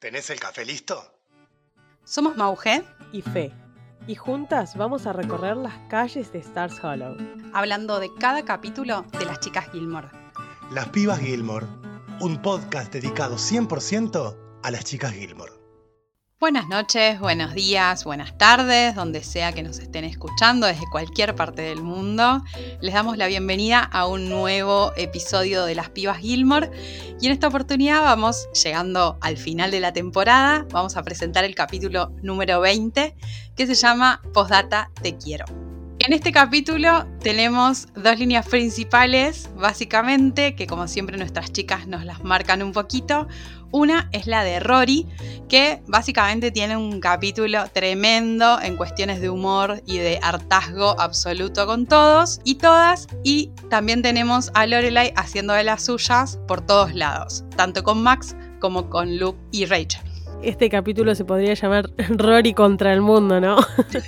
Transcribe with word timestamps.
¿Tenés 0.00 0.30
el 0.30 0.40
café 0.40 0.64
listo? 0.64 1.04
Somos 2.04 2.34
Mauge, 2.34 2.82
y 3.12 3.20
Fe. 3.20 3.52
Y 4.06 4.14
juntas 4.14 4.74
vamos 4.74 5.06
a 5.06 5.12
recorrer 5.12 5.58
las 5.58 5.76
calles 5.90 6.32
de 6.32 6.38
Stars 6.38 6.82
Hollow. 6.82 7.18
hablando 7.52 8.00
de 8.00 8.08
cada 8.14 8.42
capítulo 8.46 9.04
de 9.18 9.26
las 9.26 9.40
chicas 9.40 9.70
Gilmore. 9.72 10.08
Las 10.70 10.88
Pibas 10.88 11.18
Gilmore, 11.20 11.66
un 12.18 12.40
podcast 12.40 12.90
dedicado 12.90 13.36
100% 13.36 14.36
a 14.62 14.70
las 14.70 14.84
chicas 14.84 15.12
Gilmore. 15.12 15.59
Buenas 16.40 16.68
noches, 16.68 17.20
buenos 17.20 17.52
días, 17.52 18.04
buenas 18.04 18.38
tardes, 18.38 18.94
donde 18.94 19.22
sea 19.22 19.52
que 19.52 19.62
nos 19.62 19.78
estén 19.78 20.04
escuchando 20.04 20.66
desde 20.66 20.88
cualquier 20.90 21.34
parte 21.34 21.60
del 21.60 21.82
mundo. 21.82 22.42
Les 22.80 22.94
damos 22.94 23.18
la 23.18 23.26
bienvenida 23.26 23.80
a 23.80 24.06
un 24.06 24.30
nuevo 24.30 24.90
episodio 24.96 25.66
de 25.66 25.74
Las 25.74 25.90
Pibas 25.90 26.16
Gilmore 26.16 26.70
y 27.20 27.26
en 27.26 27.32
esta 27.32 27.48
oportunidad 27.48 28.00
vamos 28.00 28.48
llegando 28.64 29.18
al 29.20 29.36
final 29.36 29.70
de 29.70 29.80
la 29.80 29.92
temporada, 29.92 30.64
vamos 30.70 30.96
a 30.96 31.02
presentar 31.02 31.44
el 31.44 31.54
capítulo 31.54 32.10
número 32.22 32.58
20 32.60 33.14
que 33.54 33.66
se 33.66 33.74
llama 33.74 34.22
Postdata 34.32 34.90
Te 35.02 35.18
Quiero. 35.18 35.44
En 36.02 36.14
este 36.14 36.32
capítulo 36.32 37.06
tenemos 37.22 37.88
dos 37.94 38.18
líneas 38.18 38.48
principales, 38.48 39.50
básicamente, 39.54 40.56
que 40.56 40.66
como 40.66 40.88
siempre 40.88 41.18
nuestras 41.18 41.52
chicas 41.52 41.86
nos 41.86 42.06
las 42.06 42.24
marcan 42.24 42.62
un 42.62 42.72
poquito. 42.72 43.28
Una 43.72 44.08
es 44.12 44.26
la 44.26 44.42
de 44.44 44.60
Rory, 44.60 45.06
que 45.48 45.82
básicamente 45.86 46.50
tiene 46.50 46.76
un 46.76 47.00
capítulo 47.00 47.64
tremendo 47.72 48.60
en 48.60 48.76
cuestiones 48.76 49.20
de 49.20 49.30
humor 49.30 49.82
y 49.86 49.98
de 49.98 50.18
hartazgo 50.22 51.00
absoluto 51.00 51.66
con 51.66 51.86
todos 51.86 52.40
y 52.44 52.56
todas. 52.56 53.06
Y 53.22 53.50
también 53.68 54.02
tenemos 54.02 54.50
a 54.54 54.66
Lorelai 54.66 55.12
haciendo 55.16 55.52
de 55.52 55.64
las 55.64 55.84
suyas 55.84 56.38
por 56.48 56.60
todos 56.60 56.94
lados, 56.94 57.44
tanto 57.56 57.84
con 57.84 58.02
Max 58.02 58.34
como 58.60 58.90
con 58.90 59.18
Luke 59.18 59.38
y 59.52 59.66
Rachel. 59.66 60.09
Este 60.42 60.70
capítulo 60.70 61.14
se 61.14 61.26
podría 61.26 61.52
llamar 61.52 61.90
Rory 62.08 62.54
contra 62.54 62.94
el 62.94 63.02
mundo, 63.02 63.42
¿no? 63.42 63.56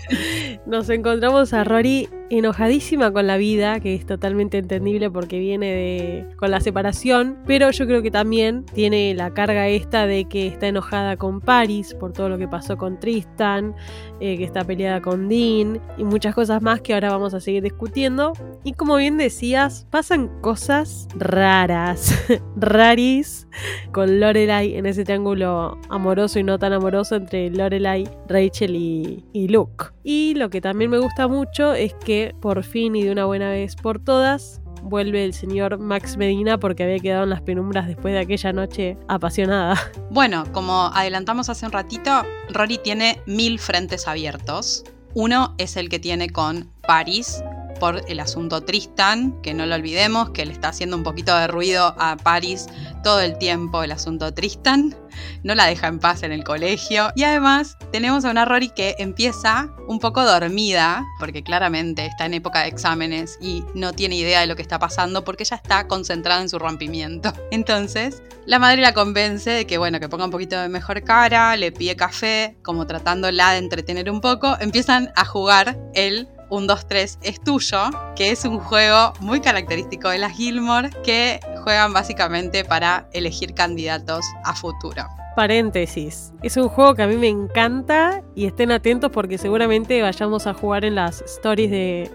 Nos 0.67 0.89
encontramos 0.89 1.53
a 1.53 1.63
Rory 1.63 2.09
enojadísima 2.31 3.13
con 3.13 3.27
la 3.27 3.37
vida, 3.37 3.79
que 3.81 3.95
es 3.95 4.07
totalmente 4.07 4.57
entendible 4.57 5.11
porque 5.11 5.39
viene 5.39 5.67
de 5.67 6.27
con 6.37 6.51
la 6.51 6.61
separación, 6.61 7.37
pero 7.47 7.71
yo 7.71 7.87
creo 7.87 8.01
que 8.01 8.11
también 8.11 8.65
tiene 8.73 9.13
la 9.15 9.35
carga 9.35 9.69
esta 9.69 10.07
de 10.07 10.25
que 10.25 10.47
está 10.47 10.69
enojada 10.69 11.19
con 11.19 11.43
Paris 11.43 11.95
por 12.01 12.15
todo 12.15 12.31
lo 12.31 12.39
que 12.39 12.49
pasó 12.49 12.79
con 12.79 12.99
Tristan, 12.99 13.75
eh, 14.21 14.39
que 14.39 14.45
está 14.45 14.65
peleada 14.65 15.03
con 15.03 15.29
Dean 15.29 15.83
y 15.99 16.05
muchas 16.05 16.35
cosas 16.35 16.63
más 16.63 16.81
que 16.81 16.95
ahora 16.95 17.11
vamos 17.11 17.35
a 17.35 17.41
seguir 17.41 17.63
discutiendo. 17.63 18.33
Y 18.65 18.73
como 18.73 18.97
bien 18.97 19.19
decías, 19.19 19.87
pasan 19.91 20.31
cosas 20.41 21.09
raras, 21.15 22.15
raris, 22.57 23.47
con 23.93 24.21
Lorelai 24.21 24.77
en 24.77 24.87
ese 24.87 25.05
triángulo 25.05 25.79
amoroso 25.91 26.22
y 26.37 26.43
no 26.43 26.59
tan 26.59 26.73
amoroso 26.73 27.17
entre 27.17 27.51
Lorelai, 27.51 28.09
Rachel 28.29 28.77
y, 28.77 29.25
y 29.33 29.49
Luke. 29.49 29.87
Y 30.05 30.35
lo 30.35 30.51
que 30.51 30.61
también 30.61 30.91
me 30.91 30.99
gusta 30.99 31.29
mucho 31.29 31.75
es 31.75 31.95
que 31.95 32.35
por 32.41 32.63
fin 32.65 32.97
y 32.97 33.03
de 33.03 33.13
una 33.13 33.25
buena 33.25 33.51
vez 33.51 33.77
por 33.77 33.99
todas 33.99 34.63
vuelve 34.83 35.25
el 35.25 35.33
señor 35.33 35.79
Max 35.79 36.17
Medina 36.17 36.59
porque 36.59 36.83
había 36.83 36.99
quedado 36.99 37.25
en 37.25 37.31
las 37.31 37.43
penumbras 37.43 37.87
después 37.87 38.15
de 38.15 38.21
aquella 38.21 38.53
noche 38.53 38.99
apasionada. 39.09 39.79
Bueno, 40.11 40.45
como 40.53 40.91
adelantamos 40.93 41.49
hace 41.49 41.65
un 41.65 41.73
ratito, 41.73 42.11
Rory 42.51 42.79
tiene 42.79 43.21
mil 43.27 43.59
frentes 43.59 44.07
abiertos. 44.07 44.85
Uno 45.15 45.55
es 45.59 45.77
el 45.77 45.89
que 45.89 45.99
tiene 45.99 46.29
con 46.31 46.71
Paris 46.87 47.43
por 47.83 48.01
el 48.07 48.21
asunto 48.21 48.61
Tristan, 48.61 49.43
que 49.43 49.55
no 49.55 49.67
lo 49.67 49.75
olvidemos, 49.75 50.31
que 50.31 50.47
le 50.47 50.53
está 50.53 50.69
haciendo 50.69 50.97
un 50.97 51.03
poquito 51.03 51.37
de 51.37 51.49
ruido 51.49 51.97
a 51.99 52.17
Paris 52.17 52.69
todo 53.03 53.19
el 53.21 53.37
tiempo 53.39 53.83
el 53.83 53.91
asunto 53.91 54.33
Tristan. 54.33 54.95
No 55.43 55.57
la 55.57 55.67
deja 55.67 55.89
en 55.89 55.99
paz 55.99 56.23
en 56.23 56.31
el 56.31 56.45
colegio. 56.45 57.11
Y 57.17 57.25
además 57.25 57.77
tenemos 57.91 58.25
a 58.25 58.31
una 58.31 58.45
Rory 58.45 58.69
que 58.69 58.95
empieza 58.99 59.69
un 59.89 59.99
poco 59.99 60.25
dormida, 60.25 61.05
porque 61.19 61.43
claramente 61.43 62.07
está 62.07 62.27
en 62.27 62.35
época 62.35 62.61
de 62.61 62.69
exámenes 62.69 63.37
y 63.41 63.65
no 63.75 63.93
tiene 63.93 64.15
idea 64.15 64.43
de 64.43 64.47
lo 64.47 64.55
que 64.55 64.63
está 64.63 64.79
pasando 64.79 65.25
porque 65.25 65.43
ella 65.43 65.57
está 65.57 65.89
concentrada 65.89 66.41
en 66.41 66.49
su 66.49 66.61
rompimiento. 66.61 67.33
Entonces, 67.51 68.23
la 68.47 68.61
madre 68.61 68.81
la 68.81 68.95
convence 68.95 69.51
de 69.51 69.67
que, 69.67 69.79
bueno, 69.79 69.99
que 69.99 70.09
ponga 70.09 70.27
un 70.27 70.31
poquito 70.31 70.57
de 70.61 70.69
mejor 70.69 71.03
cara, 71.03 71.57
le 71.57 71.73
pide 71.73 71.97
café, 71.97 72.57
como 72.63 72.87
tratándola 72.87 73.51
de 73.51 73.59
entretener 73.59 74.09
un 74.09 74.21
poco. 74.21 74.57
Empiezan 74.61 75.11
a 75.17 75.25
jugar 75.25 75.77
el 75.95 76.29
1, 76.53 76.67
2, 76.67 76.87
3 76.87 77.19
es 77.23 77.41
tuyo, 77.41 77.79
que 78.15 78.31
es 78.31 78.45
un 78.45 78.59
juego 78.59 79.15
muy 79.21 79.41
característico 79.41 80.11
de 80.11 80.19
las 80.19 80.33
Gilmore 80.33 80.91
que 81.03 81.41
juegan 81.63 81.95
básicamente 81.95 82.63
para 82.63 83.09
elegir 83.15 83.55
candidatos 83.55 84.23
a 84.45 84.55
futuro. 84.55 85.03
Paréntesis. 85.35 86.35
Es 86.43 86.59
un 86.59 86.69
juego 86.69 86.95
que 86.95 87.05
a 87.05 87.07
mí 87.07 87.17
me 87.17 87.29
encanta 87.29 88.23
y 88.35 88.45
estén 88.45 88.71
atentos 88.71 89.11
porque 89.11 89.39
seguramente 89.39 90.03
vayamos 90.03 90.47
a 90.47 90.53
jugar 90.53 90.85
en 90.85 90.97
las 90.97 91.23
stories 91.23 91.71
de, 91.71 92.11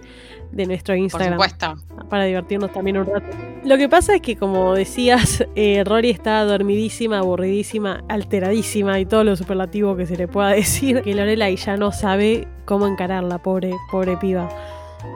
de 0.52 0.66
nuestro 0.68 0.94
Por 0.94 1.00
Instagram. 1.00 1.34
supuesto. 1.34 1.74
Para 2.08 2.26
divertirnos 2.26 2.72
también 2.72 3.00
un 3.00 3.08
rato. 3.08 3.36
Lo 3.68 3.78
que 3.78 3.90
pasa 3.90 4.16
es 4.16 4.22
que, 4.22 4.38
como 4.38 4.76
decías, 4.76 5.44
eh, 5.56 5.84
Rory 5.86 6.12
está 6.12 6.42
dormidísima, 6.46 7.20
aburridísima, 7.20 8.02
alteradísima 8.08 8.98
y 8.98 9.06
todo 9.06 9.26
lo 9.26 9.36
superlativo 9.36 9.98
que 9.98 10.06
se 10.06 10.16
le 10.16 10.30
pueda 10.30 10.50
decir. 10.54 11.02
Que 11.02 11.14
Lorelai 11.14 11.58
ya 11.58 11.76
no 11.76 11.92
sabe 11.92 12.48
cómo 12.64 12.88
encararla, 12.88 13.40
pobre, 13.40 13.74
pobre 13.92 14.16
piba. 14.16 14.48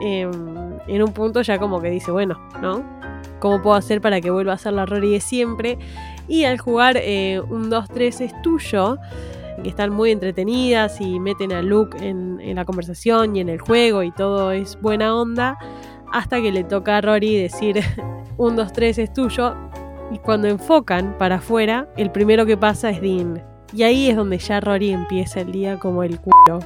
Eh, 0.02 0.28
en 0.86 1.02
un 1.02 1.12
punto 1.14 1.40
ya 1.40 1.58
como 1.58 1.80
que 1.80 1.88
dice, 1.88 2.10
bueno, 2.10 2.38
¿no? 2.60 2.84
¿Cómo 3.40 3.62
puedo 3.62 3.74
hacer 3.74 4.02
para 4.02 4.20
que 4.20 4.30
vuelva 4.30 4.52
a 4.52 4.58
ser 4.58 4.74
la 4.74 4.84
Rory 4.84 5.12
de 5.12 5.20
siempre? 5.20 5.78
Y 6.28 6.44
al 6.44 6.58
jugar 6.58 6.98
eh, 6.98 7.40
un 7.40 7.70
2-3 7.70 8.20
es 8.20 8.42
tuyo, 8.42 8.98
que 9.62 9.68
están 9.70 9.94
muy 9.94 10.10
entretenidas 10.10 11.00
y 11.00 11.18
meten 11.20 11.52
a 11.52 11.62
Luke 11.62 11.96
en 12.06 12.54
la 12.54 12.66
conversación 12.66 13.34
y 13.34 13.40
en 13.40 13.48
el 13.48 13.60
juego 13.60 14.02
y 14.02 14.10
todo 14.10 14.52
es 14.52 14.78
buena 14.82 15.16
onda, 15.16 15.56
hasta 16.12 16.40
que 16.40 16.52
le 16.52 16.64
toca 16.64 16.98
a 16.98 17.00
Rory 17.00 17.36
decir 17.36 17.82
un 18.36 18.56
2-3 18.56 18.98
es 18.98 19.12
tuyo. 19.12 19.54
Y 20.10 20.18
cuando 20.18 20.48
enfocan 20.48 21.16
para 21.18 21.36
afuera, 21.36 21.88
el 21.96 22.10
primero 22.10 22.44
que 22.44 22.56
pasa 22.56 22.90
es 22.90 23.00
Dean. 23.00 23.42
Y 23.74 23.84
ahí 23.84 24.10
es 24.10 24.16
donde 24.16 24.36
ya 24.36 24.60
Rory 24.60 24.90
empieza 24.90 25.40
el 25.40 25.50
día 25.50 25.78
como 25.78 26.02
el 26.02 26.20
culo. 26.20 26.58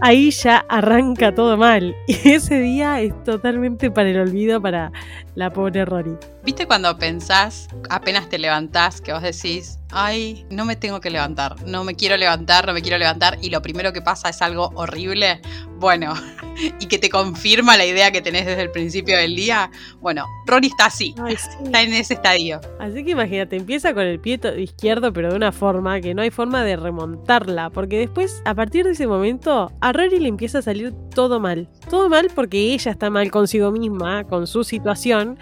Ahí 0.00 0.30
ya 0.30 0.64
arranca 0.68 1.34
todo 1.34 1.56
mal. 1.56 1.96
Y 2.06 2.30
ese 2.30 2.60
día 2.60 3.00
es 3.00 3.12
totalmente 3.24 3.90
para 3.90 4.10
el 4.10 4.20
olvido 4.20 4.60
para 4.62 4.92
la 5.34 5.52
pobre 5.52 5.84
Rory. 5.84 6.16
¿Viste 6.44 6.66
cuando 6.66 6.96
pensás, 6.98 7.68
apenas 7.88 8.28
te 8.28 8.38
levantás, 8.38 9.00
que 9.00 9.12
vos 9.12 9.22
decís, 9.22 9.78
ay, 9.90 10.44
no 10.50 10.64
me 10.64 10.76
tengo 10.76 11.00
que 11.00 11.10
levantar, 11.10 11.56
no 11.66 11.84
me 11.84 11.94
quiero 11.94 12.16
levantar, 12.16 12.66
no 12.66 12.74
me 12.74 12.82
quiero 12.82 12.98
levantar, 12.98 13.38
y 13.40 13.50
lo 13.50 13.62
primero 13.62 13.92
que 13.92 14.02
pasa 14.02 14.28
es 14.28 14.42
algo 14.42 14.70
horrible? 14.74 15.40
Bueno, 15.78 16.14
y 16.80 16.86
que 16.86 16.98
te 16.98 17.08
confirma 17.08 17.76
la 17.76 17.86
idea 17.86 18.10
que 18.10 18.20
tenés 18.20 18.46
desde 18.46 18.62
el 18.62 18.70
principio 18.70 19.16
del 19.16 19.34
día. 19.34 19.70
Bueno, 20.00 20.26
Rory 20.46 20.68
está 20.68 20.86
así, 20.86 21.14
Ay, 21.18 21.36
sí. 21.38 21.48
está 21.64 21.82
en 21.82 21.94
ese 21.94 22.14
estadio. 22.14 22.60
Así 22.78 23.04
que 23.04 23.12
imagínate, 23.12 23.56
empieza 23.56 23.94
con 23.94 24.04
el 24.04 24.20
pie 24.20 24.38
izquierdo, 24.58 25.12
pero 25.12 25.30
de 25.30 25.36
una 25.36 25.52
forma 25.52 26.00
que 26.00 26.14
no 26.14 26.22
hay 26.22 26.30
forma 26.30 26.62
de 26.64 26.76
remontarla. 26.76 27.70
Porque 27.70 27.98
después, 27.98 28.42
a 28.44 28.54
partir 28.54 28.84
de 28.84 28.92
ese 28.92 29.06
momento, 29.06 29.72
a 29.80 29.92
Rory 29.92 30.20
le 30.20 30.28
empieza 30.28 30.58
a 30.58 30.62
salir 30.62 30.92
todo 31.14 31.40
mal. 31.40 31.68
Todo 31.90 32.08
mal 32.08 32.30
porque 32.34 32.74
ella 32.74 32.92
está 32.92 33.10
mal 33.10 33.30
consigo 33.30 33.70
misma, 33.70 34.24
con 34.24 34.46
su 34.46 34.64
situación. 34.64 35.38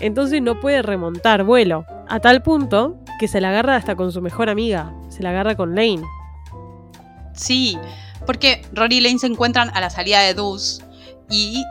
Entonces 0.00 0.42
no 0.42 0.60
puede 0.60 0.82
remontar 0.82 1.44
vuelo. 1.44 1.84
A 2.08 2.20
tal 2.20 2.42
punto 2.42 2.98
que 3.18 3.28
se 3.28 3.40
la 3.40 3.50
agarra 3.50 3.76
hasta 3.76 3.96
con 3.96 4.12
su 4.12 4.20
mejor 4.20 4.48
amiga. 4.48 4.92
Se 5.08 5.22
la 5.22 5.30
agarra 5.30 5.54
con 5.54 5.74
Lane. 5.74 6.02
Sí, 7.34 7.78
porque 8.26 8.62
Rory 8.72 8.96
y 8.96 9.00
Lane 9.00 9.18
se 9.18 9.26
encuentran 9.26 9.70
a 9.74 9.80
la 9.80 9.90
salida 9.90 10.20
de 10.20 10.34
Dus 10.34 10.82
y 11.30 11.64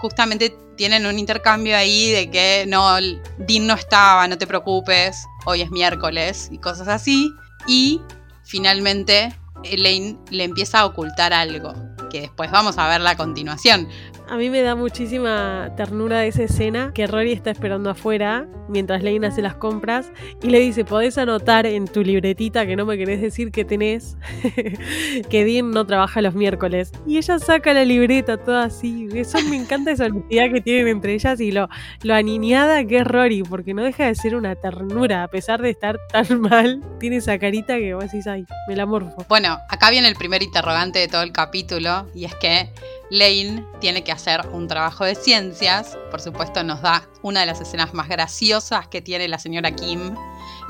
justamente 0.00 0.54
tienen 0.76 1.06
un 1.06 1.18
intercambio 1.18 1.76
ahí 1.76 2.10
de 2.10 2.30
que 2.30 2.64
no, 2.66 2.96
Dean 3.38 3.66
no 3.66 3.74
estaba, 3.74 4.26
no 4.26 4.38
te 4.38 4.46
preocupes, 4.46 5.26
hoy 5.44 5.62
es 5.62 5.70
miércoles 5.70 6.48
y 6.50 6.58
cosas 6.58 6.88
así. 6.88 7.30
Y 7.66 8.00
finalmente 8.44 9.34
Elaine 9.64 10.18
le 10.30 10.44
empieza 10.44 10.80
a 10.80 10.86
ocultar 10.86 11.32
algo, 11.32 11.74
que 12.10 12.22
después 12.22 12.50
vamos 12.50 12.78
a 12.78 12.88
verla 12.88 13.10
a 13.10 13.16
continuación. 13.16 13.88
A 14.28 14.36
mí 14.36 14.50
me 14.50 14.62
da 14.62 14.74
muchísima 14.74 15.70
ternura 15.76 16.24
esa 16.24 16.44
escena 16.44 16.92
que 16.94 17.06
Rory 17.06 17.32
está 17.32 17.50
esperando 17.50 17.90
afuera 17.90 18.46
mientras 18.68 19.02
Lane 19.02 19.26
hace 19.26 19.42
las 19.42 19.54
compras 19.54 20.10
y 20.42 20.48
le 20.48 20.58
dice, 20.60 20.84
podés 20.84 21.18
anotar 21.18 21.66
en 21.66 21.86
tu 21.86 22.02
libretita 22.02 22.66
que 22.66 22.76
no 22.76 22.86
me 22.86 22.96
querés 22.96 23.20
decir 23.20 23.50
que 23.50 23.64
tenés 23.64 24.16
que 25.30 25.44
Dean 25.44 25.70
no 25.70 25.86
trabaja 25.86 26.22
los 26.22 26.34
miércoles. 26.34 26.92
Y 27.06 27.18
ella 27.18 27.38
saca 27.38 27.74
la 27.74 27.84
libreta 27.84 28.38
toda 28.38 28.64
así. 28.64 29.08
Eso 29.14 29.38
me 29.48 29.56
encanta 29.56 29.90
esa 29.90 30.06
honestidad 30.06 30.50
que 30.52 30.60
tienen 30.60 30.88
entre 30.88 31.14
ellas 31.14 31.40
y 31.40 31.52
lo, 31.52 31.68
lo 32.02 32.14
aniñada 32.14 32.84
que 32.84 32.98
es 32.98 33.06
Rory, 33.06 33.42
porque 33.42 33.74
no 33.74 33.82
deja 33.82 34.06
de 34.06 34.14
ser 34.14 34.34
una 34.34 34.54
ternura, 34.54 35.24
a 35.24 35.28
pesar 35.28 35.60
de 35.60 35.70
estar 35.70 35.98
tan 36.10 36.40
mal, 36.40 36.80
tiene 36.98 37.16
esa 37.16 37.38
carita 37.38 37.76
que 37.76 37.94
vos 37.94 38.04
decís, 38.04 38.26
ay, 38.26 38.46
me 38.68 38.76
la 38.76 38.86
morfo. 38.86 39.24
Bueno, 39.28 39.58
acá 39.68 39.90
viene 39.90 40.08
el 40.08 40.14
primer 40.14 40.42
interrogante 40.42 40.98
de 40.98 41.08
todo 41.08 41.22
el 41.22 41.32
capítulo 41.32 42.06
y 42.14 42.24
es 42.24 42.34
que 42.36 42.70
Lane 43.12 43.66
tiene 43.78 44.02
que 44.04 44.10
hacer 44.10 44.40
un 44.52 44.68
trabajo 44.68 45.04
de 45.04 45.14
ciencias. 45.14 45.98
Por 46.10 46.22
supuesto, 46.22 46.64
nos 46.64 46.80
da 46.80 47.06
una 47.20 47.40
de 47.40 47.46
las 47.46 47.60
escenas 47.60 47.92
más 47.92 48.08
graciosas 48.08 48.88
que 48.88 49.02
tiene 49.02 49.28
la 49.28 49.38
señora 49.38 49.76
Kim, 49.76 50.14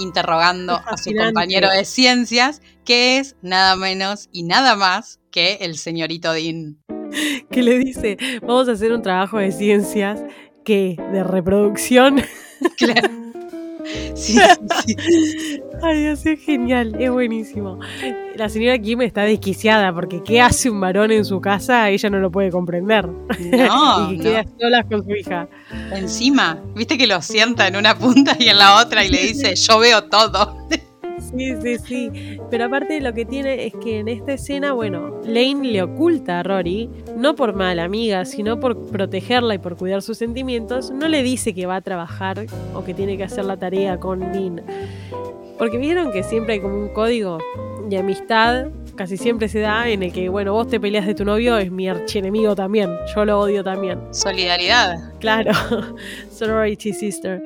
interrogando 0.01 0.75
a 0.75 0.97
su 0.97 1.13
compañero 1.15 1.71
de 1.71 1.85
ciencias, 1.85 2.61
que 2.85 3.19
es 3.19 3.37
nada 3.43 3.77
menos 3.77 4.29
y 4.33 4.43
nada 4.43 4.75
más 4.75 5.21
que 5.31 5.59
el 5.61 5.79
señorito 5.79 6.33
Dean. 6.33 6.79
Que 7.49 7.63
le 7.63 7.79
dice, 7.79 8.17
vamos 8.41 8.69
a 8.69 8.73
hacer 8.73 8.93
un 8.93 9.03
trabajo 9.03 9.39
de 9.39 9.53
ciencias 9.53 10.21
que 10.65 10.97
de 11.13 11.23
reproducción. 11.23 12.23
Claro. 12.77 13.09
Sí, 14.15 14.39
sí, 14.87 14.97
sí. 14.97 15.61
Ay, 15.83 16.01
Dios, 16.01 16.25
es 16.27 16.41
genial, 16.41 16.95
es 16.99 17.11
buenísimo. 17.11 17.81
La 18.37 18.49
señora 18.49 18.79
Kim 18.79 19.03
está 19.03 19.23
desquiciada 19.23 19.93
porque 19.93 20.23
¿qué 20.23 20.41
hace 20.41 20.71
un 20.71 20.81
varón 20.81 21.11
en 21.11 21.25
su 21.25 21.41
casa? 21.41 21.91
Ella 21.91 22.09
no 22.09 22.21
lo 22.21 22.31
puede 22.31 22.51
comprender. 22.51 23.09
No, 23.09 23.33
y 24.13 24.17
que 24.17 24.17
no. 24.17 24.23
queda 24.23 24.45
sola 24.61 24.85
con 24.85 25.05
su 25.05 25.11
hija. 25.11 25.49
Encima, 25.93 26.63
viste 26.77 26.97
que 26.97 27.09
lo 27.09 27.21
sienta 27.21 27.67
en 27.67 27.77
una 27.77 27.99
punta 27.99 28.37
y 28.39 28.49
en 28.49 28.59
la 28.59 28.81
otra 28.81 29.05
y 29.05 29.09
le 29.09 29.23
dice, 29.23 29.57
yo 29.57 29.81
veo 29.81 30.05
todo. 30.05 30.57
Sí, 31.19 31.55
sí, 31.63 31.79
sí. 31.79 32.39
Pero 32.51 32.67
aparte 32.67 33.01
lo 33.01 33.13
que 33.13 33.25
tiene 33.25 33.67
es 33.67 33.73
que 33.83 34.01
en 34.01 34.09
esta 34.09 34.35
escena, 34.35 34.73
bueno, 34.73 35.21
Lane 35.25 35.73
le 35.73 35.83
oculta 35.83 36.41
a 36.41 36.43
Rory, 36.43 36.91
no 37.17 37.35
por 37.35 37.55
mala 37.55 37.85
amiga, 37.85 38.25
sino 38.25 38.61
por 38.61 38.87
protegerla 38.89 39.55
y 39.55 39.59
por 39.59 39.77
cuidar 39.77 40.03
sus 40.03 40.19
sentimientos, 40.19 40.91
no 40.91 41.09
le 41.09 41.23
dice 41.23 41.55
que 41.55 41.67
va 41.67 41.77
a 41.77 41.81
trabajar 41.81 42.47
o 42.75 42.85
que 42.85 42.95
tiene 42.95 43.17
que 43.17 43.25
hacer 43.25 43.45
la 43.45 43.57
tarea 43.57 43.99
con 43.99 44.21
Dean. 44.33 44.63
Porque 45.63 45.79
vieron 45.79 46.11
que 46.11 46.25
siempre 46.25 46.55
hay 46.55 46.61
como 46.61 46.75
un 46.75 46.89
código 46.89 47.39
de 47.89 47.97
amistad, 47.97 48.67
casi 48.97 49.17
siempre 49.17 49.47
se 49.47 49.61
da 49.61 49.89
en 49.89 50.03
el 50.03 50.13
que, 50.13 50.29
bueno, 50.29 50.55
vos 50.55 50.67
te 50.67 50.81
peleas 50.81 51.07
de 51.07 51.15
tu 51.15 51.25
novio, 51.25 51.57
es 51.57 51.71
mi 51.71 51.89
archienemigo 51.89 52.57
también, 52.57 52.91
yo 53.15 53.25
lo 53.25 53.39
odio 53.39 53.63
también. 53.63 54.01
Solidaridad. 54.11 55.13
Claro, 55.21 55.53
sorority 56.33 56.93
sister. 56.93 57.41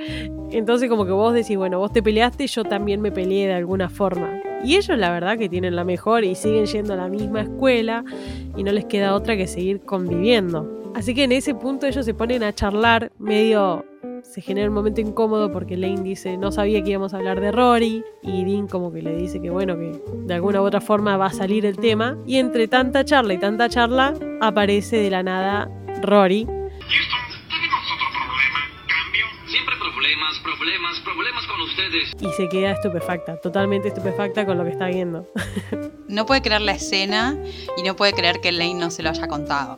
Entonces 0.50 0.88
como 0.88 1.04
que 1.04 1.12
vos 1.12 1.34
decís, 1.34 1.58
bueno, 1.58 1.78
vos 1.78 1.92
te 1.92 2.02
peleaste, 2.02 2.46
yo 2.46 2.64
también 2.64 3.02
me 3.02 3.12
peleé 3.12 3.48
de 3.48 3.52
alguna 3.52 3.90
forma. 3.90 4.40
Y 4.64 4.76
ellos 4.76 4.96
la 4.96 5.10
verdad 5.10 5.36
que 5.36 5.50
tienen 5.50 5.76
la 5.76 5.84
mejor 5.84 6.24
y 6.24 6.36
siguen 6.36 6.64
yendo 6.64 6.94
a 6.94 6.96
la 6.96 7.08
misma 7.08 7.42
escuela 7.42 8.02
y 8.56 8.62
no 8.62 8.72
les 8.72 8.86
queda 8.86 9.14
otra 9.14 9.36
que 9.36 9.46
seguir 9.46 9.82
conviviendo. 9.82 10.90
Así 10.94 11.14
que 11.14 11.24
en 11.24 11.32
ese 11.32 11.54
punto 11.54 11.86
ellos 11.86 12.06
se 12.06 12.14
ponen 12.14 12.42
a 12.42 12.54
charlar 12.54 13.12
medio... 13.18 13.84
Se 14.32 14.42
genera 14.42 14.68
un 14.68 14.74
momento 14.74 15.00
incómodo 15.00 15.50
porque 15.50 15.76
Lane 15.76 16.02
dice 16.02 16.36
no 16.36 16.52
sabía 16.52 16.82
que 16.82 16.90
íbamos 16.90 17.14
a 17.14 17.16
hablar 17.18 17.40
de 17.40 17.52
Rory 17.52 18.04
y 18.22 18.44
Dean 18.44 18.66
como 18.66 18.92
que 18.92 19.00
le 19.00 19.16
dice 19.16 19.40
que 19.40 19.48
bueno 19.50 19.76
que 19.78 19.98
de 20.26 20.34
alguna 20.34 20.60
u 20.60 20.64
otra 20.64 20.80
forma 20.80 21.16
va 21.16 21.26
a 21.26 21.32
salir 21.32 21.64
el 21.64 21.76
tema 21.78 22.18
y 22.26 22.36
entre 22.36 22.68
tanta 22.68 23.04
charla 23.04 23.32
y 23.34 23.38
tanta 23.38 23.68
charla 23.70 24.12
aparece 24.42 24.96
de 24.98 25.10
la 25.10 25.22
nada 25.22 25.70
Rory 26.02 26.46
problemas, 29.96 30.38
problemas, 30.42 31.00
problemas 31.00 31.46
con 31.46 31.60
ustedes. 31.62 32.12
y 32.20 32.32
se 32.36 32.48
queda 32.48 32.72
estupefacta, 32.72 33.40
totalmente 33.40 33.88
estupefacta 33.88 34.44
con 34.46 34.58
lo 34.58 34.64
que 34.64 34.70
está 34.70 34.86
viendo. 34.86 35.26
No 36.08 36.24
puede 36.24 36.40
creer 36.40 36.60
la 36.60 36.72
escena 36.72 37.36
y 37.76 37.82
no 37.82 37.96
puede 37.96 38.12
creer 38.12 38.40
que 38.40 38.52
Lane 38.52 38.74
no 38.74 38.90
se 38.92 39.02
lo 39.02 39.10
haya 39.10 39.26
contado. 39.26 39.76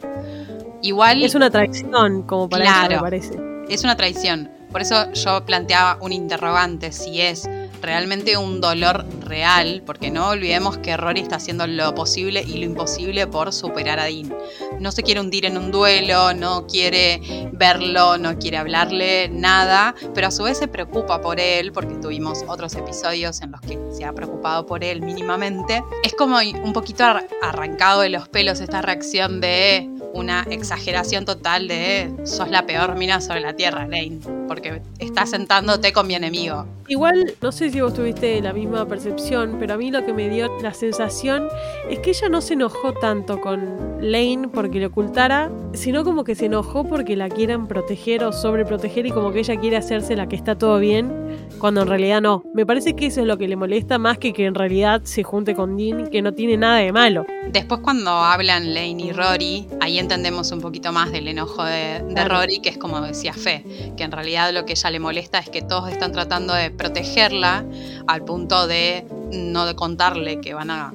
Igual 0.83 1.23
Es 1.23 1.35
una 1.35 1.49
traición 1.51 2.23
como 2.23 2.51
para 2.51 2.65
ella, 2.65 2.73
Claro. 2.81 2.95
me 2.97 3.01
parece. 3.01 3.58
Es 3.75 3.85
una 3.85 3.97
traición. 3.97 4.51
Por 4.71 4.83
eso 4.83 5.13
yo 5.13 5.45
planteaba 5.45 5.99
un 6.03 6.13
interrogante, 6.13 6.93
si 6.93 7.21
es 7.21 7.49
realmente 7.83 8.37
un 8.37 8.61
dolor 8.61 9.05
real, 9.21 9.83
porque 9.87 10.11
no 10.11 10.29
olvidemos 10.31 10.79
que 10.79 10.97
Rory 10.97 11.21
está 11.21 11.37
haciendo 11.37 11.67
lo 11.67 11.95
posible 11.95 12.43
y 12.43 12.59
lo 12.59 12.65
imposible 12.65 13.27
por 13.27 13.53
superar 13.53 13.99
a 14.01 14.05
Dean. 14.05 14.35
No 14.81 14.93
se 14.93 15.03
quiere 15.03 15.21
hundir 15.21 15.45
en 15.45 15.57
un 15.57 15.71
duelo, 15.71 16.35
no 16.35 16.67
quiere 16.67 17.21
verlo, 17.53 18.19
no 18.19 18.39
quiere 18.39 18.57
hablarle, 18.59 19.29
nada, 19.29 19.95
pero 20.15 20.29
a 20.29 20.31
su 20.31 20.45
vez 20.45 20.59
se 20.59 20.69
preocupa 20.69 21.21
por 21.21 21.41
él, 21.41 21.73
porque 21.73 21.95
tuvimos 21.97 22.45
otros 22.49 22.75
episodios 22.75 23.41
en 23.43 23.53
los 23.53 23.61
que 23.61 23.79
se 23.93 24.05
ha 24.05 24.13
preocupado 24.13 24.67
por 24.67 24.85
él 24.85 25.03
mínimamente. 25.03 25.83
Es 26.05 26.15
como 26.15 26.39
un 26.39 26.73
poquito 26.73 27.05
ar- 27.05 27.27
arrancado 27.43 28.01
de 28.03 28.11
los 28.11 28.29
pelos 28.29 28.61
esta 28.61 28.83
reacción 28.83 29.41
de 29.41 29.89
una 30.15 30.47
exageración 30.51 31.25
total 31.25 31.69
de 31.69 32.13
sos 32.25 32.49
la 32.49 32.67
peor 32.67 32.97
mina 32.97 33.21
sobre 33.21 33.41
la 33.41 33.55
tierra, 33.55 33.87
Lane, 33.87 34.19
porque 34.49 34.83
estás 34.99 35.31
sentándote 35.31 35.93
con 35.93 36.07
mi 36.07 36.15
enemigo. 36.15 36.67
Igual, 36.89 37.35
no 37.43 37.53
sé 37.53 37.71
si 37.71 37.81
vos 37.81 37.93
tuviste 37.93 38.41
la 38.41 38.53
misma 38.53 38.87
percepción, 38.89 39.57
pero 39.61 39.75
a 39.75 39.77
mí 39.77 39.91
lo 39.91 40.05
que 40.05 40.13
me 40.15 40.29
dio 40.31 40.49
la 40.63 40.73
sensación 40.73 41.47
es 41.91 41.99
que 42.01 42.11
ella 42.11 42.29
no 42.31 42.41
se 42.41 42.55
enojó 42.55 42.95
tanto 42.95 43.41
con 43.41 43.99
Lane 44.01 44.49
porque 44.53 44.79
le 44.79 44.87
ocultara, 44.87 45.51
sino 45.75 46.03
como 46.05 46.25
que 46.25 46.35
se 46.35 46.47
enojó 46.47 46.85
porque 46.85 47.15
la 47.15 47.29
quieran 47.29 47.69
proteger 47.69 48.25
o 48.25 48.33
sobreproteger 48.33 49.07
y 49.07 49.11
como 49.11 49.33
que 49.33 49.41
ella 49.41 49.57
quiere 49.61 49.77
hacerse 49.77 50.17
la 50.17 50.29
que 50.29 50.37
está 50.37 50.57
todo 50.57 50.79
bien, 50.79 51.13
cuando 51.59 51.83
en 51.83 51.89
realidad 51.89 52.23
no. 52.23 52.43
Me 52.55 52.65
parece 52.65 52.97
que 52.97 53.07
eso 53.07 53.21
es 53.21 53.27
lo 53.27 53.37
que 53.37 53.49
le 53.49 53.57
molesta 53.57 53.99
más 53.99 54.19
que 54.19 54.33
que 54.33 54.47
en 54.47 54.55
realidad 54.55 55.03
se 55.05 55.23
junte 55.25 55.55
con 55.55 55.77
Dean, 55.77 56.09
que 56.09 56.23
no 56.23 56.33
tiene 56.33 56.57
nada 56.57 56.79
de 56.79 56.93
malo. 56.93 57.27
Después 57.51 57.81
cuando 57.81 58.11
hablan 58.11 58.73
Lane 58.75 59.03
y 59.03 59.13
Rory, 59.13 59.67
ahí 59.81 59.99
entendemos 59.99 60.53
un 60.53 60.61
poquito 60.61 60.93
más 60.93 61.13
del 61.13 61.29
enojo 61.29 61.65
de, 61.65 62.03
de 62.03 62.15
Claro. 62.15 62.37
Rory, 62.37 62.61
que 62.61 62.71
es 62.71 62.79
como 62.79 63.01
decía 63.01 63.33
Fe, 63.33 63.65
que 63.97 64.05
en 64.05 64.13
realidad 64.13 64.38
lo 64.53 64.65
que 64.65 64.73
ella 64.73 64.91
le 64.91 65.01
molesta 65.01 65.39
es 65.39 65.49
que 65.49 65.63
todos 65.63 65.91
están 65.91 66.13
tratando 66.13 66.55
de 66.55 66.71
protegerla 66.71 67.65
al 68.07 68.25
punto 68.25 68.67
de 68.67 69.07
no 69.33 69.67
de 69.67 69.75
contarle 69.75 70.41
que 70.41 70.55
van 70.55 70.71
a 70.71 70.93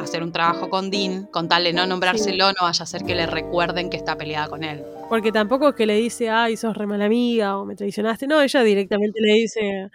hacer 0.00 0.22
un 0.22 0.32
trabajo 0.32 0.70
con 0.70 0.90
Dean, 0.90 1.26
con 1.26 1.48
tal 1.48 1.64
de 1.64 1.72
no 1.72 1.86
nombrárselo, 1.86 2.48
no 2.48 2.62
vaya 2.62 2.82
a 2.82 2.86
ser 2.86 3.04
que 3.04 3.14
le 3.14 3.26
recuerden 3.26 3.90
que 3.90 3.96
está 3.96 4.16
peleada 4.16 4.48
con 4.48 4.62
él. 4.62 4.84
Porque 5.08 5.32
tampoco 5.32 5.70
es 5.70 5.74
que 5.74 5.86
le 5.86 5.96
dice, 5.96 6.30
ay, 6.30 6.56
sos 6.56 6.76
re 6.76 6.86
mala 6.86 7.06
amiga 7.06 7.58
o 7.58 7.64
me 7.64 7.74
traicionaste. 7.74 8.26
No, 8.26 8.40
ella 8.40 8.62
directamente 8.62 9.20
le 9.20 9.32
dice, 9.32 9.90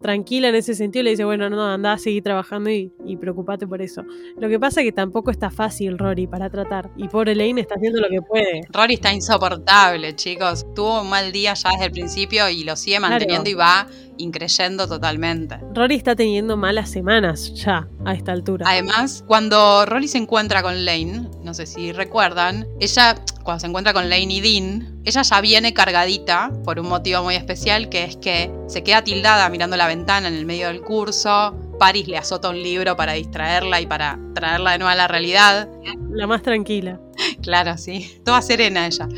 tranquila 0.00 0.48
en 0.48 0.54
ese 0.54 0.74
sentido, 0.74 1.02
le 1.02 1.10
dice, 1.10 1.24
bueno, 1.24 1.50
no, 1.50 1.64
andá 1.66 1.92
a 1.92 1.98
seguir 1.98 2.22
trabajando 2.22 2.70
y, 2.70 2.92
y 3.04 3.16
preocupate 3.16 3.66
por 3.66 3.82
eso. 3.82 4.02
Lo 4.38 4.48
que 4.48 4.58
pasa 4.58 4.80
es 4.80 4.86
que 4.86 4.92
tampoco 4.92 5.30
está 5.30 5.50
fácil 5.50 5.98
Rory 5.98 6.26
para 6.26 6.48
tratar. 6.50 6.90
Y 6.96 7.08
pobre 7.08 7.34
Lane 7.34 7.60
está 7.60 7.74
haciendo 7.74 8.00
lo 8.00 8.08
que 8.08 8.22
puede. 8.22 8.62
Rory 8.70 8.94
está 8.94 9.12
insoportable, 9.12 10.14
chicos. 10.16 10.66
Tuvo 10.74 11.02
un 11.02 11.10
mal 11.10 11.32
día 11.32 11.54
ya 11.54 11.70
desde 11.72 11.86
el 11.86 11.92
principio 11.92 12.48
y 12.48 12.64
lo 12.64 12.76
sigue 12.76 12.98
manteniendo 13.00 13.44
Claro. 13.44 13.50
y 13.50 13.54
va 13.54 13.86
increyendo 14.20 14.86
totalmente. 14.86 15.56
Rory 15.74 15.96
está 15.96 16.14
teniendo 16.14 16.56
malas 16.56 16.90
semanas 16.90 17.52
ya 17.54 17.88
a 18.04 18.14
esta 18.14 18.32
altura. 18.32 18.66
Además, 18.68 19.24
cuando 19.26 19.86
Rory 19.86 20.08
se 20.08 20.18
encuentra 20.18 20.62
con 20.62 20.84
Lane, 20.84 21.28
no 21.42 21.54
sé 21.54 21.66
si 21.66 21.92
recuerdan, 21.92 22.66
ella, 22.80 23.16
cuando 23.42 23.60
se 23.60 23.66
encuentra 23.66 23.92
con 23.92 24.08
Lane 24.08 24.34
y 24.34 24.40
Dean, 24.40 25.00
ella 25.04 25.22
ya 25.22 25.40
viene 25.40 25.72
cargadita 25.72 26.50
por 26.64 26.78
un 26.78 26.88
motivo 26.88 27.22
muy 27.22 27.34
especial, 27.34 27.88
que 27.88 28.04
es 28.04 28.16
que 28.16 28.52
se 28.68 28.82
queda 28.82 29.02
tildada 29.02 29.48
mirando 29.48 29.76
la 29.76 29.86
ventana 29.86 30.28
en 30.28 30.34
el 30.34 30.46
medio 30.46 30.68
del 30.68 30.82
curso. 30.82 31.56
Paris 31.78 32.06
le 32.08 32.18
azota 32.18 32.50
un 32.50 32.62
libro 32.62 32.96
para 32.96 33.14
distraerla 33.14 33.80
y 33.80 33.86
para 33.86 34.18
traerla 34.34 34.72
de 34.72 34.78
nuevo 34.78 34.90
a 34.90 34.94
la 34.94 35.08
realidad. 35.08 35.68
La 36.10 36.26
más 36.26 36.42
tranquila. 36.42 37.00
Claro, 37.42 37.76
sí. 37.78 38.20
Toda 38.24 38.42
serena 38.42 38.86
ella. 38.86 39.08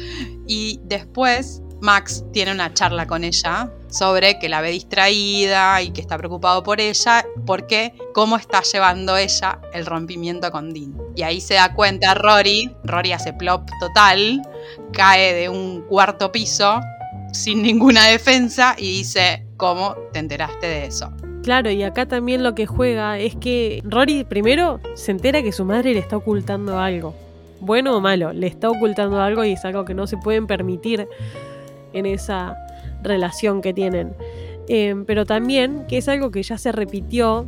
Y 0.47 0.81
después 0.85 1.61
Max 1.81 2.25
tiene 2.33 2.53
una 2.53 2.73
charla 2.73 3.07
con 3.07 3.25
ella 3.25 3.71
sobre 3.93 4.39
que 4.39 4.49
la 4.49 4.61
ve 4.63 4.71
distraída 4.71 5.83
y 5.83 5.91
que 5.91 6.01
está 6.01 6.17
preocupado 6.17 6.63
por 6.63 6.81
ella, 6.81 7.27
porque 7.47 7.93
cómo 8.15 8.37
está 8.37 8.63
llevando 8.63 9.17
ella 9.17 9.61
el 9.75 9.87
rompimiento 9.87 10.51
con 10.51 10.73
Dean. 10.73 10.95
Y 11.15 11.23
ahí 11.23 11.41
se 11.41 11.55
da 11.55 11.75
cuenta 11.75 12.15
Rory, 12.15 12.75
Rory 12.85 13.13
hace 13.13 13.35
plop 13.35 13.69
total, 13.79 14.43
cae 14.93 15.35
de 15.35 15.49
un 15.51 15.83
cuarto 15.83 16.33
piso 16.33 16.81
sin 17.33 17.63
ninguna 17.63 18.07
defensa 18.07 18.75
y 18.79 18.99
dice, 18.99 19.45
¿cómo 19.59 19.95
te 20.13 20.19
enteraste 20.19 20.67
de 20.67 20.87
eso? 20.87 21.13
Claro, 21.43 21.71
y 21.71 21.83
acá 21.83 22.07
también 22.07 22.43
lo 22.43 22.55
que 22.55 22.67
juega 22.67 23.19
es 23.19 23.37
que 23.37 23.83
Rory 23.85 24.25
primero 24.25 24.81
se 24.95 25.11
entera 25.11 25.43
que 25.43 25.53
su 25.53 25.65
madre 25.65 25.93
le 25.93 25.99
está 25.99 26.17
ocultando 26.17 26.79
algo. 26.79 27.15
Bueno 27.61 27.97
o 27.97 28.01
malo, 28.01 28.33
le 28.33 28.47
está 28.47 28.71
ocultando 28.71 29.21
algo 29.21 29.45
y 29.45 29.53
es 29.53 29.65
algo 29.65 29.85
que 29.85 29.93
no 29.93 30.07
se 30.07 30.17
pueden 30.17 30.47
permitir 30.47 31.09
en 31.93 32.07
esa 32.07 32.57
relación 33.03 33.61
que 33.61 33.73
tienen. 33.73 34.15
Eh, 34.69 34.95
pero 35.07 35.27
también 35.27 35.85
que 35.89 35.99
es 35.99 36.09
algo 36.09 36.31
que 36.31 36.43
ya 36.43 36.59
se 36.59 36.73
repitió, 36.73 37.47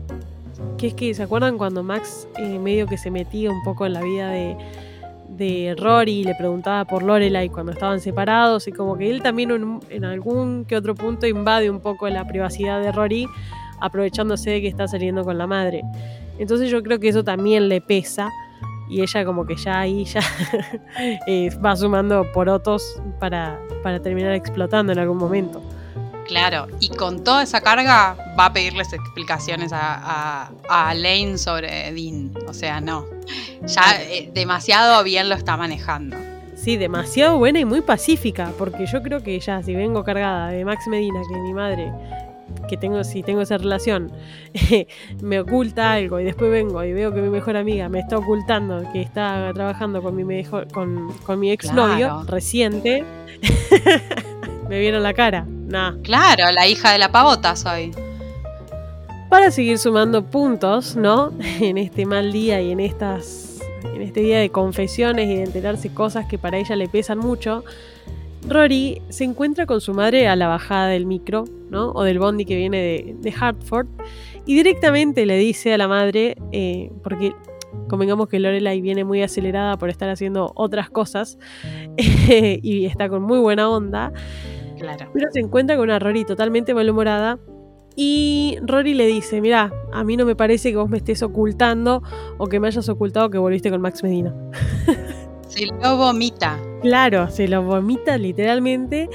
que 0.78 0.88
es 0.88 0.94
que, 0.94 1.14
¿se 1.14 1.23
acuerdan 1.23 1.58
cuando 1.58 1.82
Max 1.82 2.28
eh, 2.38 2.58
medio 2.58 2.87
que 2.87 2.99
se 2.99 3.11
metía 3.11 3.50
un 3.50 3.62
poco 3.62 3.87
en 3.87 3.92
la 3.92 4.02
vida 4.02 4.30
de, 4.30 4.56
de 5.37 5.75
Rory 5.78 6.20
y 6.20 6.25
le 6.25 6.34
preguntaba 6.34 6.84
por 6.84 7.02
Lorelai 7.02 7.49
cuando 7.49 7.73
estaban 7.73 8.00
separados 8.00 8.68
y 8.68 8.73
como 8.73 8.96
que 8.96 9.11
él 9.11 9.23
también 9.23 9.80
en 9.90 10.04
algún 10.04 10.64
que 10.64 10.76
otro 10.76 10.94
punto 10.94 11.26
invade 11.26 11.70
un 11.70 11.80
poco 11.80 12.08
la 12.08 12.26
privacidad 12.26 12.80
de 12.80 12.92
Rory 12.92 13.26
aprovechándose 13.80 14.50
de 14.50 14.61
que 14.61 14.68
está 14.68 14.88
saliendo 14.88 15.25
con 15.25 15.38
la 15.38 15.46
madre. 15.46 15.82
Entonces 16.38 16.70
yo 16.70 16.82
creo 16.82 16.99
que 16.99 17.08
eso 17.08 17.25
también 17.25 17.68
le 17.68 17.80
pesa 17.80 18.30
y 18.88 19.02
ella 19.02 19.24
como 19.24 19.46
que 19.46 19.56
ya 19.56 19.80
ahí 19.80 20.04
ya 20.04 20.20
eh, 21.26 21.50
va 21.64 21.76
sumando 21.76 22.30
porotos 22.32 23.00
para, 23.18 23.58
para 23.82 24.00
terminar 24.00 24.32
explotando 24.32 24.92
en 24.92 24.98
algún 24.98 25.18
momento. 25.18 25.62
Claro, 26.26 26.68
y 26.80 26.88
con 26.88 27.22
toda 27.22 27.42
esa 27.42 27.60
carga 27.60 28.16
va 28.38 28.46
a 28.46 28.52
pedirles 28.52 28.92
explicaciones 28.92 29.72
a, 29.72 30.48
a, 30.68 30.88
a 30.88 30.94
Lane 30.94 31.36
sobre 31.36 31.92
Dean. 31.92 32.32
O 32.48 32.54
sea, 32.54 32.80
no. 32.80 33.04
Ya 33.66 34.02
eh, 34.02 34.30
demasiado 34.32 35.02
bien 35.04 35.28
lo 35.28 35.34
está 35.34 35.56
manejando. 35.56 36.16
Sí, 36.56 36.78
demasiado 36.78 37.36
buena 37.36 37.60
y 37.60 37.66
muy 37.66 37.82
pacífica, 37.82 38.50
porque 38.58 38.86
yo 38.86 39.02
creo 39.02 39.22
que 39.22 39.38
ya 39.38 39.62
si 39.62 39.74
vengo 39.74 40.02
cargada 40.02 40.48
de 40.48 40.64
Max 40.64 40.86
Medina, 40.86 41.20
que 41.28 41.38
mi 41.40 41.52
madre 41.52 41.92
que 42.68 42.76
tengo, 42.76 43.02
si 43.04 43.23
tengo 43.23 43.40
esa 43.42 43.58
relación, 43.58 44.11
me 45.23 45.40
oculta 45.40 45.92
algo 45.92 46.18
y 46.20 46.25
después 46.25 46.50
vengo 46.50 46.82
y 46.84 46.92
veo 46.92 47.12
que 47.12 47.20
mi 47.20 47.28
mejor 47.28 47.56
amiga 47.56 47.88
me 47.88 48.00
está 48.00 48.16
ocultando 48.18 48.82
que 48.92 49.02
está 49.02 49.50
trabajando 49.54 50.02
con 50.02 50.14
mi 50.16 50.25
mejor, 50.25 50.68
con, 50.73 51.12
con 51.25 51.38
mi 51.40 51.50
exnovio 51.50 52.06
Claro. 52.08 52.25
reciente, 52.26 53.04
me 54.68 54.80
vieron 54.80 55.02
la 55.02 55.12
cara. 55.14 55.46
Nah. 55.49 55.96
Claro, 56.02 56.50
la 56.52 56.66
hija 56.66 56.92
de 56.92 56.99
la 56.99 57.11
pavota 57.11 57.56
soy. 57.56 57.92
Para 59.28 59.50
seguir 59.50 59.78
sumando 59.78 60.25
puntos, 60.25 60.96
¿no? 60.96 61.32
En 61.61 61.78
este 61.78 62.06
mal 62.06 62.32
día 62.32 62.61
y 62.61 62.70
en 62.70 62.80
estas. 62.80 63.58
En 63.94 64.00
este 64.02 64.20
día 64.20 64.38
de 64.38 64.50
confesiones 64.50 65.28
y 65.28 65.37
de 65.37 65.42
enterarse 65.44 65.92
cosas 65.92 66.26
que 66.26 66.38
para 66.38 66.56
ella 66.58 66.76
le 66.76 66.88
pesan 66.88 67.18
mucho. 67.18 67.64
Rory 68.48 69.00
se 69.08 69.24
encuentra 69.24 69.66
con 69.66 69.80
su 69.80 69.94
madre 69.94 70.28
a 70.28 70.36
la 70.36 70.48
bajada 70.48 70.88
del 70.88 71.06
micro, 71.06 71.44
¿no? 71.70 71.90
O 71.92 72.02
del 72.02 72.18
bondi 72.18 72.44
que 72.44 72.56
viene 72.56 72.78
de, 72.78 73.16
de 73.18 73.34
Hartford. 73.38 73.86
Y 74.46 74.54
directamente 74.54 75.24
le 75.24 75.36
dice 75.38 75.72
a 75.72 75.78
la 75.78 75.88
madre, 75.88 76.36
eh, 76.52 76.90
porque 77.02 77.32
convengamos 77.88 78.28
que 78.28 78.38
Lorelai 78.38 78.80
viene 78.80 79.04
muy 79.04 79.22
acelerada 79.22 79.76
por 79.78 79.88
estar 79.88 80.08
haciendo 80.08 80.52
otras 80.54 80.90
cosas 80.90 81.38
y 81.96 82.84
está 82.86 83.08
con 83.08 83.22
muy 83.22 83.38
buena 83.38 83.68
onda, 83.70 84.12
Claro. 84.78 85.08
pero 85.14 85.28
se 85.32 85.40
encuentra 85.40 85.76
con 85.76 85.84
una 85.84 85.98
Rory 85.98 86.24
totalmente 86.24 86.74
malhumorada. 86.74 87.38
Y 87.96 88.58
Rory 88.66 88.92
le 88.94 89.06
dice, 89.06 89.40
mira, 89.40 89.72
a 89.92 90.02
mí 90.02 90.16
no 90.16 90.26
me 90.26 90.34
parece 90.34 90.70
que 90.72 90.76
vos 90.76 90.90
me 90.90 90.96
estés 90.98 91.22
ocultando 91.22 92.02
o 92.38 92.48
que 92.48 92.58
me 92.58 92.66
hayas 92.66 92.88
ocultado 92.88 93.30
que 93.30 93.38
volviste 93.38 93.70
con 93.70 93.80
Max 93.80 94.02
Medina. 94.02 94.34
Se 95.54 95.66
lo 95.66 95.96
vomita. 95.96 96.58
Claro, 96.82 97.28
se 97.30 97.46
lo 97.49 97.62
vomita 97.62 98.18
literalmente. 98.18 99.08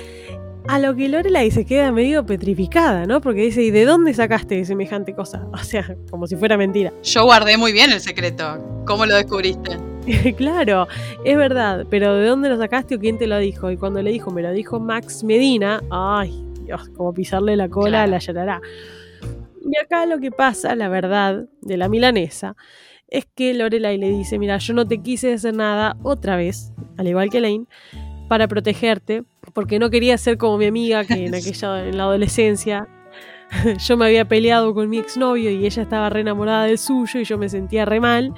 A 0.68 0.78
lo 0.80 0.96
que 0.96 1.10
Lorelai 1.10 1.50
se 1.52 1.66
queda 1.66 1.92
medio 1.92 2.26
petrificada, 2.26 3.06
¿no? 3.06 3.22
Porque 3.22 3.42
dice, 3.42 3.62
¿y 3.64 3.72
de 3.72 3.86
dónde 3.86 4.14
sacaste 4.14 4.64
semejante 4.66 5.14
cosa? 5.16 5.48
O 5.54 5.58
sea, 5.58 5.96
como 6.12 6.28
si 6.28 6.36
fuera 6.36 6.58
mentira. 6.58 6.94
Yo 7.04 7.24
guardé 7.26 7.58
muy 7.58 7.72
bien 7.74 7.92
el 7.92 8.00
secreto. 8.00 8.84
¿Cómo 8.86 9.06
lo 9.06 9.16
descubriste? 9.16 9.78
claro, 10.38 10.88
es 11.26 11.36
verdad, 11.38 11.86
pero 11.90 12.16
¿de 12.16 12.26
dónde 12.28 12.50
lo 12.50 12.58
sacaste 12.58 12.96
o 12.96 13.00
quién 13.00 13.18
te 13.18 13.28
lo 13.28 13.38
dijo? 13.38 13.70
Y 13.70 13.78
cuando 13.78 14.02
le 14.02 14.12
dijo, 14.12 14.32
me 14.32 14.42
lo 14.42 14.52
dijo 14.52 14.80
Max 14.80 15.24
Medina, 15.24 15.82
ay, 15.92 16.44
Dios, 16.64 16.90
como 16.96 17.14
pisarle 17.14 17.56
la 17.58 17.68
cola 17.70 17.90
Claro. 17.90 18.04
a 18.04 18.08
la 18.08 18.20
llorará. 18.20 18.62
Y 19.62 19.78
acá 19.78 20.06
lo 20.06 20.20
que 20.20 20.32
pasa, 20.32 20.74
la 20.76 20.88
verdad, 20.88 21.46
de 21.62 21.78
la 21.78 21.90
milanesa, 21.90 22.56
es 23.10 23.26
que 23.26 23.54
Lorelai 23.54 23.98
le 23.98 24.10
dice, 24.10 24.40
mira, 24.40 24.58
yo 24.58 24.74
no 24.74 24.88
te 24.88 25.02
quise 25.02 25.34
hacer 25.34 25.56
nada 25.56 25.98
otra 26.04 26.36
vez, 26.36 26.74
al 26.98 27.08
igual 27.08 27.30
que 27.30 27.40
Lane, 27.40 27.66
para 28.28 28.48
protegerte, 28.48 29.24
porque 29.54 29.80
no 29.80 29.90
quería 29.90 30.18
ser 30.18 30.38
como 30.38 30.58
mi 30.58 30.66
amiga 30.66 31.04
que 31.06 31.26
en 31.26 31.36
aquella, 31.36 31.88
en 31.88 31.98
la 31.98 32.04
adolescencia, 32.04 32.88
yo 33.80 33.98
me 33.98 34.06
había 34.06 34.26
peleado 34.28 34.74
con 34.74 34.90
mi 34.90 34.98
exnovio 35.00 35.50
y 35.52 35.66
ella 35.66 35.82
estaba 35.82 36.10
re 36.10 36.22
enamorada 36.22 36.66
del 36.66 36.78
suyo 36.78 37.20
y 37.20 37.24
yo 37.24 37.38
me 37.38 37.50
sentía 37.50 37.86
re 37.86 38.00
mal. 38.00 38.34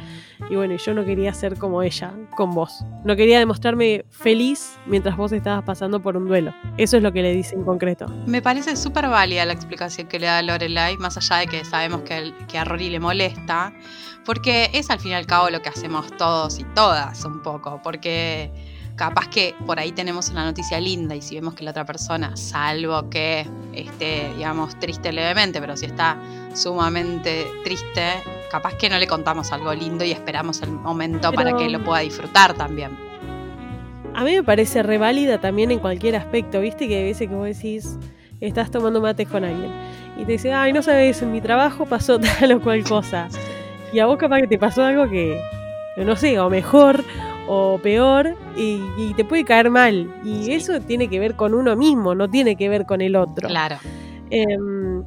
Y 0.50 0.56
bueno, 0.56 0.76
yo 0.76 0.94
no 0.94 1.06
quería 1.06 1.34
ser 1.34 1.58
como 1.58 1.84
ella, 1.84 2.14
con 2.36 2.52
vos. 2.56 2.84
No 3.04 3.16
quería 3.16 3.38
demostrarme 3.40 4.06
feliz 4.10 4.80
mientras 4.88 5.16
vos 5.18 5.32
estabas 5.32 5.64
pasando 5.64 6.02
por 6.02 6.18
un 6.18 6.28
duelo. 6.28 6.54
Eso 6.78 6.98
es 6.98 7.04
lo 7.04 7.12
que 7.12 7.22
le 7.22 7.34
dice 7.34 7.56
en 7.56 7.64
concreto. 7.64 8.08
Me 8.26 8.42
parece 8.42 8.76
súper 8.76 9.08
válida 9.10 9.46
la 9.46 9.54
explicación 9.54 10.08
que 10.08 10.20
le 10.20 10.26
da 10.28 10.42
Lorelai, 10.42 10.98
más 10.98 11.18
allá 11.18 11.38
de 11.38 11.48
que 11.48 11.64
sabemos 11.66 12.02
que, 12.02 12.18
el- 12.18 12.34
que 12.48 12.58
a 12.58 12.64
Rory 12.64 12.90
le 12.90 13.00
molesta, 13.00 13.72
porque 14.26 14.70
es 14.74 14.90
al 14.90 15.00
fin 15.00 15.12
y 15.12 15.16
al 15.16 15.26
cabo 15.28 15.50
lo 15.50 15.62
que 15.62 15.70
hacemos 15.70 16.16
todos 16.18 16.60
y 16.60 16.64
todas 16.74 17.24
un 17.26 17.42
poco, 17.44 17.80
porque 17.84 18.52
capaz 19.02 19.30
que 19.30 19.56
por 19.66 19.80
ahí 19.80 19.92
tenemos 19.94 20.30
una 20.30 20.46
noticia 20.46 20.80
linda 20.80 21.16
y 21.16 21.24
si 21.24 21.34
vemos 21.34 21.56
que 21.56 21.64
la 21.64 21.72
otra 21.72 21.86
persona, 21.86 22.38
salvo 22.38 23.10
que 23.10 23.48
esté, 23.74 24.32
digamos, 24.36 24.78
triste 24.80 25.12
levemente, 25.12 25.60
pero 25.60 25.76
si 25.76 25.88
está 25.88 26.18
sumamente 26.54 27.48
triste, 27.64 28.04
capaz 28.52 28.76
que 28.76 28.92
no 28.92 29.00
le 29.00 29.08
contamos 29.08 29.52
algo 29.52 29.74
lindo 29.74 30.06
y 30.06 30.12
esperamos 30.12 30.62
el 30.62 30.70
momento 30.70 31.34
para 31.34 31.58
que 31.58 31.68
lo 31.68 31.84
pueda 31.84 32.02
disfrutar 32.02 32.54
también. 32.54 32.96
A 34.14 34.24
mí 34.24 34.36
me 34.36 34.44
parece 34.44 34.84
reválida 34.84 35.42
también 35.42 35.72
en 35.72 35.80
cualquier 35.80 36.16
aspecto, 36.16 36.62
¿viste? 36.62 36.88
Que 36.88 37.00
a 37.00 37.04
veces 37.04 37.28
que 37.28 37.34
vos 37.34 37.48
decís, 37.48 37.98
estás 38.40 38.70
tomando 38.70 39.02
mates 39.02 39.28
con 39.28 39.44
alguien 39.44 39.72
y 40.16 40.26
te 40.26 40.34
dice, 40.34 40.54
ay, 40.54 40.74
no 40.74 40.84
sabes, 40.84 41.24
en 41.24 41.32
mi 41.32 41.42
trabajo 41.42 41.88
pasó 41.88 42.20
tal 42.40 42.52
o 42.52 42.62
cual 42.62 42.84
cosa. 42.84 43.30
Y 43.92 43.98
a 43.98 44.06
vos 44.06 44.20
capaz 44.20 44.42
que 44.42 44.48
te 44.48 44.60
pasó 44.60 44.84
algo 44.84 45.10
que 45.10 45.42
no 45.98 46.16
sé, 46.16 46.40
o 46.40 46.50
mejor 46.50 47.04
o 47.54 47.78
peor 47.84 48.38
y, 48.56 48.80
y 48.98 49.14
te 49.14 49.26
puede 49.26 49.44
caer 49.44 49.70
mal. 49.70 50.10
Y 50.24 50.46
Sí. 50.46 50.54
eso 50.54 50.80
tiene 50.80 51.10
que 51.10 51.20
ver 51.20 51.36
con 51.36 51.54
uno 51.54 51.76
mismo, 51.76 52.16
no 52.16 52.30
tiene 52.30 52.56
que 52.56 52.70
ver 52.70 52.86
con 52.86 53.02
el 53.02 53.18
otro. 53.18 53.50
Claro. 53.50 53.76
Em, 54.30 55.04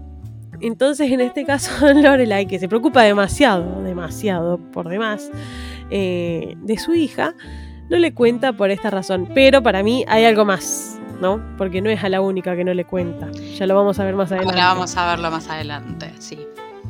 entonces, 0.60 1.10
en 1.10 1.22
este 1.22 1.46
caso, 1.46 1.70
Lorelai, 1.94 2.46
que 2.46 2.58
se 2.58 2.68
preocupa 2.68 3.02
demasiado, 3.02 3.82
demasiado, 3.82 4.58
por 4.58 4.88
demás, 4.90 5.30
eh, 5.88 6.54
de 6.58 6.76
su 6.76 6.94
hija, 6.94 7.34
no 7.88 7.96
le 7.96 8.12
cuenta 8.12 8.52
por 8.52 8.70
esta 8.70 8.90
razón. 8.90 9.26
Pero 9.34 9.62
para 9.62 9.82
mí 9.82 10.04
hay 10.06 10.26
algo 10.26 10.44
más, 10.44 10.98
¿no? 11.22 11.40
Porque 11.56 11.80
no 11.80 11.88
es 11.88 12.04
a 12.04 12.10
la 12.10 12.20
única 12.20 12.54
que 12.56 12.64
no 12.64 12.74
le 12.74 12.84
cuenta. 12.84 13.30
Ya 13.32 13.66
lo 13.66 13.74
vamos 13.74 13.98
a 14.00 14.04
ver 14.04 14.16
más 14.16 14.30
adelante. 14.32 14.52
Ahora 14.60 14.74
vamos 14.74 14.94
a 14.98 15.06
verlo 15.06 15.30
más 15.30 15.48
adelante, 15.48 16.12
sí. 16.18 16.38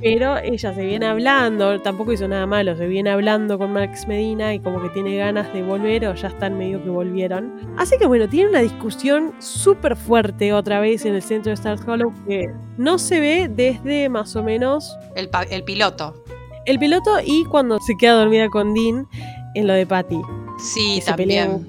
Pero 0.04 0.36
ella 0.36 0.74
se 0.74 0.84
viene 0.84 1.06
hablando, 1.06 1.80
tampoco 1.80 2.12
hizo 2.12 2.28
nada 2.28 2.46
malo, 2.46 2.76
se 2.76 2.86
viene 2.86 3.08
hablando 3.10 3.56
con 3.58 3.72
Max 3.72 4.06
Medina 4.06 4.52
y 4.52 4.60
como 4.60 4.82
que 4.82 4.90
tiene 4.90 5.16
ganas 5.16 5.50
de 5.54 5.62
volver 5.62 6.06
o 6.06 6.14
ya 6.14 6.28
están 6.28 6.58
medio 6.58 6.82
que 6.84 6.90
volvieron. 6.90 7.54
Así 7.78 7.96
que 7.98 8.06
bueno, 8.06 8.28
tiene 8.28 8.50
una 8.50 8.60
discusión 8.60 9.32
súper 9.38 9.96
fuerte 9.96 10.52
otra 10.52 10.78
vez 10.80 11.06
en 11.06 11.14
el 11.14 11.22
centro 11.22 11.48
de 11.50 11.54
Star 11.54 11.78
Hollow 11.88 12.12
que 12.28 12.44
no 12.76 12.98
se 12.98 13.18
ve 13.18 13.48
desde 13.50 14.10
más 14.10 14.36
o 14.36 14.42
menos 14.42 14.94
El, 15.16 15.30
pa- 15.30 15.44
el 15.44 15.64
piloto. 15.64 16.22
el 16.66 16.78
piloto 16.78 17.16
y 17.24 17.44
cuando 17.46 17.78
se 17.80 17.96
queda 17.98 18.12
dormida 18.12 18.50
con 18.50 18.74
Dean 18.74 19.08
en 19.54 19.66
lo 19.66 19.72
de 19.72 19.86
Patty. 19.86 20.20
Sí, 20.58 21.00
que 21.00 21.06
también. 21.12 21.66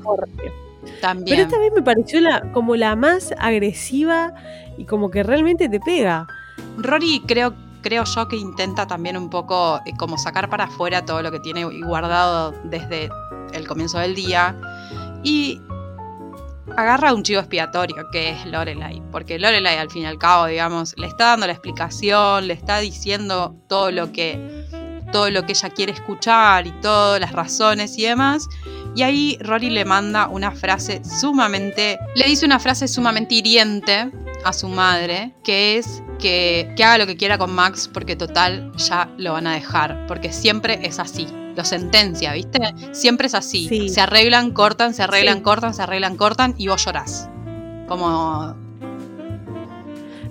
También. 1.01 1.37
Pero 1.37 1.41
esta 1.47 1.57
vez 1.57 1.71
me 1.73 1.81
pareció 1.81 2.19
la, 2.19 2.51
como 2.51 2.75
la 2.75 2.95
más 2.97 3.33
agresiva 3.37 4.33
y 4.77 4.83
como 4.85 5.09
que 5.09 5.23
realmente 5.23 5.69
te 5.69 5.79
pega. 5.79 6.27
Rory 6.77 7.21
creo, 7.25 7.53
creo 7.85 8.03
yo 8.03 8.27
que 8.27 8.35
intenta 8.35 8.87
también 8.87 9.15
un 9.15 9.29
poco 9.29 9.79
eh, 9.85 9.93
como 9.95 10.17
sacar 10.17 10.49
para 10.49 10.63
afuera 10.63 11.05
todo 11.05 11.21
lo 11.21 11.31
que 11.31 11.39
tiene 11.39 11.63
guardado 11.65 12.51
desde 12.63 13.09
el 13.53 13.67
comienzo 13.67 13.99
del 13.99 14.15
día 14.15 14.59
y 15.21 15.61
agarra 16.75 17.13
un 17.13 17.21
chivo 17.21 17.41
expiatorio 17.41 18.09
que 18.11 18.31
es 18.31 18.45
Lorelai, 18.47 19.03
porque 19.11 19.37
Lorelai 19.37 19.77
al 19.77 19.91
fin 19.91 20.01
y 20.01 20.05
al 20.07 20.17
cabo, 20.17 20.47
digamos, 20.47 20.95
le 20.97 21.05
está 21.05 21.25
dando 21.25 21.45
la 21.45 21.53
explicación, 21.53 22.47
le 22.47 22.55
está 22.55 22.79
diciendo 22.79 23.55
todo 23.67 23.91
lo 23.91 24.11
que 24.11 24.65
todo 25.11 25.29
lo 25.29 25.45
que 25.45 25.51
ella 25.51 25.69
quiere 25.69 25.91
escuchar 25.91 26.65
y 26.65 26.71
todas 26.81 27.21
las 27.21 27.33
razones 27.33 27.97
y 27.99 28.01
demás. 28.01 28.49
Y 28.95 29.03
ahí 29.03 29.37
Rory 29.41 29.69
le 29.69 29.85
manda 29.85 30.27
una 30.27 30.51
frase 30.51 31.03
sumamente, 31.05 31.99
le 32.15 32.25
dice 32.25 32.47
una 32.47 32.59
frase 32.59 32.87
sumamente 32.87 33.35
hiriente 33.35 34.11
a 34.45 34.53
su 34.53 34.69
madre, 34.69 35.33
que 35.43 35.77
es 35.77 36.03
que, 36.19 36.71
que 36.77 36.83
haga 36.83 36.99
lo 36.99 37.07
que 37.07 37.17
quiera 37.17 37.37
con 37.37 37.53
Max 37.53 37.89
porque 37.91 38.15
total 38.15 38.71
ya 38.77 39.09
lo 39.17 39.33
van 39.33 39.47
a 39.47 39.53
dejar, 39.55 40.05
porque 40.07 40.31
siempre 40.31 40.79
es 40.83 40.99
así. 40.99 41.27
Lo 41.55 41.63
sentencia, 41.65 42.33
¿viste? 42.33 42.59
Siempre 42.91 43.27
es 43.27 43.33
así. 43.33 43.67
Sí. 43.67 43.89
Se 43.89 44.01
arreglan, 44.01 44.51
cortan, 44.51 44.93
se 44.93 45.03
arreglan, 45.03 45.37
Sí. 45.37 45.41
cortan, 45.43 45.73
se 45.73 45.81
arreglan, 45.81 46.15
cortan 46.15 46.53
y 46.57 46.67
vos 46.67 46.85
llorás. 46.85 47.29
Como... 47.87 48.53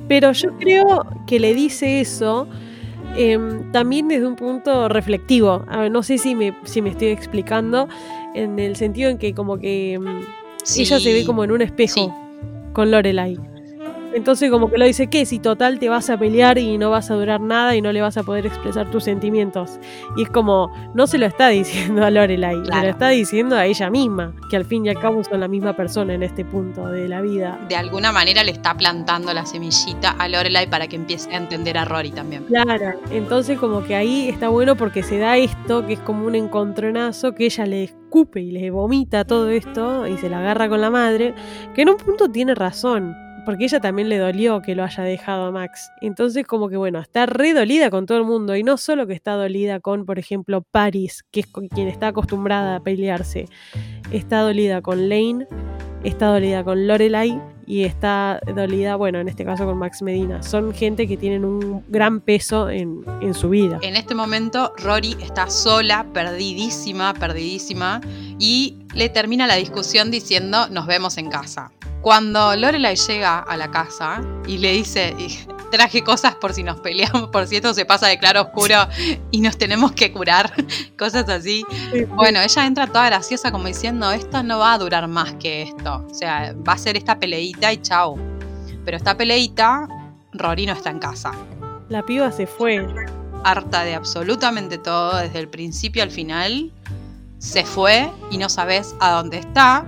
Pero 0.06 0.32
yo 0.32 0.56
creo 0.58 1.06
que 1.26 1.40
le 1.40 1.54
dice 1.54 2.00
eso 2.00 2.46
em, 3.16 3.72
también 3.72 4.06
desde 4.08 4.26
un 4.26 4.36
punto 4.36 4.88
reflectivo. 4.88 5.64
A 5.68 5.78
ver, 5.78 5.90
no 5.90 6.02
sé 6.02 6.18
si 6.18 6.34
me, 6.34 6.54
si 6.64 6.82
me 6.82 6.90
estoy 6.90 7.08
explicando, 7.08 7.88
en 8.34 8.58
el 8.58 8.76
sentido 8.76 9.10
en 9.10 9.18
que 9.18 9.34
como 9.34 9.58
que 9.58 9.94
em, 9.94 10.20
ella 10.76 11.00
se 11.00 11.12
ve 11.12 11.20
sí, 11.20 11.26
como 11.26 11.42
en 11.42 11.52
un 11.52 11.62
espejo 11.62 11.94
sí. 11.94 12.08
con 12.74 12.90
Lorelai. 12.90 13.53
Entonces 14.14 14.48
como 14.48 14.70
que 14.70 14.78
lo 14.78 14.84
dice, 14.84 15.08
¿qué? 15.08 15.26
Si 15.26 15.40
total 15.40 15.80
te 15.80 15.88
vas 15.88 16.08
a 16.08 16.16
pelear 16.16 16.56
y 16.58 16.78
no 16.78 16.90
vas 16.90 17.10
a 17.10 17.14
durar 17.14 17.40
nada 17.40 17.74
y 17.74 17.82
no 17.82 17.90
le 17.90 18.00
vas 18.00 18.16
a 18.16 18.22
poder 18.22 18.46
expresar 18.46 18.88
tus 18.90 19.04
sentimientos. 19.04 19.80
Y 20.16 20.22
es 20.22 20.30
como, 20.30 20.70
no 20.94 21.08
se 21.08 21.18
lo 21.18 21.26
está 21.26 21.48
diciendo 21.48 22.04
a 22.04 22.10
Lorelai, 22.10 22.64
se 22.64 22.80
lo 22.80 22.88
está 22.88 23.08
diciendo 23.08 23.56
a 23.56 23.66
ella 23.66 23.90
misma, 23.90 24.32
que 24.48 24.56
al 24.56 24.64
fin 24.64 24.86
y 24.86 24.88
al 24.88 25.00
cabo 25.00 25.24
son 25.24 25.40
la 25.40 25.48
misma 25.48 25.74
persona 25.74 26.14
en 26.14 26.22
este 26.22 26.44
punto 26.44 26.86
de 26.86 27.08
la 27.08 27.20
vida. 27.22 27.58
de 27.68 27.74
alguna 27.74 28.12
manera 28.12 28.44
le 28.44 28.52
está 28.52 28.76
plantando 28.76 29.34
la 29.34 29.44
semillita 29.46 30.10
a 30.10 30.28
Lorelai 30.28 30.70
para 30.70 30.86
que 30.86 30.94
empiece 30.94 31.34
a 31.34 31.36
entender 31.36 31.76
a 31.76 31.84
Rory 31.84 32.12
también. 32.12 32.44
Claro, 32.44 32.98
entonces 33.10 33.58
como 33.58 33.82
que 33.82 33.96
ahí 33.96 34.28
está 34.28 34.48
bueno 34.48 34.76
porque 34.76 35.02
se 35.02 35.18
da 35.18 35.36
esto, 35.36 35.84
que 35.86 35.94
es 35.94 36.00
como 36.00 36.26
un 36.26 36.36
encontronazo, 36.36 37.34
que 37.34 37.46
ella 37.46 37.66
le 37.66 37.84
escupe 37.84 38.40
y 38.40 38.52
le 38.52 38.70
vomita 38.70 39.24
todo 39.24 39.50
esto 39.50 40.06
y 40.06 40.16
se 40.18 40.30
la 40.30 40.38
agarra 40.38 40.68
con 40.68 40.80
la 40.80 40.90
madre, 40.90 41.34
que 41.74 41.82
en 41.82 41.88
un 41.88 41.96
punto 41.96 42.28
tiene 42.28 42.54
razón, 42.54 43.16
porque 43.44 43.64
ella 43.64 43.80
también 43.80 44.08
le 44.08 44.18
dolió 44.18 44.62
que 44.62 44.74
lo 44.74 44.84
haya 44.84 45.02
dejado 45.02 45.46
a 45.46 45.50
Max. 45.50 45.90
Entonces 46.00 46.46
como 46.46 46.68
que 46.68 46.76
bueno, 46.76 46.98
está 46.98 47.26
re 47.26 47.54
dolida 47.54 47.90
con 47.90 48.06
todo 48.06 48.18
el 48.18 48.24
mundo 48.24 48.56
y 48.56 48.62
no 48.62 48.76
solo 48.76 49.06
que 49.06 49.14
está 49.14 49.32
dolida 49.32 49.80
con, 49.80 50.06
por 50.06 50.18
ejemplo, 50.18 50.62
Paris, 50.62 51.24
que 51.30 51.40
es 51.40 51.46
con 51.46 51.68
quien 51.68 51.88
está 51.88 52.08
acostumbrada 52.08 52.76
a 52.76 52.80
pelearse, 52.80 53.46
está 54.10 54.40
dolida 54.40 54.82
con 54.82 55.08
Lane, 55.08 55.46
está 56.02 56.26
dolida 56.26 56.64
con 56.64 56.86
Lorelai 56.86 57.40
y 57.66 57.84
está 57.84 58.40
dolida, 58.54 58.96
bueno, 58.96 59.20
en 59.20 59.28
este 59.28 59.44
caso 59.44 59.64
con 59.64 59.78
Max 59.78 60.02
Medina. 60.02 60.42
Son 60.42 60.74
gente 60.74 61.06
que 61.06 61.16
tienen 61.16 61.44
un 61.44 61.82
gran 61.88 62.20
peso 62.20 62.68
en, 62.68 63.04
en 63.22 63.34
su 63.34 63.48
vida. 63.48 63.78
En 63.82 63.96
este 63.96 64.14
momento 64.14 64.72
Rory 64.78 65.16
está 65.22 65.48
sola, 65.48 66.06
perdidísima, 66.12 67.14
perdidísima, 67.14 68.00
y 68.38 68.78
le 68.94 69.08
termina 69.08 69.46
la 69.46 69.56
discusión 69.56 70.10
diciendo 70.10 70.68
nos 70.68 70.86
vemos 70.86 71.16
en 71.16 71.30
casa. 71.30 71.72
Cuando 72.04 72.54
Lorelai 72.54 72.96
llega 72.96 73.38
a 73.38 73.56
la 73.56 73.70
casa 73.70 74.20
y 74.46 74.58
le 74.58 74.72
dice, 74.72 75.16
traje 75.70 76.04
cosas 76.04 76.34
por 76.34 76.52
si 76.52 76.62
nos 76.62 76.78
peleamos, 76.80 77.30
por 77.30 77.46
si 77.46 77.56
esto 77.56 77.72
se 77.72 77.86
pasa 77.86 78.08
de 78.08 78.18
claro 78.18 78.42
oscuro 78.42 78.76
y 79.30 79.40
nos 79.40 79.56
tenemos 79.56 79.92
que 79.92 80.12
curar, 80.12 80.52
cosas 80.98 81.26
así. 81.30 81.64
Bueno, 82.08 82.40
ella 82.42 82.66
entra 82.66 82.86
toda 82.88 83.06
graciosa 83.06 83.50
como 83.50 83.68
diciendo, 83.68 84.12
esto 84.12 84.42
no 84.42 84.58
va 84.58 84.74
a 84.74 84.78
durar 84.78 85.08
más 85.08 85.32
que 85.36 85.62
esto. 85.62 86.06
O 86.06 86.12
sea, 86.12 86.54
va 86.68 86.74
a 86.74 86.78
ser 86.78 86.98
esta 86.98 87.18
peleita 87.18 87.72
y 87.72 87.78
chao. 87.78 88.18
Pero 88.84 88.98
esta 88.98 89.16
peleita, 89.16 89.88
Rory 90.34 90.66
no 90.66 90.74
está 90.74 90.90
en 90.90 90.98
casa. 90.98 91.32
La 91.88 92.02
piba 92.02 92.30
se 92.32 92.46
fue. 92.46 92.86
Harta 93.44 93.82
de 93.82 93.94
absolutamente 93.94 94.76
todo, 94.76 95.16
desde 95.16 95.38
el 95.38 95.48
principio 95.48 96.02
al 96.02 96.10
final, 96.10 96.70
se 97.38 97.64
fue 97.64 98.10
y 98.30 98.36
no 98.36 98.50
sabes 98.50 98.94
a 99.00 99.12
dónde 99.12 99.38
está. 99.38 99.86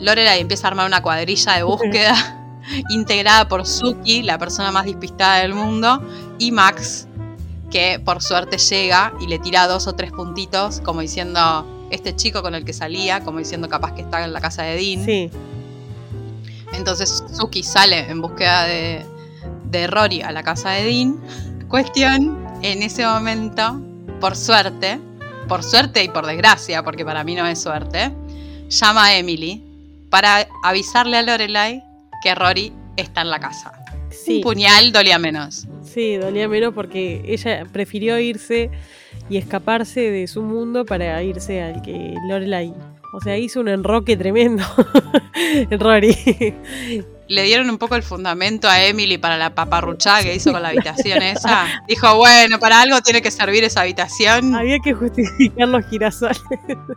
Lorelai 0.00 0.40
empieza 0.40 0.66
a 0.66 0.70
armar 0.70 0.86
una 0.86 1.02
cuadrilla 1.02 1.52
de 1.54 1.62
búsqueda 1.62 2.60
integrada 2.90 3.48
por 3.48 3.66
Suki, 3.66 4.22
la 4.22 4.38
persona 4.38 4.72
más 4.72 4.86
despistada 4.86 5.38
del 5.42 5.54
mundo, 5.54 6.02
y 6.38 6.52
Max, 6.52 7.06
que 7.70 8.00
por 8.04 8.22
suerte 8.22 8.58
llega 8.58 9.12
y 9.20 9.26
le 9.26 9.38
tira 9.38 9.66
dos 9.66 9.86
o 9.86 9.94
tres 9.94 10.10
puntitos, 10.10 10.80
como 10.80 11.00
diciendo 11.00 11.66
este 11.90 12.16
chico 12.16 12.42
con 12.42 12.54
el 12.54 12.64
que 12.64 12.72
salía, 12.72 13.20
como 13.20 13.38
diciendo 13.38 13.68
capaz 13.68 13.92
que 13.92 14.02
está 14.02 14.24
en 14.24 14.32
la 14.32 14.40
casa 14.40 14.62
de 14.62 14.76
Dean. 14.76 15.04
Sí. 15.04 15.30
Entonces 16.72 17.24
Suki 17.32 17.62
sale 17.62 18.10
en 18.10 18.22
búsqueda 18.22 18.64
de, 18.64 19.04
de 19.64 19.86
Rory 19.86 20.22
a 20.22 20.32
la 20.32 20.42
casa 20.42 20.70
de 20.70 20.84
Dean. 20.84 21.20
Cuestión, 21.68 22.46
en 22.62 22.82
ese 22.82 23.06
momento, 23.06 23.80
por 24.20 24.34
suerte, 24.34 24.98
por 25.46 25.62
suerte 25.62 26.02
y 26.02 26.08
por 26.08 26.26
desgracia, 26.26 26.82
porque 26.82 27.04
para 27.04 27.22
mí 27.22 27.34
no 27.34 27.46
es 27.46 27.60
suerte, 27.60 28.12
llama 28.68 29.04
a 29.06 29.16
Emily 29.16 29.69
para 30.10 30.46
avisarle 30.62 31.16
a 31.16 31.22
Lorelai 31.22 31.82
que 32.22 32.34
Rory 32.34 32.72
está 32.96 33.22
en 33.22 33.30
la 33.30 33.40
casa. 33.40 33.72
Sí. 34.10 34.36
Un 34.36 34.42
puñal 34.42 34.92
dolía 34.92 35.18
menos. 35.18 35.66
Sí, 35.82 36.16
dolía 36.16 36.48
menos 36.48 36.74
porque 36.74 37.22
ella 37.24 37.64
prefirió 37.72 38.18
irse 38.18 38.70
y 39.28 39.36
escaparse 39.36 40.10
de 40.10 40.26
su 40.26 40.42
mundo 40.42 40.84
para 40.84 41.22
irse 41.22 41.62
al 41.62 41.82
que 41.82 42.14
Lorelai. 42.28 42.74
O 43.12 43.20
sea, 43.20 43.36
hizo 43.38 43.60
un 43.60 43.68
enroque 43.68 44.16
tremendo. 44.16 44.64
Rory. 45.70 46.54
Le 47.30 47.44
dieron 47.44 47.70
un 47.70 47.78
poco 47.78 47.94
el 47.94 48.02
fundamento 48.02 48.68
a 48.68 48.82
Emily 48.82 49.16
para 49.16 49.38
la 49.38 49.54
paparruchada 49.54 50.22
que 50.24 50.34
hizo 50.34 50.50
con 50.50 50.62
la 50.62 50.70
habitación 50.70 51.22
esa. 51.22 51.64
Dijo, 51.86 52.16
bueno, 52.16 52.58
para 52.58 52.80
algo 52.80 53.00
tiene 53.02 53.22
que 53.22 53.30
servir 53.30 53.62
esa 53.62 53.82
habitación. 53.82 54.52
Había 54.56 54.80
que 54.80 54.92
justificar 54.94 55.68
los 55.68 55.86
girasoles. 55.86 56.42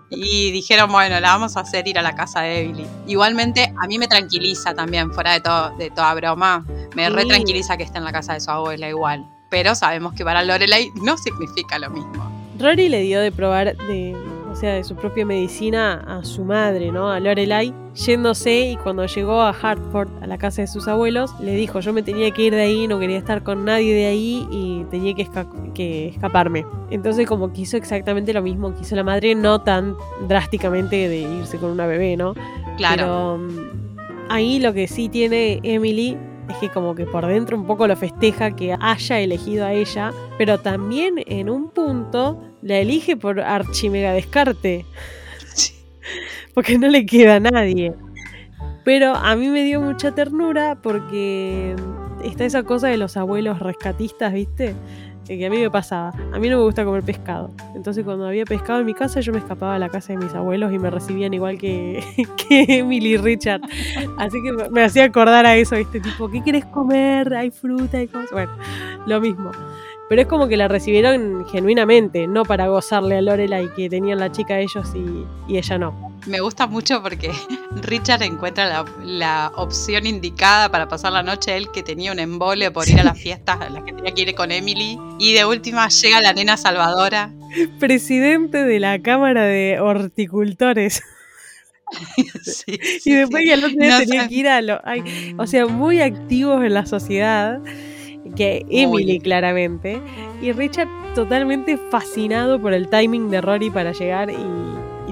Y 0.10 0.50
dijeron, 0.52 0.92
bueno, 0.92 1.20
la 1.20 1.30
vamos 1.34 1.56
a 1.56 1.60
hacer 1.60 1.88
ir 1.88 2.00
a 2.00 2.02
la 2.02 2.16
casa 2.16 2.42
de 2.42 2.62
Emily. 2.62 2.88
Igualmente, 3.06 3.72
a 3.80 3.86
mí 3.86 4.00
me 4.00 4.08
tranquiliza 4.08 4.74
también, 4.74 5.12
fuera 5.13 5.34
de, 5.34 5.42
todo, 5.42 5.70
de 5.78 5.92
toda 5.92 6.13
broma. 6.16 6.66
Me 6.96 7.06
Sí. 7.08 7.13
re 7.13 7.25
tranquiliza 7.25 7.78
que 7.78 7.84
esté 7.84 8.00
en 8.00 8.04
la 8.06 8.12
casa 8.12 8.34
de 8.34 8.40
su 8.42 8.50
abuela 8.50 8.90
igual. 8.90 9.24
Pero 9.52 9.75
sabemos 9.75 10.16
que 10.16 10.24
para 10.24 10.42
Lorelai 10.44 10.90
no 11.04 11.16
significa 11.16 11.78
lo 11.78 11.92
mismo. 11.92 12.32
Rory 12.58 12.90
le 12.90 13.02
dio 13.02 13.20
de 13.20 13.32
probar 13.32 13.75
de, 13.78 14.16
sea, 14.63 14.75
de 14.75 14.84
su 14.86 14.96
propia 14.96 15.25
medicina 15.25 15.96
a 16.08 16.24
su 16.24 16.46
madre, 16.46 16.91
¿no? 16.91 17.10
A 17.12 17.20
Lorelai, 17.20 17.74
yéndose 17.96 18.72
y 18.72 18.77
cuando 18.77 19.05
llegó 19.05 19.41
a 19.41 19.50
Hartford, 19.50 20.08
a 20.22 20.27
la 20.27 20.38
casa 20.38 20.62
de 20.62 20.67
sus 20.67 20.88
abuelos, 20.88 21.32
le 21.41 21.53
dijo, 21.55 21.82
yo 21.82 21.91
me 21.91 22.01
tenía 22.01 22.32
que 22.32 22.43
ir 22.43 22.53
de 22.55 22.62
ahí, 22.62 22.88
no 22.88 22.98
quería 22.98 23.17
estar 23.17 23.43
con 23.43 23.65
nadie 23.65 23.93
de 23.93 24.05
ahí 24.05 24.48
y 24.51 24.86
tenía 24.89 25.13
que, 25.15 25.25
esca- 25.27 25.74
que 25.74 26.08
escaparme. 26.08 26.65
Entonces 26.91 27.27
como 27.27 27.51
que 27.51 27.62
hizo 27.62 27.75
exactamente 27.75 28.32
lo 28.34 28.41
mismo 28.41 28.74
que 28.74 28.82
hizo 28.84 28.96
la 28.96 29.03
madre, 29.03 29.36
no 29.36 29.60
tan 29.62 29.96
drásticamente 30.30 31.10
de 31.10 31.19
irse 31.21 31.58
con 31.58 31.71
una 31.71 31.86
bebé, 31.86 32.15
¿no? 32.15 32.34
Claro. 32.78 32.95
Pero 32.95 33.38
mm, 33.39 34.30
ahí 34.30 34.60
lo 34.60 34.73
que 34.73 34.88
sí 34.88 35.10
tiene 35.10 35.60
Emily 35.63 36.17
es 36.49 36.58
que 36.58 36.69
como 36.69 36.95
que 36.95 37.06
por 37.06 37.25
dentro 37.25 37.58
un 37.58 37.65
poco 37.65 37.88
lo 37.88 37.95
festeja 37.95 38.56
que 38.56 38.75
haya 38.79 39.19
elegido 39.19 39.65
a 39.65 39.73
ella, 39.73 40.12
pero 40.38 40.60
también 40.60 41.15
en 41.25 41.49
un 41.49 41.69
punto 41.69 42.41
la 42.62 42.77
elige 42.77 43.15
por 43.17 43.39
archimega 43.39 44.13
descarte, 44.13 44.86
porque 46.53 46.77
no 46.77 46.88
le 46.88 47.06
queda 47.06 47.36
a 47.36 47.39
nadie. 47.39 47.93
Pero 48.84 49.15
a 49.15 49.36
mí 49.36 49.47
me 49.47 49.63
dio 49.63 49.79
mucha 49.79 50.13
ternura 50.13 50.79
porque 50.82 51.75
está 52.23 52.45
esa 52.45 52.63
cosa 52.63 52.88
de 52.89 52.97
los 52.97 53.15
abuelos 53.15 53.60
rescatistas, 53.60 54.34
¿viste? 54.34 54.75
Que 55.27 55.45
a 55.45 55.49
mí 55.49 55.57
me 55.57 55.69
pasaba. 55.69 56.13
A 56.33 56.39
mí 56.39 56.49
no 56.49 56.57
me 56.57 56.63
gusta 56.63 56.83
comer 56.83 57.03
pescado. 57.03 57.49
Entonces 57.75 58.03
cuando 58.03 58.27
había 58.27 58.45
pescado 58.45 58.79
en 58.79 58.86
mi 58.86 58.93
casa 58.93 59.21
yo 59.21 59.31
me 59.31 59.39
escapaba 59.39 59.75
a 59.75 59.79
la 59.79 59.89
casa 59.89 60.13
de 60.13 60.19
mis 60.19 60.33
abuelos 60.33 60.73
y 60.73 60.79
me 60.79 60.89
recibían 60.89 61.33
igual 61.33 61.57
que, 61.57 62.03
que 62.47 62.65
Emily 62.79 63.17
Richard. 63.17 63.62
Así 64.17 64.41
que 64.43 64.51
me, 64.69 64.83
hacía 64.83 65.05
acordar 65.05 65.45
a 65.45 65.55
eso, 65.55 65.75
¿viste? 65.75 65.99
Tipo, 65.99 66.29
¿qué 66.29 66.41
quieres 66.41 66.65
comer? 66.65 67.33
Hay 67.33 67.51
fruta 67.51 68.01
y 68.01 68.07
cosas. 68.07 68.31
Bueno, 68.31 68.51
lo 69.05 69.21
mismo. 69.21 69.51
Pero 70.09 70.21
es 70.21 70.27
como 70.27 70.47
que 70.47 70.57
la 70.57 70.67
recibieron 70.67 71.45
genuinamente, 71.47 72.27
no 72.27 72.43
para 72.43 72.67
gozarle 72.67 73.17
a 73.17 73.21
Lorelai 73.21 73.73
que 73.73 73.89
tenían 73.89 74.19
la 74.19 74.31
chica 74.31 74.59
ellos 74.59 74.93
y, 74.93 75.25
y 75.51 75.57
ella 75.57 75.77
no. 75.77 76.12
Me 76.25 76.39
gusta 76.39 76.67
mucho 76.67 77.01
porque 77.01 77.31
Richard 77.81 78.23
encuentra 78.23 78.65
la, 78.67 78.86
la 79.03 79.51
opción 79.55 80.05
indicada 80.05 80.69
para 80.69 80.88
pasar 80.88 81.12
la 81.13 81.23
noche. 81.23 81.55
Él 81.57 81.69
que 81.71 81.83
tenía 81.83 82.12
un 82.12 82.19
embole 82.19 82.71
por 82.71 82.88
ir 82.89 82.99
a 82.99 83.03
las 83.03 83.17
fiestas 83.19 83.59
a 83.62 83.69
las 83.69 83.83
que 83.83 83.93
tenía 83.93 84.13
que 84.13 84.21
ir 84.21 84.36
con 84.36 84.51
Emily. 84.51 84.97
Y 85.19 85.33
de 85.33 85.45
última 85.45 85.88
llega 85.89 86.21
la 86.21 86.33
nena 86.33 86.57
salvadora. 86.57 87.31
Presidente 87.79 88.63
de 88.63 88.79
la 88.79 89.01
Cámara 89.01 89.43
de 89.43 89.79
Horticultores. 89.79 91.01
Sí, 92.43 92.79
y 93.05 93.13
después 93.13 93.41
sí. 93.43 93.47
que 93.49 93.53
al 93.53 93.63
otro 93.63 93.77
día 93.77 93.89
No 93.91 93.99
tenía 93.99 94.23
sé. 94.23 94.29
que 94.29 94.36
ir 94.36 94.47
a 94.47 94.62
lo. 94.62 94.81
ay, 94.83 95.36
o 95.38 95.45
sea, 95.45 95.67
muy 95.67 96.01
activos 96.01 96.63
en 96.63 96.73
la 96.73 96.86
sociedad. 96.86 97.59
Que 98.36 98.63
Muy. 98.65 98.81
Emily, 98.81 99.19
claramente. 99.19 100.01
Y 100.41 100.51
Richard 100.53 100.88
totalmente 101.13 101.77
fascinado 101.91 102.59
por 102.59 102.73
el 102.73 102.89
timing 102.89 103.29
de 103.29 103.41
Rory 103.41 103.69
para 103.69 103.91
llegar 103.91 104.31
y, 104.31 104.36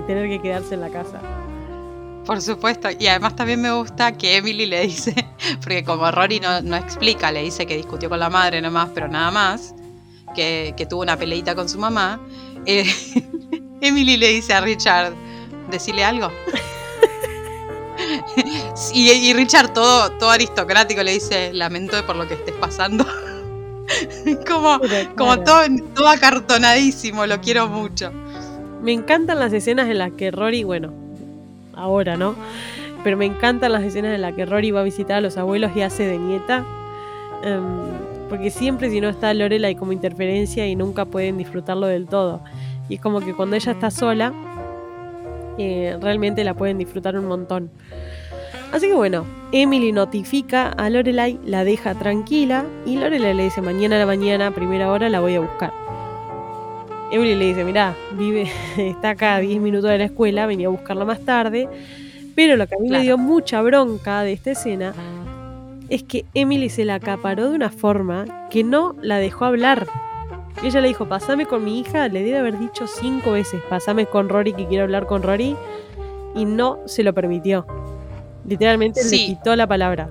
y 0.01 0.07
tener 0.07 0.27
que 0.27 0.41
quedarse 0.41 0.73
en 0.73 0.81
la 0.81 0.89
casa. 0.89 1.21
Por 2.25 2.41
supuesto, 2.41 2.89
y 2.97 3.07
además 3.07 3.35
también 3.35 3.61
me 3.61 3.71
gusta 3.71 4.11
que 4.11 4.37
Emily 4.37 4.65
le 4.65 4.81
dice, 4.81 5.13
porque 5.61 5.83
como 5.83 6.09
Rory 6.11 6.39
no, 6.39 6.61
no 6.61 6.75
explica, 6.75 7.31
le 7.31 7.43
dice 7.43 7.65
que 7.65 7.75
discutió 7.77 8.09
con 8.09 8.19
la 8.19 8.29
madre 8.29 8.61
nomás, 8.61 8.89
pero 8.93 9.07
nada 9.07 9.31
más, 9.31 9.73
que, 10.35 10.73
que 10.77 10.85
tuvo 10.85 11.01
una 11.01 11.17
peleita 11.17 11.55
con 11.55 11.67
su 11.67 11.79
mamá, 11.79 12.19
eh, 12.65 12.85
Emily 13.81 14.17
le 14.17 14.29
dice 14.29 14.53
a 14.53 14.61
Richard, 14.61 15.13
decirle 15.69 16.03
algo. 16.03 16.31
y, 18.93 19.09
y 19.09 19.33
Richard 19.33 19.73
todo, 19.73 20.11
todo 20.11 20.29
aristocrático 20.29 21.01
le 21.01 21.13
dice, 21.13 21.51
lamento 21.53 22.05
por 22.05 22.15
lo 22.15 22.27
que 22.27 22.35
estés 22.35 22.55
pasando. 22.55 23.05
como 24.47 24.79
como 25.17 25.39
todo, 25.43 25.61
todo 25.95 26.07
acartonadísimo, 26.07 27.25
lo 27.25 27.41
quiero 27.41 27.67
mucho. 27.67 28.11
Me 28.81 28.93
encantan 28.93 29.39
las 29.39 29.53
escenas 29.53 29.89
en 29.89 29.97
las 29.99 30.11
que 30.11 30.31
Rory, 30.31 30.63
bueno, 30.63 30.91
ahora, 31.75 32.17
¿no? 32.17 32.35
Pero 33.03 33.17
me 33.17 33.25
encantan 33.25 33.71
las 33.71 33.83
escenas 33.83 34.15
en 34.15 34.21
las 34.21 34.33
que 34.33 34.45
Rory 34.45 34.71
va 34.71 34.81
a 34.81 34.83
visitar 34.83 35.17
a 35.17 35.21
los 35.21 35.37
abuelos 35.37 35.71
y 35.75 35.81
hace 35.81 36.05
de 36.05 36.17
nieta. 36.17 36.65
em, 37.43 38.11
porque 38.29 38.49
siempre 38.49 38.89
si 38.89 39.01
no 39.01 39.09
está 39.09 39.33
Lorela 39.33 39.67
hay 39.67 39.75
como 39.75 39.91
interferencia 39.91 40.65
y 40.65 40.75
nunca 40.75 41.03
pueden 41.03 41.37
disfrutarlo 41.37 41.87
del 41.87 42.07
todo. 42.07 42.39
Y 42.87 42.95
es 42.95 43.01
como 43.01 43.19
que 43.19 43.33
cuando 43.33 43.57
ella 43.57 43.73
está 43.73 43.91
sola, 43.91 44.31
eh, 45.57 45.97
realmente 45.99 46.43
la 46.45 46.53
pueden 46.53 46.77
disfrutar 46.77 47.17
un 47.17 47.25
montón. 47.25 47.69
Así 48.71 48.87
que 48.87 48.93
bueno, 48.93 49.25
Emily 49.51 49.91
notifica 49.91 50.69
a 50.69 50.89
Lorelai, 50.89 51.39
la 51.45 51.65
deja 51.65 51.93
tranquila 51.95 52.63
y 52.85 52.95
Lorelai 52.95 53.33
le 53.33 53.43
dice 53.43 53.61
mañana 53.61 53.97
a 53.97 53.99
la 53.99 54.05
mañana, 54.05 54.47
a 54.47 54.51
primera 54.51 54.89
hora, 54.89 55.09
la 55.09 55.19
voy 55.19 55.35
a 55.35 55.41
buscar. 55.41 55.80
Emily 57.11 57.35
le 57.35 57.45
dice, 57.45 57.63
mirá, 57.65 57.93
vive, 58.17 58.49
está 58.77 59.11
acá 59.11 59.35
a 59.35 59.39
10 59.39 59.59
minutos 59.61 59.89
de 59.89 59.97
la 59.97 60.05
escuela, 60.05 60.45
venía 60.45 60.67
a 60.67 60.71
buscarla 60.71 61.05
más 61.05 61.19
tarde. 61.21 61.67
Pero 62.35 62.55
lo 62.55 62.65
que 62.67 62.75
a 62.75 62.77
mí 62.77 62.83
me 62.83 62.89
Claro. 62.89 63.03
dio 63.03 63.17
mucha 63.17 63.61
bronca 63.61 64.21
de 64.23 64.31
esta 64.33 64.51
escena 64.51 64.93
es 65.89 66.03
que 66.03 66.25
Emily 66.33 66.69
se 66.69 66.85
la 66.85 66.95
acaparó 66.95 67.49
de 67.49 67.55
una 67.55 67.69
forma 67.69 68.47
que 68.49 68.63
no 68.63 68.95
la 69.01 69.17
dejó 69.17 69.43
hablar. 69.45 69.85
Ella 70.63 70.79
le 70.79 70.87
dijo, 70.87 71.07
pasame 71.09 71.45
con 71.45 71.65
mi 71.65 71.79
hija, 71.79 72.07
le 72.07 72.23
debe 72.23 72.37
haber 72.39 72.57
dicho 72.57 72.87
cinco 72.87 73.31
veces, 73.31 73.61
pasame 73.69 74.05
con 74.05 74.29
Rory 74.29 74.53
que 74.53 74.65
quiero 74.67 74.83
hablar 74.85 75.05
con 75.07 75.23
Rory, 75.23 75.55
y 76.35 76.45
no 76.45 76.79
se 76.85 77.03
lo 77.03 77.13
permitió. 77.13 77.65
Literalmente 78.47 79.03
le 79.03 79.09
Sí. 79.09 79.25
quitó 79.27 79.55
la 79.57 79.67
palabra. 79.67 80.09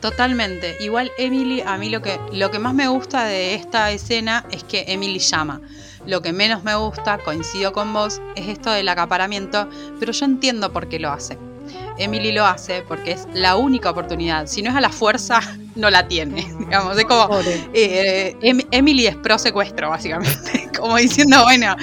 Totalmente. 0.00 0.76
Igual 0.80 1.10
Emily, 1.18 1.62
a 1.64 1.76
mí 1.76 1.90
lo 1.90 2.00
que, 2.02 2.18
lo 2.32 2.50
que 2.50 2.58
más 2.58 2.74
me 2.74 2.88
gusta 2.88 3.24
de 3.24 3.54
esta 3.54 3.90
escena 3.90 4.44
es 4.50 4.64
que 4.64 4.84
Emily 4.88 5.18
llama. 5.18 5.60
Lo 6.06 6.22
que 6.22 6.32
menos 6.32 6.64
me 6.64 6.74
gusta, 6.74 7.18
coincido 7.18 7.72
con 7.72 7.92
vos, 7.92 8.20
es 8.34 8.48
esto 8.48 8.70
del 8.70 8.88
acaparamiento, 8.88 9.68
pero 9.98 10.12
yo 10.12 10.24
entiendo 10.24 10.72
por 10.72 10.88
qué 10.88 10.98
lo 10.98 11.10
hace. 11.10 11.36
Emily 11.98 12.32
lo 12.32 12.46
hace 12.46 12.82
porque 12.88 13.12
es 13.12 13.28
la 13.34 13.56
única 13.56 13.90
oportunidad. 13.90 14.46
Si 14.46 14.62
no 14.62 14.70
es 14.70 14.76
a 14.76 14.80
la 14.80 14.88
fuerza, 14.88 15.40
no 15.76 15.90
la 15.90 16.08
tiene. 16.08 16.50
Digamos, 16.58 16.96
es 16.98 17.04
como 17.04 17.28
eh, 17.74 18.36
em- 18.40 18.62
Emily 18.70 19.06
es 19.06 19.16
pro 19.16 19.38
secuestro, 19.38 19.90
básicamente. 19.90 20.68
Como 20.80 20.96
diciendo, 20.96 21.42
bueno, 21.42 21.76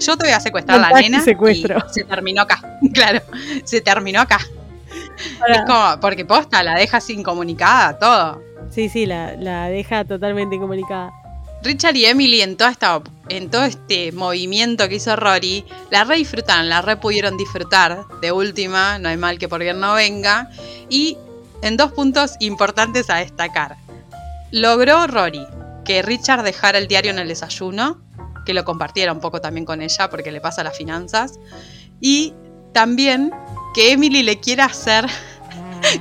yo 0.00 0.16
te 0.18 0.24
voy 0.24 0.34
a 0.34 0.40
secuestrar 0.40 0.76
a 0.76 0.82
la 0.82 0.88
Montaje 0.88 1.08
nena. 1.08 1.24
secuestro. 1.24 1.78
Y 1.78 1.94
se 1.94 2.04
terminó 2.04 2.42
acá. 2.42 2.60
Claro, 2.92 3.22
se 3.64 3.80
terminó 3.80 4.20
acá. 4.20 4.38
Es 5.48 5.62
como, 5.66 6.00
porque 6.00 6.24
posta, 6.24 6.62
la 6.62 6.74
deja 6.74 7.00
sin 7.00 7.22
comunicada, 7.22 7.98
todo. 7.98 8.42
Sí, 8.70 8.88
sí, 8.88 9.06
la, 9.06 9.34
la 9.36 9.68
deja 9.68 10.04
totalmente 10.04 10.56
incomunicada. 10.56 11.12
Richard 11.62 11.96
y 11.96 12.04
Emily 12.04 12.40
en, 12.40 12.56
toda 12.56 12.70
esta, 12.70 13.02
en 13.28 13.50
todo 13.50 13.64
este 13.64 14.12
movimiento 14.12 14.88
que 14.88 14.96
hizo 14.96 15.16
Rory, 15.16 15.64
la 15.90 16.04
re 16.04 16.16
disfrutaron, 16.16 16.68
la 16.68 16.82
re 16.82 16.96
pudieron 16.96 17.36
disfrutar. 17.36 18.04
De 18.20 18.30
última, 18.30 18.98
no 18.98 19.08
hay 19.08 19.16
mal 19.16 19.38
que 19.38 19.48
por 19.48 19.60
bien 19.60 19.80
no 19.80 19.94
venga. 19.94 20.48
Y 20.88 21.18
en 21.62 21.76
dos 21.76 21.92
puntos 21.92 22.36
importantes 22.38 23.10
a 23.10 23.16
destacar. 23.16 23.76
Logró 24.52 25.06
Rory 25.06 25.46
que 25.84 26.02
Richard 26.02 26.42
dejara 26.42 26.78
el 26.78 26.86
diario 26.86 27.10
en 27.10 27.18
el 27.18 27.28
desayuno, 27.28 28.00
que 28.46 28.54
lo 28.54 28.64
compartiera 28.64 29.12
un 29.12 29.20
poco 29.20 29.40
también 29.40 29.64
con 29.64 29.82
ella 29.82 30.08
porque 30.10 30.30
le 30.30 30.40
pasa 30.40 30.62
las 30.62 30.76
finanzas. 30.76 31.40
Y 32.00 32.34
también 32.72 33.32
que 33.78 33.92
Emily 33.92 34.24
le 34.24 34.40
quiera 34.40 34.64
hacer 34.64 35.06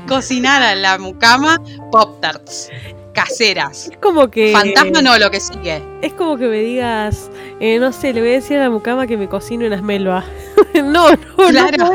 cocinar 0.08 0.64
a 0.64 0.74
la 0.74 0.98
mucama 0.98 1.62
Pop 1.92 2.20
Tarts 2.20 2.72
caseras. 3.14 3.90
Es 3.92 3.98
como 4.00 4.32
que. 4.32 4.52
Fantasma 4.52 5.04
no, 5.04 5.16
lo 5.20 5.30
que 5.30 5.40
sigue. 5.40 5.84
Es 6.02 6.12
como 6.14 6.38
que 6.38 6.48
me 6.48 6.58
digas, 6.58 7.30
eh, 7.60 7.78
no 7.78 7.92
sé, 7.92 8.14
le 8.14 8.22
voy 8.22 8.30
a 8.30 8.34
decir 8.34 8.58
a 8.58 8.64
la 8.64 8.70
mucama 8.72 9.06
que 9.06 9.16
me 9.16 9.30
cocine 9.30 9.68
unas 9.68 9.84
melvas. 9.84 10.26
no, 10.74 11.12
no, 11.12 11.18
Claro. 11.50 11.78
no. 11.78 11.92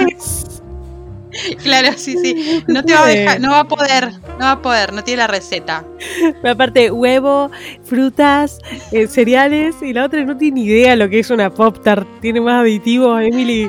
Claro, 1.64 1.88
sí, 1.96 2.16
sí. 2.16 2.62
No 2.68 2.84
te 2.84 2.94
va 2.94 3.04
a 3.04 3.08
dejar, 3.08 3.40
no 3.40 3.50
va 3.50 3.60
a 3.60 3.64
poder, 3.68 4.12
no 4.38 4.44
va 4.44 4.50
a 4.52 4.62
poder, 4.62 4.92
no 4.92 5.02
tiene 5.02 5.18
la 5.18 5.26
receta. 5.26 5.84
Pero 6.20 6.52
Aparte, 6.54 6.92
huevo, 6.92 7.50
frutas, 7.82 8.58
eh, 8.92 9.08
cereales, 9.08 9.76
y 9.82 9.92
la 9.94 10.04
otra 10.04 10.22
no 10.24 10.36
tiene 10.36 10.60
ni 10.60 10.66
idea 10.66 10.94
lo 10.94 11.08
que 11.08 11.18
es 11.18 11.30
una 11.30 11.50
pop 11.50 11.82
tart. 11.82 12.06
Tiene 12.20 12.40
más 12.40 12.60
aditivos, 12.60 13.20
Emily. 13.22 13.68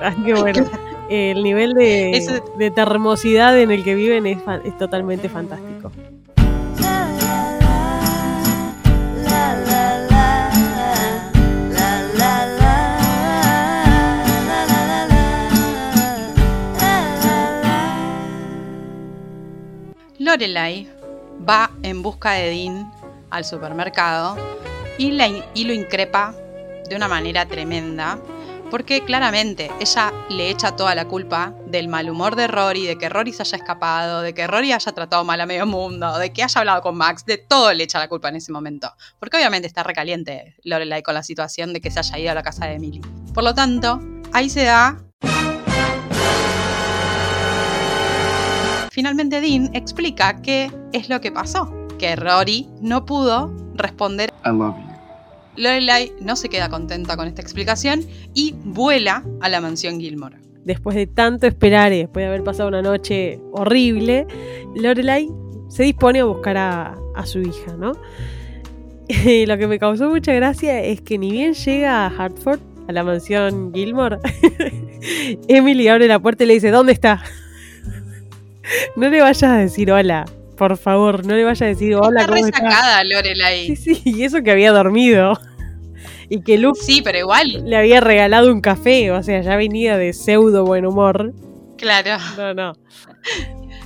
Así 0.00 0.22
que 0.22 0.34
bueno, 0.34 0.64
el 1.10 1.42
nivel 1.42 1.74
de, 1.74 2.12
Eso- 2.12 2.44
de 2.58 2.70
termosidad 2.70 3.58
en 3.58 3.70
el 3.70 3.84
que 3.84 3.94
viven 3.94 4.26
es, 4.26 4.38
totalmente 4.78 5.28
fantástico. 5.28 5.90
Lorelai 20.18 20.88
va 21.48 21.70
en 21.82 22.02
busca 22.02 22.32
de 22.32 22.48
Dean 22.50 22.90
al 23.30 23.44
supermercado 23.44 24.36
y, 24.98 25.10
la 25.12 25.26
in- 25.26 25.42
y 25.54 25.64
lo 25.64 25.72
increpa 25.72 26.34
de 26.88 26.96
una 26.96 27.08
manera 27.08 27.46
tremenda. 27.46 28.18
Porque 28.74 29.04
claramente 29.04 29.70
ella 29.78 30.12
le 30.28 30.50
echa 30.50 30.74
toda 30.74 30.96
la 30.96 31.04
culpa 31.04 31.54
del 31.64 31.86
mal 31.86 32.10
humor 32.10 32.34
de 32.34 32.48
Rory, 32.48 32.84
de 32.84 32.98
que 32.98 33.08
Rory 33.08 33.32
se 33.32 33.42
haya 33.42 33.58
escapado, 33.58 34.20
de 34.20 34.34
que 34.34 34.48
Rory 34.48 34.72
haya 34.72 34.90
tratado 34.90 35.22
mal 35.22 35.40
a 35.40 35.46
medio 35.46 35.64
mundo, 35.64 36.18
de 36.18 36.32
que 36.32 36.42
haya 36.42 36.58
hablado 36.58 36.82
con 36.82 36.96
Max, 36.96 37.24
de 37.24 37.38
todo 37.38 37.72
le 37.72 37.84
echa 37.84 38.00
la 38.00 38.08
culpa 38.08 38.30
en 38.30 38.34
ese 38.34 38.50
momento. 38.50 38.90
Porque 39.20 39.36
obviamente 39.36 39.68
está 39.68 39.84
recaliente 39.84 40.56
Lorelai 40.64 41.04
con 41.04 41.14
la 41.14 41.22
situación 41.22 41.72
de 41.72 41.80
que 41.80 41.92
se 41.92 42.00
haya 42.00 42.18
ido 42.18 42.30
a 42.32 42.34
la 42.34 42.42
casa 42.42 42.66
de 42.66 42.74
Emily. 42.74 43.00
Por 43.32 43.44
lo 43.44 43.54
tanto, 43.54 44.00
ahí 44.32 44.50
se 44.50 44.64
da 44.64 44.98
Finalmente 48.90 49.40
Dean 49.40 49.70
explica 49.72 50.42
qué 50.42 50.72
es 50.92 51.08
lo 51.08 51.20
que 51.20 51.30
pasó, 51.30 51.72
que 52.00 52.16
Rory 52.16 52.68
no 52.80 53.04
pudo 53.06 53.54
responder. 53.76 54.32
Lorelai 55.56 56.12
no 56.20 56.36
se 56.36 56.48
queda 56.48 56.68
contenta 56.68 57.16
con 57.16 57.28
esta 57.28 57.42
explicación 57.42 58.04
y 58.34 58.54
vuela 58.64 59.24
a 59.40 59.48
la 59.48 59.60
mansión 59.60 60.00
Gilmore. 60.00 60.38
Después 60.64 60.96
de 60.96 61.06
tanto 61.06 61.46
esperar 61.46 61.92
y 61.92 61.98
después 61.98 62.24
de 62.24 62.28
haber 62.28 62.42
pasado 62.42 62.68
una 62.68 62.82
noche 62.82 63.38
horrible, 63.52 64.26
Lorelai 64.74 65.28
se 65.68 65.82
dispone 65.82 66.20
a 66.20 66.24
buscar 66.24 66.56
a, 66.56 66.96
su 67.24 67.40
hija, 67.40 67.76
¿no? 67.76 67.92
Y 69.08 69.44
lo 69.44 69.58
que 69.58 69.66
me 69.66 69.78
causó 69.78 70.08
mucha 70.08 70.32
gracia 70.32 70.80
es 70.82 71.02
que 71.02 71.18
ni 71.18 71.30
bien 71.30 71.52
llega 71.52 72.06
a 72.06 72.08
Hartford, 72.08 72.60
a 72.88 72.92
la 72.92 73.04
mansión 73.04 73.72
Gilmore, 73.74 74.18
Emily 75.48 75.88
abre 75.88 76.08
la 76.08 76.18
puerta 76.18 76.44
y 76.44 76.46
le 76.46 76.54
dice, 76.54 76.70
¿dónde 76.70 76.92
está? 76.92 77.22
No 78.96 79.10
le 79.10 79.20
vayas 79.20 79.42
a 79.42 79.58
decir 79.58 79.92
hola, 79.92 80.24
por 80.56 80.76
favor, 80.76 81.26
no 81.26 81.34
le 81.34 81.44
vayas 81.44 81.62
a 81.62 81.66
decir 81.66 81.94
hola, 81.94 82.22
Está 82.22 82.32
¿cómo 82.32 82.46
está? 82.46 82.58
resacada 82.60 83.04
Lorelai. 83.04 83.76
Sí, 83.76 83.94
sí, 83.94 84.02
y 84.04 84.22
eso 84.24 84.42
que 84.42 84.50
había 84.50 84.72
dormido. 84.72 85.38
Y 86.28 86.40
que 86.42 86.56
Luke 86.58 86.78
Sí, 86.82 87.02
pero 87.02 87.18
igual, 87.18 87.64
le 87.68 87.76
había 87.76 88.00
regalado 88.00 88.50
un 88.52 88.60
café, 88.60 89.10
o 89.12 89.22
sea, 89.22 89.42
ya 89.42 89.56
venía 89.56 89.96
de 89.98 90.12
pseudo 90.12 90.64
buen 90.64 90.86
humor. 90.86 91.32
claro. 91.76 92.16
No, 92.36 92.54
no. 92.54 92.72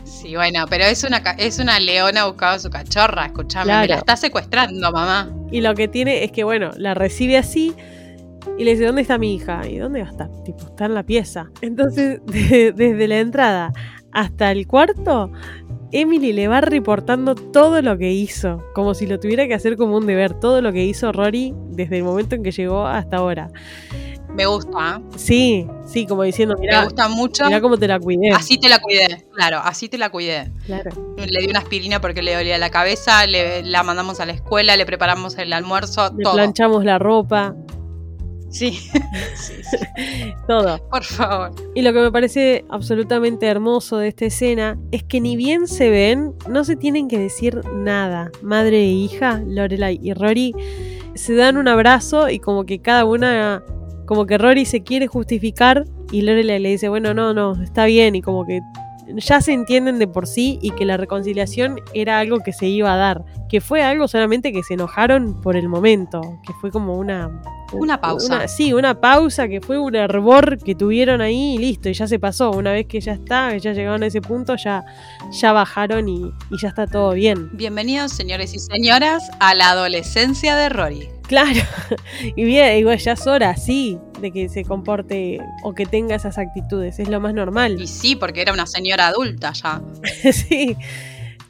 Sí, 0.04 0.34
bueno, 0.36 0.64
pero 0.68 0.84
es 0.84 1.04
una, 1.04 1.18
es 1.38 1.58
una 1.58 1.78
leona 1.80 2.26
buscando 2.26 2.56
a 2.56 2.58
su 2.58 2.70
cachorra, 2.70 3.26
escuchame, 3.26 3.66
me 3.66 3.70
Claro. 3.72 3.88
la 3.88 3.96
está 3.96 4.16
secuestrando, 4.16 4.90
mamá. 4.92 5.30
Y 5.52 5.60
lo 5.60 5.74
que 5.74 5.86
tiene 5.88 6.24
es 6.24 6.32
que, 6.32 6.44
bueno, 6.44 6.70
la 6.76 6.94
recibe 6.94 7.36
así 7.36 7.72
y 8.56 8.64
le 8.64 8.72
dice, 8.72 8.84
¿dónde 8.86 9.02
está 9.02 9.16
mi 9.18 9.34
hija? 9.34 9.66
¿Y 9.68 9.76
dónde 9.78 10.00
va 10.02 10.08
a 10.08 10.10
estar? 10.10 10.28
Tipo, 10.44 10.66
está 10.66 10.86
en 10.86 10.94
la 10.94 11.02
pieza. 11.04 11.50
Entonces, 11.60 12.20
de- 12.26 12.72
desde 12.72 13.06
la 13.08 13.18
entrada 13.20 13.72
hasta 14.12 14.50
el 14.50 14.66
cuarto, 14.66 15.30
Emily 15.92 16.32
le 16.32 16.48
va 16.48 16.60
reportando 16.60 17.34
todo 17.34 17.80
lo 17.82 17.96
que 17.96 18.12
hizo, 18.12 18.62
como 18.74 18.94
si 18.94 19.06
lo 19.06 19.18
tuviera 19.18 19.46
que 19.46 19.54
hacer 19.54 19.76
como 19.76 19.96
un 19.96 20.06
deber, 20.06 20.34
todo 20.34 20.60
lo 20.60 20.72
que 20.72 20.84
hizo 20.84 21.12
Rory 21.12 21.54
desde 21.70 21.98
el 21.98 22.04
momento 22.04 22.34
en 22.34 22.42
que 22.42 22.50
llegó 22.50 22.86
hasta 22.86 23.16
ahora. 23.18 23.48
Me 24.34 24.44
gusta, 24.46 25.00
¿eh? 25.00 25.02
Sí, 25.16 25.66
sí, 25.86 26.06
como 26.06 26.22
diciendo, 26.22 26.54
me 26.56 26.60
mira, 26.60 26.84
gusta 26.84 27.08
mucho. 27.08 27.46
mira 27.46 27.60
cómo 27.62 27.76
te 27.78 27.88
la 27.88 27.98
cuidé. 27.98 28.30
Así 28.30 28.58
te 28.58 28.68
la 28.68 28.78
cuidé, 28.78 29.26
claro, 29.34 29.58
así 29.64 29.88
te 29.88 29.96
la 29.98 30.10
cuidé. 30.10 30.52
Claro. 30.66 30.90
Le 31.16 31.40
di 31.40 31.48
una 31.48 31.60
aspirina 31.60 32.00
porque 32.00 32.22
le 32.22 32.34
dolía 32.34 32.58
la 32.58 32.70
cabeza, 32.70 33.26
le, 33.26 33.62
la 33.62 33.82
mandamos 33.82 34.20
a 34.20 34.26
la 34.26 34.32
escuela, 34.32 34.76
le 34.76 34.84
preparamos 34.84 35.38
el 35.38 35.52
almuerzo, 35.52 36.12
Le 36.16 36.22
todo. 36.22 36.34
planchamos 36.34 36.84
la 36.84 36.98
ropa, 36.98 37.56
Sí. 38.50 38.72
sí, 39.34 39.54
sí. 39.62 39.76
todo. 40.46 40.78
Por 40.88 41.04
favor. 41.04 41.50
Y 41.74 41.82
lo 41.82 41.92
que 41.92 42.00
me 42.00 42.10
parece 42.10 42.64
absolutamente 42.68 43.46
hermoso 43.46 43.98
de 43.98 44.08
esta 44.08 44.26
escena 44.26 44.78
es 44.90 45.02
que 45.02 45.20
ni 45.20 45.36
bien 45.36 45.66
se 45.66 45.90
ven, 45.90 46.34
no 46.48 46.64
se 46.64 46.76
tienen 46.76 47.08
que 47.08 47.18
decir 47.18 47.60
nada. 47.74 48.30
Madre 48.42 48.78
e 48.80 48.90
hija, 48.90 49.42
Lorelai 49.46 49.98
y 50.02 50.14
Rory, 50.14 50.54
se 51.14 51.34
dan 51.34 51.56
un 51.56 51.68
abrazo 51.68 52.30
y 52.30 52.38
como 52.38 52.64
que 52.64 52.80
cada 52.80 53.04
una, 53.04 53.62
como 54.06 54.26
que 54.26 54.38
Rory 54.38 54.64
se 54.64 54.82
quiere 54.82 55.06
justificar 55.06 55.84
y 56.10 56.22
Lorelai 56.22 56.58
le 56.58 56.70
dice, 56.70 56.88
bueno, 56.88 57.12
no, 57.12 57.34
no, 57.34 57.60
está 57.62 57.84
bien 57.84 58.14
y 58.14 58.22
como 58.22 58.46
que 58.46 58.60
ya 59.16 59.40
se 59.40 59.52
entienden 59.52 59.98
de 59.98 60.06
por 60.06 60.26
sí 60.26 60.58
y 60.62 60.70
que 60.72 60.84
la 60.84 60.96
reconciliación 60.96 61.80
era 61.94 62.18
algo 62.18 62.40
que 62.40 62.52
se 62.52 62.66
iba 62.66 62.92
a 62.92 62.96
dar, 62.96 63.24
que 63.48 63.60
fue 63.60 63.82
algo 63.82 64.08
solamente 64.08 64.52
que 64.52 64.62
se 64.62 64.74
enojaron 64.74 65.40
por 65.40 65.56
el 65.56 65.68
momento, 65.68 66.20
que 66.46 66.52
fue 66.54 66.70
como 66.70 66.94
una... 66.96 67.30
Una 67.72 68.00
pausa. 68.00 68.36
una- 68.36 68.48
sí, 68.48 68.72
una 68.72 69.00
pausa 69.00 69.46
que 69.48 69.60
fue 69.60 69.78
un 69.78 69.94
hervor 69.94 70.58
que 70.58 70.74
tuvieron 70.74 71.20
ahí 71.20 71.54
y 71.54 71.58
listo, 71.58 71.88
y 71.88 71.92
ya 71.94 72.06
se 72.06 72.18
pasó. 72.18 72.50
Una 72.50 72.72
vez 72.72 72.86
que 72.86 73.00
ya 73.00 73.12
está, 73.12 73.50
que 73.52 73.60
ya 73.60 73.72
llegaron 73.72 74.02
a 74.02 74.06
ese 74.06 74.20
punto, 74.22 74.56
ya, 74.56 74.84
ya 75.32 75.52
bajaron 75.52 76.08
y, 76.08 76.22
y 76.50 76.58
ya 76.60 76.68
está 76.68 76.86
todo 76.86 77.12
bien. 77.12 77.50
Bienvenidos, 77.52 78.12
señores 78.12 78.54
y 78.54 78.58
señoras, 78.58 79.22
a 79.40 79.54
la 79.54 79.70
adolescencia 79.70 80.56
de 80.56 80.68
Rory. 80.70 81.08
Claro, 81.28 81.60
y 82.36 82.44
bien, 82.44 82.78
igual 82.78 82.96
ya 82.98 83.12
es 83.12 83.26
hora, 83.26 83.54
sí, 83.54 83.98
de 84.20 84.30
que 84.32 84.48
se 84.48 84.64
comporte 84.64 85.38
o 85.62 85.74
que 85.74 85.84
tenga 85.84 86.14
esas 86.16 86.38
actitudes, 86.38 86.98
es 86.98 87.08
lo 87.08 87.20
más 87.20 87.34
normal. 87.34 87.78
Y 87.78 87.86
sí, 87.86 88.16
porque 88.16 88.40
era 88.40 88.54
una 88.54 88.66
señora 88.66 89.08
adulta 89.08 89.52
ya. 89.52 89.82
sí, 90.32 90.74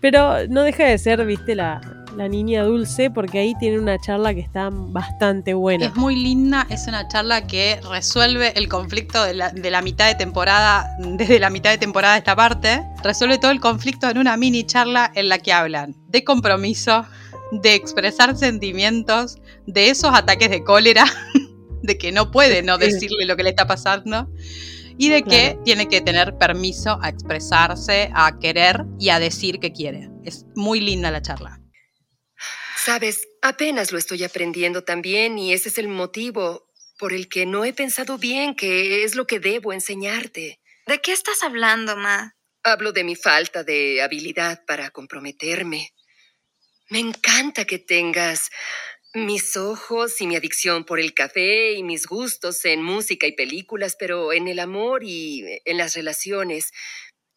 pero 0.01 0.49
no 0.49 0.63
deja 0.63 0.85
de 0.85 0.99
ser, 0.99 1.25
viste, 1.25 1.55
la, 1.55 1.81
la 2.17 2.29
niña 2.29 2.65
dulce, 2.65 3.11
porque 3.11 3.39
ahí 3.39 3.55
tiene 3.61 3.79
una 3.79 3.99
charla 3.99 4.35
que 4.35 4.41
está 4.41 4.71
bastante 4.73 5.55
buena. 5.55 5.87
Es 5.87 5.97
muy 5.97 6.17
linda, 6.17 6.67
es 6.71 6.87
una 6.89 7.07
charla 7.09 7.47
que 7.47 7.81
resuelve 7.91 8.53
el 8.57 8.69
conflicto 8.69 9.23
de 9.25 9.35
la, 9.35 9.51
de 9.51 9.71
la 9.71 9.83
mitad 9.83 10.07
de 10.07 10.15
temporada, 10.15 10.89
desde 10.99 11.39
la 11.39 11.51
mitad 11.51 11.71
de 11.71 11.79
temporada 11.79 12.15
de 12.15 12.19
esta 12.21 12.35
parte, 12.37 12.83
resuelve 13.03 13.39
todo 13.39 13.51
el 13.51 13.61
conflicto 13.61 14.09
en 14.09 14.19
una 14.19 14.37
mini 14.37 14.65
charla 14.65 15.11
en 15.15 15.29
la 15.29 15.39
que 15.39 15.53
hablan 15.53 15.95
de 16.09 16.25
compromiso, 16.25 17.05
de 17.53 17.75
expresar 17.75 18.37
sentimientos, 18.37 19.39
de 19.67 19.91
esos 19.91 20.15
ataques 20.15 20.51
de 20.51 20.65
cólera, 20.65 21.05
de 21.83 21.99
que 21.99 22.13
no 22.13 22.31
puede 22.31 22.63
no 22.63 22.79
decirle 22.79 23.25
lo 23.27 23.37
que 23.37 23.43
le 23.45 23.51
está 23.51 23.67
pasando. 23.67 24.29
Y 25.01 25.11
de 25.11 25.23
que 25.23 25.51
Claro. 25.53 25.63
tiene 25.65 25.87
que 25.89 26.01
tener 26.01 26.37
permiso 26.39 26.99
a 27.01 27.09
expresarse, 27.09 28.11
a 28.15 28.37
querer 28.41 28.85
y 28.99 29.11
a 29.11 29.21
decir 29.21 29.61
que 29.61 29.71
quiere. 29.73 30.11
Es 30.25 30.45
muy 30.57 30.81
linda 30.81 31.13
la 31.13 31.23
charla. 31.23 31.58
Sabes, 32.89 33.29
apenas 33.43 33.93
lo 33.93 33.99
estoy 33.99 34.25
aprendiendo 34.25 34.83
también 34.83 35.39
y 35.39 35.53
ese 35.53 35.69
es 35.69 35.77
el 35.77 35.89
motivo 35.89 36.71
por 36.99 37.13
el 37.13 37.29
que 37.29 37.45
no 37.45 37.67
he 37.67 37.75
pensado 37.75 38.17
bien 38.17 38.55
que 38.55 39.05
es 39.05 39.15
lo 39.15 39.27
que 39.27 39.41
debo 39.41 39.75
enseñarte. 39.75 40.59
¿De 40.87 40.99
qué 41.03 41.13
estás 41.13 41.43
hablando, 41.43 41.99
Ma? 41.99 42.35
Hablo 42.63 42.93
de 42.93 43.05
mi 43.05 43.15
falta 43.15 43.63
de 43.63 44.01
habilidad 44.01 44.65
para 44.65 44.89
comprometerme. 44.89 45.93
Me 46.89 47.01
encanta 47.01 47.67
que 47.67 47.79
tengas 47.79 48.49
mis 49.13 49.59
ojos 49.59 50.19
y 50.23 50.27
mi 50.27 50.37
adicción 50.37 50.87
por 50.87 50.99
el 50.99 51.13
café 51.13 51.75
y 51.75 51.83
mis 51.83 52.07
gustos 52.07 52.65
en 52.65 52.83
música 52.83 53.27
y 53.27 53.33
películas, 53.33 53.97
pero 53.99 54.33
en 54.33 54.49
el 54.49 54.61
amor 54.61 55.05
y 55.05 55.61
en 55.67 55.77
las 55.77 55.93
relaciones 55.93 56.71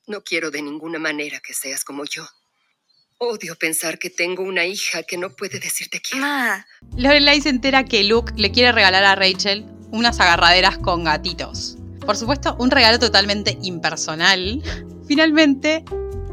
no 0.07 0.23
quiero 0.23 0.49
de 0.49 0.61
ninguna 0.61 0.97
manera 0.97 1.41
que 1.41 1.53
seas 1.53 1.83
como 1.83 2.05
yo. 2.05 2.25
Odio 3.23 3.55
pensar 3.55 3.99
que 3.99 4.10
tengo 4.10 4.41
una 4.41 4.65
hija 4.65 5.03
que 5.03 5.15
no 5.15 5.29
puede 5.29 5.60
decirte 5.60 6.01
quiero. 6.01 6.25
Ma, 6.25 6.65
Lorelai 6.97 7.39
se 7.39 7.49
entera 7.49 7.86
que 7.86 8.03
Luke 8.03 8.34
le 8.36 8.51
quiere 8.51 8.71
regalar 8.71 9.03
a 9.03 9.13
Rachel 9.13 9.63
unas 9.91 10.19
agarraderas 10.19 10.79
con 10.79 11.03
gatitos. 11.03 11.77
Por 12.03 12.17
supuesto, 12.17 12.55
un 12.57 12.71
regalo 12.71 12.97
totalmente 12.97 13.60
impersonal. 13.62 14.63
Finalmente, 15.07 15.86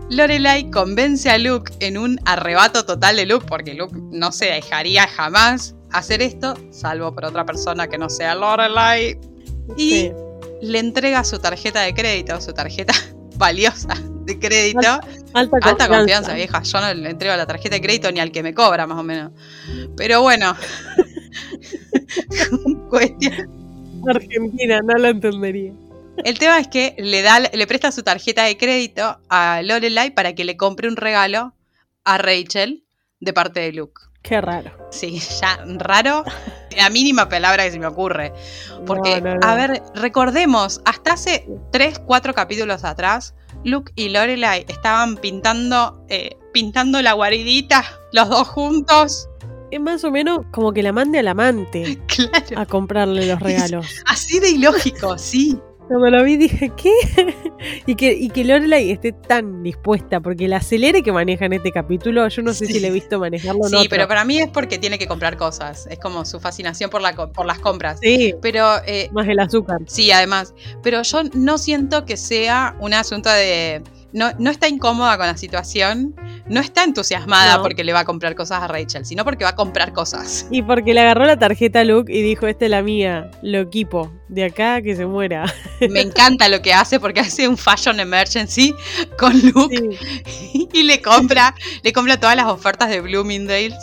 Lorelai 0.09 0.70
convence 0.70 1.29
a 1.29 1.37
Luke 1.37 1.70
en 1.81 1.98
un 1.98 2.18
arrebato 2.24 2.87
total 2.87 3.16
de 3.16 3.27
Luke, 3.27 3.44
porque 3.46 3.74
Luke 3.74 3.94
no 4.11 4.33
se 4.33 4.46
dejaría 4.46 5.07
jamás 5.07 5.74
hacer 5.92 6.22
esto, 6.22 6.55
salvo 6.70 7.14
por 7.14 7.27
otra 7.27 7.44
persona 7.44 7.87
que 7.88 7.98
no 7.98 8.09
sea 8.09 8.35
Lorelai. 8.35 9.18
Y 9.77 9.90
Sí. 9.90 10.12
le 10.62 10.79
entrega 10.79 11.22
su 11.22 11.38
tarjeta 11.38 11.83
de 11.83 11.92
crédito, 11.92 12.40
su 12.40 12.55
tarjeta 12.55 12.94
valiosa 13.37 13.94
de 14.24 14.38
crédito. 14.38 15.01
Alta, 15.35 15.59
Alta 15.62 15.88
confianza, 15.88 16.35
vieja. 16.35 16.62
Yo 16.62 16.81
no 16.81 16.95
le 16.95 17.11
entrego 17.11 17.37
la 17.37 17.47
tarjeta 17.47 17.77
de 17.77 17.83
crédito 17.83 18.11
ni 18.11 18.21
al 18.21 18.33
que 18.33 18.43
me 18.43 18.55
cobra, 18.55 18.87
más 18.87 18.99
o 18.99 19.03
menos. 19.03 19.33
Pero 19.97 20.23
bueno. 20.23 20.57
Cuestión. 22.88 24.03
Argentina, 24.09 24.81
no 24.83 24.95
lo 24.95 25.09
entendería. 25.09 25.73
El 26.25 26.38
tema 26.38 26.59
es 26.59 26.69
que 26.69 26.95
le, 26.99 27.23
da, 27.23 27.41
le 27.41 27.67
presta 27.67 27.93
su 27.93 28.03
tarjeta 28.03 28.45
de 28.45 28.57
crédito 28.57 29.19
a 29.29 29.61
Lorelai 29.62 30.11
para 30.11 30.35
que 30.35 30.45
le 30.45 30.57
compre 30.57 30.88
un 30.88 30.97
regalo 30.97 31.55
a 32.05 32.19
Rachel 32.19 32.85
de 33.21 33.33
parte 33.33 33.61
de 33.61 33.73
Luke. 33.73 34.01
Qué 34.23 34.41
raro. 34.41 34.73
Sí, 34.91 35.21
ya 35.41 35.64
raro. 35.79 36.25
La 36.77 36.91
mínima 36.91 37.29
palabra 37.29 37.64
que 37.64 37.71
se 37.71 37.79
me 37.79 37.87
ocurre. 37.87 38.33
Porque, 38.87 39.21
No, 39.21 39.35
no, 39.35 39.37
no. 39.37 39.47
a 39.47 39.55
ver, 39.55 39.83
recordemos, 39.95 40.81
hasta 40.85 41.12
hace 41.12 41.47
3, 41.71 42.01
4 42.01 42.35
capítulos 42.35 42.85
atrás, 42.85 43.35
Luke 43.64 43.92
y 43.97 44.09
Lorelai 44.09 44.64
estaban 44.68 45.16
pintando, 45.16 46.05
eh, 46.09 46.37
pintando 46.53 47.03
la 47.03 47.12
guaridita, 47.12 47.85
los 48.12 48.29
dos 48.29 48.49
juntos. 48.49 49.29
Es 49.71 49.81
más 49.81 50.03
o 50.05 50.11
menos 50.11 50.40
como 50.51 50.73
que 50.73 50.83
la 50.83 50.92
mande 50.92 51.18
al 51.18 51.29
amante 51.29 51.99
Claro. 52.07 52.59
a 52.59 52.66
comprarle 52.66 53.27
los 53.27 53.40
regalos. 53.40 53.87
Así 54.07 54.38
de 54.40 54.51
ilógico, 54.51 55.18
sí. 55.18 55.59
Cuando 55.88 56.11
lo 56.11 56.22
vi 56.24 56.37
dije, 56.37 56.70
¿qué? 56.77 56.92
y 57.87 57.94
que, 57.94 58.12
y 58.12 58.29
que 58.29 58.44
Lorelai 58.44 58.90
esté 58.90 59.12
tan 59.12 59.62
dispuesta, 59.62 60.20
porque 60.20 60.44
el 60.44 60.53
acelere 60.53 61.03
que 61.03 61.11
maneja 61.12 61.46
en 61.46 61.55
este 61.55 61.72
capítulo, 61.72 62.29
yo 62.29 62.42
no 62.42 62.53
sé 62.53 62.66
Sí. 62.66 62.74
si 62.74 62.81
le 62.81 62.88
he 62.88 62.90
visto 62.90 63.18
manejarlo 63.18 63.62
en 63.64 63.70
Sí, 63.70 63.77
otro. 63.77 63.88
pero 63.90 64.07
para 64.09 64.24
mí 64.24 64.38
es 64.38 64.48
porque 64.48 64.79
tiene 64.79 64.98
que 64.98 65.07
comprar 65.07 65.37
cosas. 65.37 65.87
Es 65.90 65.98
como 65.98 66.24
su 66.24 66.38
fascinación 66.40 66.90
por, 66.90 67.01
la, 67.01 67.14
por 67.14 67.46
las 67.46 67.59
compras. 67.59 67.98
Sí, 68.03 68.35
Pero 68.42 68.66
eh, 68.87 69.09
más 69.12 69.27
el 69.29 69.38
azúcar. 69.40 69.79
Sí, 69.87 70.11
además. 70.11 70.55
Pero 70.83 71.03
yo 71.03 71.22
no 71.35 71.57
siento 71.59 72.05
que 72.05 72.16
sea 72.16 72.77
un 72.81 72.92
asunto 72.94 73.31
de. 73.31 73.83
No, 74.12 74.31
no 74.38 74.51
está 74.51 74.68
incómoda 74.68 75.16
con 75.18 75.27
la 75.27 75.37
situación, 75.37 76.14
no 76.48 76.61
está 76.61 76.84
entusiasmada 76.84 77.56
No. 77.56 77.62
porque 77.62 77.84
le 77.84 77.92
va 77.92 78.00
a 78.00 78.04
comprar 78.04 78.34
cosas 78.34 78.62
a 78.62 78.66
Rachel, 78.68 79.04
sino 79.04 79.24
porque 79.24 79.44
va 79.44 79.50
a 79.50 79.54
comprar 79.56 79.92
cosas. 79.92 80.46
Y 80.50 80.62
porque 80.62 80.94
le 80.94 81.00
agarró 81.00 81.24
la 81.26 81.38
tarjeta 81.38 81.80
a 81.80 81.84
Luke 81.84 82.12
y 82.12 82.22
dijo, 82.22 82.46
esta 82.46 82.64
es 82.64 82.70
la 82.70 82.82
mía, 82.82 83.30
lo 83.42 83.58
equipo, 83.58 84.11
de 84.28 84.44
acá 84.44 84.80
que 84.82 84.96
se 84.96 85.06
muera. 85.06 85.44
Me 85.90 86.00
encanta 86.00 86.48
lo 86.48 86.61
que 86.62 86.72
hace 86.72 86.98
porque 87.00 87.20
hace 87.20 87.46
un 87.48 87.56
fashion 87.56 88.00
emergency 88.00 88.74
con 89.18 89.38
Luke 89.40 89.98
Sí. 90.24 90.68
y 90.72 90.82
le 90.84 91.00
compra, 91.02 91.54
le 91.82 91.92
compra 91.92 92.18
todas 92.18 92.37
las 92.37 92.46
ofertas 92.46 92.88
de 92.90 93.00
Bloomingdale's 93.00 93.74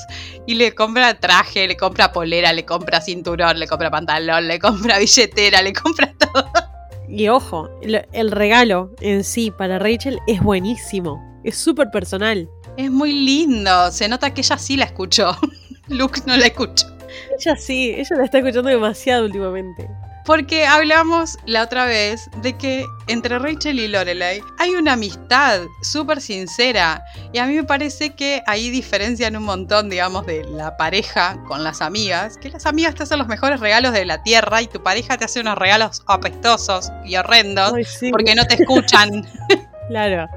y 0.47 0.55
le 0.55 0.73
compra 0.73 1.13
traje, 1.19 1.67
le 1.67 1.75
compra 1.77 2.11
polera, 2.11 2.53
le 2.53 2.65
compra 2.65 3.01
cinturón, 3.01 3.59
le 3.59 3.67
compra 3.67 3.89
pantalón, 3.91 4.47
le 4.47 4.59
compra 4.59 4.99
billetera, 4.99 5.61
le 5.61 5.73
compra 5.73 6.13
todo. 6.17 6.45
Y 7.07 7.27
ojo, 7.27 7.69
el 7.81 8.31
regalo 8.31 8.91
en 8.99 9.23
sí 9.23 9.51
para 9.51 9.77
Rachel 9.79 10.19
es 10.27 10.41
buenísimo. 10.41 11.34
Es 11.45 11.57
súper 11.57 11.91
personal. 11.91 12.49
Es 12.75 12.89
muy 12.89 13.13
lindo, 13.13 13.91
se 13.91 14.09
nota 14.09 14.33
que 14.33 14.41
ella 14.41 14.57
sí 14.57 14.77
la 14.77 14.85
escuchó. 14.85 15.37
Luke 15.87 16.21
no 16.25 16.35
la 16.35 16.47
escuchó. 16.47 16.87
Ella 17.39 17.55
sí, 17.55 17.93
ella 17.95 18.15
la 18.17 18.25
está 18.25 18.39
escuchando 18.39 18.69
demasiado 18.69 19.25
últimamente. 19.25 19.87
Porque 20.25 20.65
hablamos 20.65 21.37
la 21.45 21.61
otra 21.61 21.85
vez 21.85 22.31
de 22.41 22.57
que 22.57 22.83
entre 23.05 23.37
Rachel 23.37 23.79
y 23.79 23.87
Lorelai 23.87 24.41
hay 24.57 24.71
una 24.71 24.93
amistad 24.93 25.61
súper 25.83 26.19
sincera. 26.19 27.05
Y 27.31 27.37
a 27.37 27.45
mí 27.45 27.53
me 27.53 27.63
parece 27.63 28.15
que 28.15 28.41
ahí 28.47 28.71
diferencian 28.71 29.37
un 29.37 29.43
montón, 29.43 29.87
digamos, 29.87 30.25
de 30.25 30.43
la 30.45 30.75
pareja 30.77 31.37
con 31.47 31.63
las 31.63 31.79
amigas. 31.79 32.39
Que 32.39 32.49
las 32.49 32.65
amigas 32.65 32.95
te 32.95 33.03
hacen 33.03 33.19
los 33.19 33.27
mejores 33.27 33.59
regalos 33.59 33.93
de 33.93 34.03
la 34.03 34.23
tierra 34.23 34.63
y 34.63 34.67
tu 34.67 34.81
pareja 34.81 35.15
te 35.15 35.25
hace 35.25 35.41
unos 35.41 35.59
regalos 35.59 36.01
apestosos 36.07 36.91
y 37.05 37.17
horrendos 37.17 37.73
Ay, 37.73 37.83
sí, 37.83 38.09
porque 38.09 38.33
no 38.33 38.47
te 38.47 38.55
escuchan. 38.55 39.27
Claro, 39.87 40.27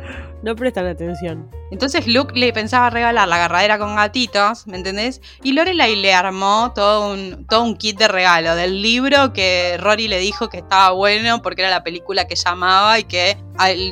no 0.42 0.54
prestan 0.56 0.86
atención. 0.86 1.50
Entonces 1.70 2.06
Luke 2.06 2.32
le 2.38 2.52
pensaba 2.52 2.90
regalar 2.90 3.28
la 3.28 3.36
agarradera 3.36 3.78
con 3.78 3.96
gatitos, 3.96 4.66
¿me 4.66 4.76
entendés? 4.76 5.20
Y 5.42 5.52
Lorelai 5.52 5.96
le 5.96 6.14
armó 6.14 6.72
todo 6.74 7.12
un, 7.12 7.46
todo 7.46 7.62
un 7.64 7.76
kit 7.76 7.98
de 7.98 8.08
regalo 8.08 8.54
del 8.54 8.80
libro 8.80 9.32
que 9.32 9.76
Rory 9.78 10.08
le 10.08 10.18
dijo 10.18 10.48
que 10.48 10.58
estaba 10.58 10.90
bueno 10.92 11.42
porque 11.42 11.62
era 11.62 11.70
la 11.70 11.82
película 11.82 12.26
que 12.26 12.36
llamaba 12.36 12.98
y 12.98 13.04
que 13.04 13.36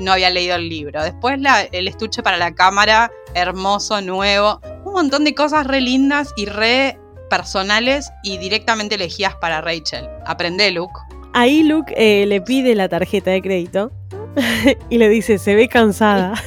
no 0.01 0.13
había 0.13 0.31
leído 0.31 0.57
el 0.57 0.69
libro. 0.69 1.03
Después 1.03 1.41
la- 1.41 1.63
el 1.63 1.89
estuche 1.89 2.23
para 2.23 2.37
la 2.39 2.55
cámara, 2.55 3.11
hermoso, 3.35 4.01
nuevo. 4.01 4.61
Un 4.85 4.93
montón 4.93 5.25
de 5.25 5.35
cosas 5.35 5.67
re 5.67 5.81
lindas 5.81 6.33
y 6.37 6.47
re 6.47 6.99
personales 7.29 8.11
y 8.23 8.39
directamente 8.39 8.95
elegidas 8.95 9.35
para 9.35 9.61
Rachel. 9.61 10.09
Aprende, 10.25 10.71
Luke. 10.71 10.95
Ahí 11.35 11.63
Luke 11.63 11.93
eh, 11.97 12.25
le 12.27 12.41
pide 12.41 12.75
la 12.75 12.89
tarjeta 12.89 13.31
de 13.33 13.43
crédito 13.43 13.91
y 14.91 14.99
le 14.99 15.09
dice, 15.09 15.39
se 15.39 15.55
ve 15.55 15.69
cansada. 15.69 16.35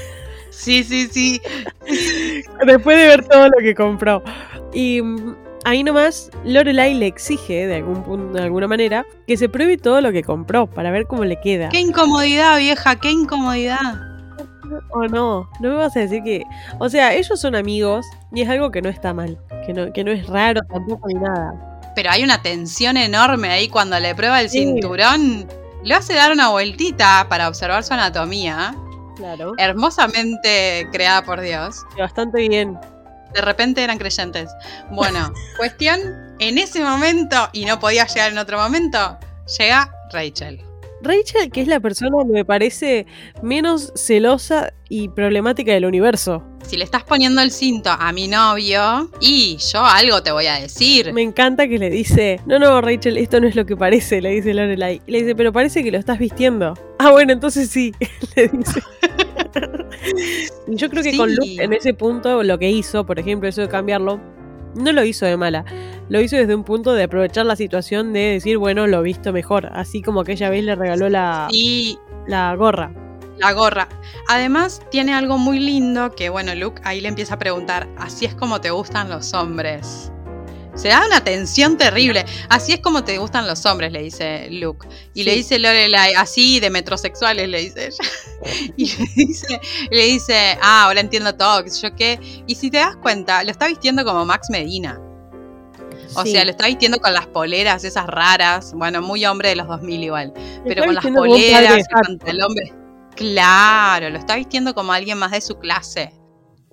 Sí, 0.51 0.83
sí, 0.83 1.07
sí. 1.07 1.41
Después 2.65 2.97
de 2.97 3.07
ver 3.07 3.23
todo 3.25 3.45
lo 3.47 3.57
que 3.61 3.73
compró. 3.73 4.21
Y 4.73 5.01
mm, 5.01 5.35
ahí 5.63 5.83
nomás 5.83 6.31
Lorelai 6.43 6.95
le 6.95 7.07
exige, 7.07 7.65
de, 7.65 7.75
algún 7.75 8.03
punto, 8.03 8.37
de 8.37 8.43
alguna 8.43 8.67
manera, 8.67 9.05
que 9.25 9.37
se 9.37 9.47
pruebe 9.47 9.77
todo 9.77 10.01
lo 10.01 10.11
que 10.11 10.21
compró 10.21 10.67
para 10.67 10.91
ver 10.91 11.05
cómo 11.07 11.23
le 11.23 11.39
queda. 11.39 11.69
Qué 11.69 11.79
incomodidad, 11.79 12.57
vieja, 12.57 12.97
qué 12.97 13.09
incomodidad. 13.09 14.01
O 14.89 15.07
no, 15.07 15.49
no 15.61 15.69
me 15.69 15.75
vas 15.75 15.95
a 15.95 16.01
decir 16.01 16.23
que... 16.23 16.43
O 16.77 16.89
sea, 16.89 17.13
ellos 17.13 17.39
son 17.39 17.55
amigos 17.55 18.05
y 18.33 18.41
es 18.41 18.49
algo 18.49 18.69
que 18.69 18.81
no 18.81 18.89
está 18.89 19.13
mal, 19.13 19.39
que 19.65 19.73
no, 19.73 19.93
que 19.93 20.03
no 20.03 20.11
es 20.11 20.27
raro 20.27 20.59
tampoco 20.69 21.07
ni 21.07 21.13
nada. 21.13 21.53
Pero 21.95 22.11
hay 22.11 22.23
una 22.23 22.41
tensión 22.41 22.97
enorme 22.97 23.47
ahí 23.49 23.69
cuando 23.69 23.97
le 23.99 24.13
prueba 24.13 24.41
el 24.41 24.49
Sí. 24.49 24.59
cinturón. 24.59 25.47
Le 25.83 25.93
hace 25.95 26.13
dar 26.13 26.31
una 26.31 26.49
vueltita 26.49 27.25
para 27.29 27.47
observar 27.47 27.83
su 27.83 27.93
anatomía, 27.93 28.75
Claro. 29.15 29.53
hermosamente 29.57 30.87
creada 30.91 31.23
por 31.23 31.41
Dios. 31.41 31.83
Bastante 31.97 32.47
bien. 32.47 32.77
De 33.33 33.41
repente 33.41 33.83
eran 33.83 33.97
creyentes. 33.97 34.49
Bueno, 34.91 35.31
cuestión, 35.57 35.99
en 36.39 36.57
ese 36.57 36.83
momento, 36.83 37.49
y 37.53 37.65
no 37.65 37.79
podía 37.79 38.05
llegar 38.07 38.31
en 38.31 38.37
otro 38.37 38.57
momento, 38.57 39.17
llega 39.57 39.91
Rachel. 40.11 40.61
Rachel, 41.01 41.51
que 41.51 41.61
es 41.61 41.67
la 41.67 41.79
persona 41.79 42.17
que 42.25 42.33
me 42.33 42.45
parece 42.45 43.05
menos 43.41 43.91
celosa 43.95 44.73
y 44.89 45.09
problemática 45.09 45.71
del 45.71 45.85
universo. 45.85 46.43
Si 46.67 46.77
le 46.77 46.83
estás 46.83 47.03
poniendo 47.03 47.41
el 47.41 47.51
cinto 47.51 47.89
a 47.89 48.11
mi 48.11 48.27
novio, 48.27 49.09
y 49.19 49.57
yo 49.71 49.83
algo 49.83 50.21
te 50.21 50.31
voy 50.31 50.47
a 50.47 50.55
decir. 50.59 51.13
Me 51.13 51.21
encanta 51.21 51.67
que 51.67 51.79
le 51.79 51.89
dice, 51.89 52.39
no, 52.45 52.59
no, 52.59 52.79
Rachel, 52.81 53.17
esto 53.17 53.39
no 53.39 53.47
es 53.47 53.55
lo 53.55 53.65
que 53.65 53.75
parece, 53.75 54.21
le 54.21 54.31
dice 54.31 54.53
Lorelai. 54.53 55.01
Le 55.07 55.19
dice, 55.19 55.35
pero 55.35 55.51
parece 55.51 55.83
que 55.83 55.91
lo 55.91 55.97
estás 55.97 56.19
vistiendo. 56.19 56.73
Ah, 56.99 57.11
bueno, 57.11 57.33
entonces 57.33 57.69
sí, 57.69 57.93
le 58.35 58.49
dice. 58.49 58.81
Yo 60.67 60.89
creo 60.89 61.03
que 61.03 61.17
con. 61.17 61.33
Luke 61.33 61.63
en 61.63 61.73
ese 61.73 61.93
punto 61.93 62.43
lo 62.43 62.59
que 62.59 62.69
hizo, 62.69 63.05
por 63.05 63.19
ejemplo, 63.19 63.49
eso 63.49 63.61
de 63.61 63.69
cambiarlo, 63.69 64.19
no 64.75 64.91
lo 64.91 65.03
hizo 65.03 65.25
de 65.25 65.37
mala. 65.37 65.65
Lo 66.09 66.19
hizo 66.21 66.35
desde 66.35 66.55
un 66.55 66.63
punto 66.63 66.93
de 66.93 67.03
aprovechar 67.03 67.45
la 67.45 67.55
situación 67.55 68.13
de 68.13 68.19
decir, 68.19 68.57
bueno, 68.57 68.87
lo 68.87 69.01
visto 69.01 69.31
mejor. 69.31 69.69
Así 69.73 70.01
como 70.01 70.21
aquella 70.21 70.49
vez 70.49 70.63
le 70.63 70.75
regaló 70.75 71.07
la, 71.09 71.47
Y 71.51 71.97
la 72.27 72.55
gorra. 72.55 72.91
la 73.37 73.53
gorra. 73.53 73.87
Además, 74.27 74.81
tiene 74.91 75.13
algo 75.13 75.37
muy 75.37 75.59
lindo 75.59 76.11
que, 76.15 76.29
bueno, 76.29 76.53
Luke 76.55 76.81
ahí 76.83 76.99
le 77.01 77.07
empieza 77.09 77.35
a 77.35 77.39
preguntar, 77.39 77.87
así 77.97 78.25
es 78.25 78.33
como 78.35 78.59
te 78.59 78.71
gustan 78.71 79.09
los 79.09 79.33
hombres. 79.33 80.11
Se 80.75 80.87
da 80.87 81.05
una 81.05 81.21
tensión 81.23 81.77
terrible. 81.77 82.25
Así 82.47 82.71
es 82.71 82.79
como 82.79 83.03
te 83.03 83.17
gustan 83.17 83.45
los 83.47 83.65
hombres, 83.65 83.91
le 83.91 84.01
dice 84.01 84.47
Luke. 84.49 84.87
Y 85.13 85.23
le 85.23 85.31
Sí. 85.31 85.37
dice 85.39 85.59
Lorelai, 85.59 86.13
así 86.13 86.59
de 86.61 86.69
metrosexuales, 86.69 87.49
le 87.49 87.59
dice 87.61 87.87
ella. 87.87 88.09
Y 88.77 88.85
le 88.95 89.05
dice, 89.15 89.59
le 89.91 90.05
dice, 90.05 90.57
ah, 90.61 90.85
ahora 90.85 91.01
entiendo 91.01 91.35
todo, 91.35 91.63
qué 91.65 91.69
sé 91.69 91.81
yo 91.89 91.95
qué. 91.95 92.19
Y 92.47 92.55
si 92.55 92.71
te 92.71 92.77
das 92.77 92.95
cuenta, 92.95 93.43
lo 93.43 93.51
está 93.51 93.67
vistiendo 93.67 94.05
como 94.05 94.23
Max 94.25 94.47
Medina. 94.49 94.99
O 96.15 96.23
Sí. 96.23 96.31
sea, 96.31 96.43
lo 96.45 96.51
está 96.51 96.65
vistiendo 96.67 96.99
con 96.99 97.13
las 97.13 97.27
poleras 97.27 97.83
esas 97.83 98.07
raras. 98.07 98.73
Bueno, 98.75 99.01
muy 99.01 99.25
hombre 99.25 99.49
de 99.49 99.55
los 99.55 99.67
2000 99.67 100.03
igual. 100.03 100.33
Pero 100.65 100.85
con 100.85 100.95
las 100.95 101.05
poleras, 101.05 101.77
el 101.77 101.83
pantalón. 102.03 102.53
ve- 102.55 102.73
Claro, 103.15 104.09
lo 104.09 104.17
está 104.17 104.35
vistiendo 104.37 104.73
como 104.73 104.93
alguien 104.93 105.17
más 105.17 105.31
de 105.31 105.41
su 105.41 105.59
clase. 105.59 106.13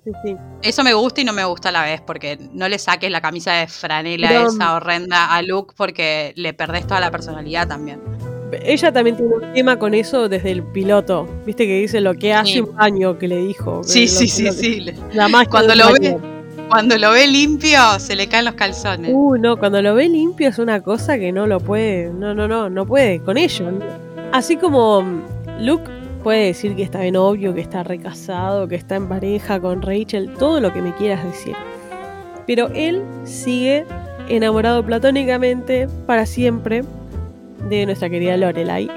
Sí, 0.05 0.11
sí. 0.23 0.35
Eso 0.61 0.83
me 0.83 0.93
gusta 0.93 1.19
y 1.19 1.25
no 1.25 1.33
me 1.33 1.43
gusta 1.43 1.69
a 1.69 1.71
la 1.73 1.83
vez, 1.83 1.99
porque 1.99 2.37
no 2.53 2.69
le 2.69 2.79
saques 2.79 3.11
la 3.11 3.19
camisa 3.19 3.51
de 3.53 3.67
franela 3.67 4.29
Pero- 4.29 4.47
esa 4.47 4.73
horrenda 4.75 5.33
a 5.35 5.41
Luke 5.41 5.73
porque 5.75 6.31
le 6.37 6.53
perdés 6.53 6.87
toda 6.87 7.01
la 7.01 7.11
personalidad 7.11 7.67
también. 7.67 7.99
Ella 8.63 8.93
también 8.93 9.17
tiene 9.17 9.35
un 9.35 9.53
tema 9.53 9.77
con 9.77 9.93
eso 9.93 10.29
desde 10.29 10.51
el 10.51 10.63
piloto. 10.63 11.27
Viste 11.45 11.67
que 11.67 11.79
dice 11.81 11.99
lo 11.99 12.13
que 12.13 12.33
hace 12.33 12.53
Sí. 12.53 12.59
un 12.61 12.73
año 12.77 13.17
que 13.19 13.27
le 13.27 13.35
dijo. 13.37 13.81
Sí, 13.83 14.05
lo- 14.05 14.11
sí, 14.13 14.27
sí, 14.29 14.49
sí. 14.53 14.85
La 15.11 15.27
magia 15.27 15.49
Cuando 15.49 15.75
lo 15.75 15.91
baño. 15.91 16.21
Cuando 16.69 16.97
lo 16.97 17.11
ve 17.11 17.27
limpio, 17.27 17.79
se 17.97 18.15
le 18.15 18.27
caen 18.27 18.43
los 18.43 18.55
calzones. 18.55 19.11
Uy, 19.13 19.39
no, 19.39 19.55
cuando 19.57 19.81
lo 19.81 19.95
ve 19.95 20.09
limpio 20.09 20.49
es 20.49 20.59
una 20.59 20.81
cosa 20.81 21.17
que 21.17 21.31
no 21.31 21.47
lo 21.47 21.61
puede, 21.61 22.11
no, 22.11 22.33
no, 22.33 22.47
no, 22.47 22.69
no 22.69 22.85
puede 22.85 23.21
con 23.21 23.37
ello. 23.37 23.71
Así 24.33 24.57
como 24.57 25.01
mm, 25.01 25.21
Luke 25.61 25.89
puede 26.23 26.47
decir 26.47 26.75
que 26.75 26.83
está 26.83 26.99
de 26.99 27.11
novio, 27.11 27.53
que 27.53 27.61
está 27.61 27.83
recasado, 27.83 28.67
que 28.67 28.75
está 28.75 28.95
en 28.95 29.07
pareja 29.07 29.61
con 29.61 29.81
Rachel, 29.81 30.33
todo 30.37 30.59
lo 30.59 30.73
que 30.73 30.81
me 30.81 30.93
quieras 30.95 31.23
decir. 31.23 31.55
Pero 32.45 32.67
él 32.75 33.01
sigue 33.23 33.85
enamorado 34.27 34.85
platónicamente 34.85 35.87
para 36.05 36.25
siempre 36.25 36.83
de 37.69 37.85
nuestra 37.85 38.09
querida 38.09 38.35
Lorelai. 38.35 38.91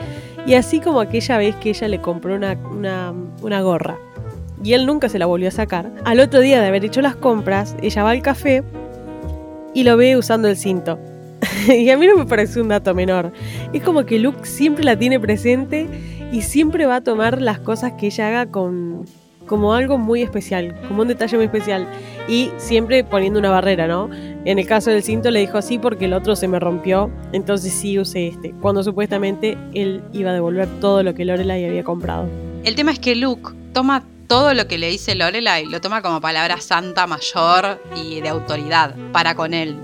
Y 0.44 0.54
así 0.54 0.80
como 0.80 0.98
aquella 0.98 1.38
vez 1.38 1.54
que 1.56 1.70
ella 1.70 1.86
le 1.86 2.00
compró 2.00 2.34
una, 2.34 2.56
una, 2.72 3.14
una 3.42 3.60
gorra 3.62 3.96
y 4.62 4.74
él 4.74 4.86
nunca 4.86 5.08
se 5.08 5.18
la 5.18 5.26
volvió 5.26 5.48
a 5.48 5.52
sacar, 5.52 5.90
al 6.04 6.20
otro 6.20 6.40
día 6.40 6.60
de 6.60 6.66
haber 6.68 6.84
hecho 6.84 7.00
las 7.00 7.16
compras, 7.16 7.76
ella 7.82 8.02
va 8.02 8.10
al 8.10 8.22
café 8.22 8.62
y 9.74 9.84
lo 9.84 9.96
ve 9.96 10.16
usando 10.16 10.48
el 10.48 10.56
cinto. 10.56 10.98
y 11.68 11.90
a 11.90 11.96
mí 11.96 12.06
no 12.06 12.16
me 12.16 12.26
parece 12.26 12.60
un 12.60 12.68
dato 12.68 12.94
menor. 12.94 13.32
Es 13.72 13.82
como 13.82 14.04
que 14.04 14.18
Luke 14.18 14.46
siempre 14.46 14.84
la 14.84 14.98
tiene 14.98 15.18
presente 15.18 15.86
y 16.32 16.42
siempre 16.42 16.86
va 16.86 16.96
a 16.96 17.00
tomar 17.00 17.40
las 17.40 17.58
cosas 17.58 17.92
que 17.92 18.06
ella 18.06 18.28
haga 18.28 18.46
con 18.46 19.04
como 19.46 19.74
algo 19.74 19.98
muy 19.98 20.22
especial, 20.22 20.80
como 20.86 21.02
un 21.02 21.08
detalle 21.08 21.36
muy 21.36 21.46
especial 21.46 21.88
y 22.28 22.52
siempre 22.56 23.02
poniendo 23.02 23.40
una 23.40 23.50
barrera, 23.50 23.88
¿no? 23.88 24.08
En 24.44 24.60
el 24.60 24.66
caso 24.66 24.90
del 24.90 25.02
cinto 25.02 25.32
le 25.32 25.40
dijo 25.40 25.60
sí 25.60 25.76
porque 25.76 26.04
el 26.04 26.12
otro 26.12 26.36
se 26.36 26.46
me 26.46 26.60
rompió, 26.60 27.10
entonces 27.32 27.72
sí 27.72 27.98
usé 27.98 28.28
este, 28.28 28.54
cuando 28.60 28.84
supuestamente 28.84 29.58
él 29.74 30.04
iba 30.12 30.30
a 30.30 30.34
devolver 30.34 30.68
todo 30.80 31.02
lo 31.02 31.14
que 31.14 31.24
Lorelai 31.24 31.64
había 31.64 31.82
comprado. 31.82 32.28
El 32.62 32.76
tema 32.76 32.92
es 32.92 33.00
que 33.00 33.16
Luke 33.16 33.50
toma 33.72 34.04
todo 34.30 34.54
lo 34.54 34.68
que 34.68 34.78
le 34.78 34.88
dice 34.88 35.16
Lorelai, 35.16 35.66
lo 35.66 35.80
toma 35.80 36.02
como 36.02 36.20
palabra 36.20 36.60
santa 36.60 37.08
mayor 37.08 37.82
y 37.96 38.20
de 38.20 38.28
autoridad 38.28 38.94
para 39.12 39.34
con 39.34 39.52
él. 39.52 39.76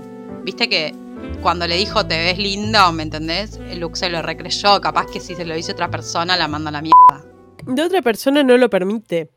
Viste 0.43 0.69
que 0.69 0.95
cuando 1.41 1.67
le 1.67 1.75
dijo 1.75 2.05
te 2.07 2.17
ves 2.17 2.37
lindo, 2.37 2.93
¿me 2.93 3.03
entendés? 3.03 3.59
Luke 3.75 3.97
se 3.97 4.09
lo 4.09 4.21
recreyó, 4.21 4.79
capaz 4.79 5.07
que 5.07 5.19
si 5.19 5.35
se 5.35 5.43
lo 5.43 5.53
dice 5.53 5.73
otra 5.73 5.91
persona 5.91 6.37
la 6.37 6.47
manda 6.47 6.69
a 6.69 6.71
la 6.71 6.81
mierda. 6.81 7.25
De 7.65 7.81
otra 7.81 8.01
persona 8.01 8.41
no 8.41 8.55
lo 8.55 8.69
permite. 8.69 9.31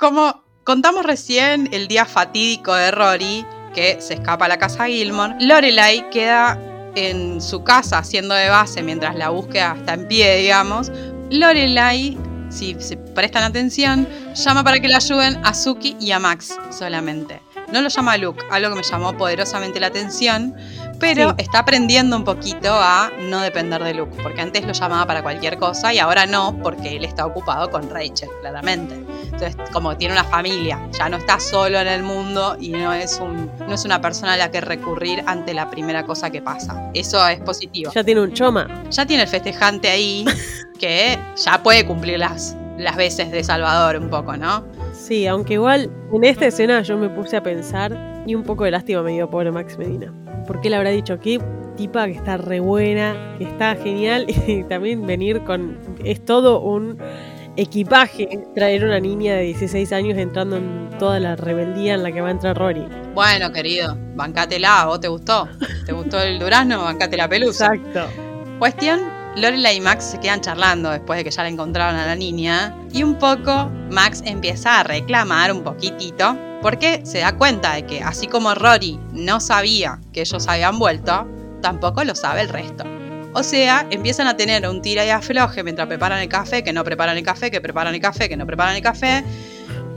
Como 0.00 0.42
contamos 0.64 1.04
recién 1.04 1.68
el 1.72 1.86
día 1.86 2.06
fatídico 2.06 2.74
de 2.74 2.90
Rory, 2.90 3.44
que 3.74 4.00
se 4.00 4.14
escapa 4.14 4.46
a 4.46 4.48
la 4.48 4.58
casa 4.58 4.86
Gilmore, 4.86 5.34
Lorelai 5.40 6.08
queda 6.08 6.58
en 6.94 7.42
su 7.42 7.62
casa 7.64 7.98
haciendo 7.98 8.34
de 8.34 8.48
base 8.48 8.82
mientras 8.82 9.14
la 9.14 9.28
búsqueda 9.28 9.74
está 9.76 9.92
en 9.92 10.08
pie, 10.08 10.36
digamos. 10.36 10.90
Lorelai, 11.30 12.16
si 12.48 12.74
se 12.80 12.96
prestan 12.96 13.42
atención, 13.42 14.08
llama 14.34 14.64
para 14.64 14.80
que 14.80 14.88
le 14.88 14.94
ayuden 14.94 15.38
a 15.44 15.52
Suki 15.52 15.98
y 16.00 16.12
a 16.12 16.18
Max 16.18 16.56
solamente. 16.70 17.42
No 17.70 17.82
lo 17.82 17.90
llama 17.90 18.12
a 18.12 18.16
Luke, 18.16 18.42
algo 18.50 18.70
que 18.70 18.76
me 18.76 18.82
llamó 18.82 19.14
poderosamente 19.18 19.80
la 19.80 19.88
atención, 19.88 20.56
pero 21.00 21.30
Sí. 21.30 21.34
está 21.38 21.60
aprendiendo 21.60 22.14
un 22.16 22.24
poquito 22.24 22.68
a 22.72 23.10
no 23.28 23.40
depender 23.40 23.82
de 23.82 23.94
Luke, 23.94 24.16
porque 24.22 24.40
antes 24.40 24.64
lo 24.66 24.72
llamaba 24.72 25.06
para 25.06 25.22
cualquier 25.22 25.58
cosa 25.58 25.92
y 25.92 25.98
ahora 25.98 26.26
no, 26.26 26.56
porque 26.62 26.96
él 26.96 27.04
está 27.04 27.26
ocupado 27.26 27.70
con 27.70 27.88
Rachel, 27.90 28.28
claramente. 28.40 28.94
Entonces, 29.24 29.56
como 29.72 29.96
tiene 29.96 30.14
una 30.14 30.24
familia, 30.24 30.78
ya 30.92 31.08
no 31.08 31.16
está 31.16 31.40
solo 31.40 31.78
en 31.80 31.88
el 31.88 32.02
mundo 32.02 32.56
y 32.60 32.68
no 32.70 32.92
es, 32.92 33.18
un, 33.20 33.50
no 33.66 33.74
es 33.74 33.84
una 33.84 34.00
persona 34.00 34.34
a 34.34 34.36
la 34.36 34.50
que 34.50 34.60
recurrir 34.60 35.22
ante 35.26 35.54
la 35.54 35.70
primera 35.70 36.04
cosa 36.04 36.30
que 36.30 36.42
pasa. 36.42 36.90
Eso 36.94 37.26
es 37.26 37.40
positivo. 37.40 37.90
Ya 37.94 38.04
tiene 38.04 38.20
un 38.20 38.32
choma. 38.34 38.68
Ya 38.90 39.06
tiene 39.06 39.22
el 39.22 39.28
festejante 39.28 39.88
ahí 39.88 40.24
que 40.78 41.18
ya 41.36 41.62
puede 41.62 41.86
cumplir 41.86 42.18
las, 42.18 42.54
las 42.76 42.96
veces 42.96 43.30
de 43.32 43.42
Salvador 43.42 43.96
un 43.96 44.10
poco, 44.10 44.36
¿no? 44.36 44.64
Sí, 44.92 45.26
aunque 45.26 45.54
igual 45.54 45.90
en 46.12 46.24
esta 46.24 46.46
escena 46.46 46.82
yo 46.82 46.98
me 46.98 47.08
puse 47.08 47.36
a 47.36 47.42
pensar 47.42 47.96
y 48.26 48.34
un 48.34 48.42
poco 48.42 48.64
de 48.64 48.72
lástima 48.72 49.02
me 49.02 49.12
dio 49.12 49.30
pobre 49.30 49.50
Max 49.50 49.78
Medina. 49.78 50.12
Porque 50.50 50.66
él 50.66 50.74
habrá 50.74 50.90
dicho 50.90 51.20
qué 51.20 51.40
tipa 51.76 52.06
que 52.06 52.14
está 52.14 52.36
re 52.36 52.58
buena, 52.58 53.36
que 53.38 53.44
está 53.44 53.76
genial 53.76 54.26
y 54.48 54.64
también 54.64 55.06
venir 55.06 55.44
con 55.44 55.78
es 56.04 56.24
todo 56.24 56.60
un 56.60 56.98
equipaje 57.56 58.28
traer 58.52 58.84
una 58.84 58.98
niña 58.98 59.34
de 59.34 59.42
16 59.42 59.92
años 59.92 60.18
entrando 60.18 60.56
en 60.56 60.90
toda 60.98 61.20
la 61.20 61.36
rebeldía 61.36 61.94
en 61.94 62.02
la 62.02 62.10
que 62.10 62.20
va 62.20 62.26
a 62.26 62.30
entrar 62.32 62.58
Rory. 62.58 62.84
Bueno, 63.14 63.52
querido, 63.52 63.96
bancátela, 64.16 64.86
¿vos 64.86 64.98
te 64.98 65.06
gustó? 65.06 65.48
¿Te 65.86 65.92
gustó 65.92 66.20
el 66.20 66.40
durazno? 66.40 66.82
Bancate 66.82 67.16
la 67.16 67.28
pelusa. 67.28 67.66
Exacto. 67.72 68.10
Cuestión, 68.58 69.02
Lorelai 69.36 69.76
y 69.76 69.80
Max 69.80 70.02
se 70.02 70.18
quedan 70.18 70.40
charlando 70.40 70.90
después 70.90 71.16
de 71.16 71.22
que 71.22 71.30
ya 71.30 71.44
la 71.44 71.48
encontraron 71.48 71.94
a 71.94 72.06
la 72.06 72.16
niña 72.16 72.74
y 72.92 73.04
un 73.04 73.14
poco 73.20 73.70
Max 73.88 74.20
empieza 74.26 74.80
a 74.80 74.82
reclamar 74.82 75.52
un 75.52 75.62
poquitito 75.62 76.36
porque 76.62 77.00
se 77.04 77.18
da 77.18 77.36
cuenta 77.36 77.74
de 77.74 77.86
que 77.86 78.02
así 78.02 78.26
como 78.26 78.54
Rory 78.54 78.98
no 79.12 79.40
sabía 79.40 80.00
que 80.12 80.20
ellos 80.20 80.46
habían 80.48 80.78
vuelto, 80.78 81.26
tampoco 81.62 82.04
lo 82.04 82.14
sabe 82.14 82.42
el 82.42 82.48
resto. 82.48 82.84
O 83.32 83.42
sea, 83.42 83.86
empiezan 83.90 84.26
a 84.26 84.36
tener 84.36 84.68
un 84.68 84.82
tira 84.82 85.04
y 85.04 85.10
afloje 85.10 85.62
mientras 85.62 85.86
preparan 85.86 86.18
el 86.18 86.28
café, 86.28 86.64
que 86.64 86.72
no 86.72 86.82
preparan 86.82 87.16
el 87.16 87.24
café, 87.24 87.50
que 87.50 87.60
preparan 87.60 87.94
el 87.94 88.00
café, 88.00 88.28
que 88.28 88.36
no 88.36 88.46
preparan 88.46 88.74
el 88.74 88.82
café. 88.82 89.24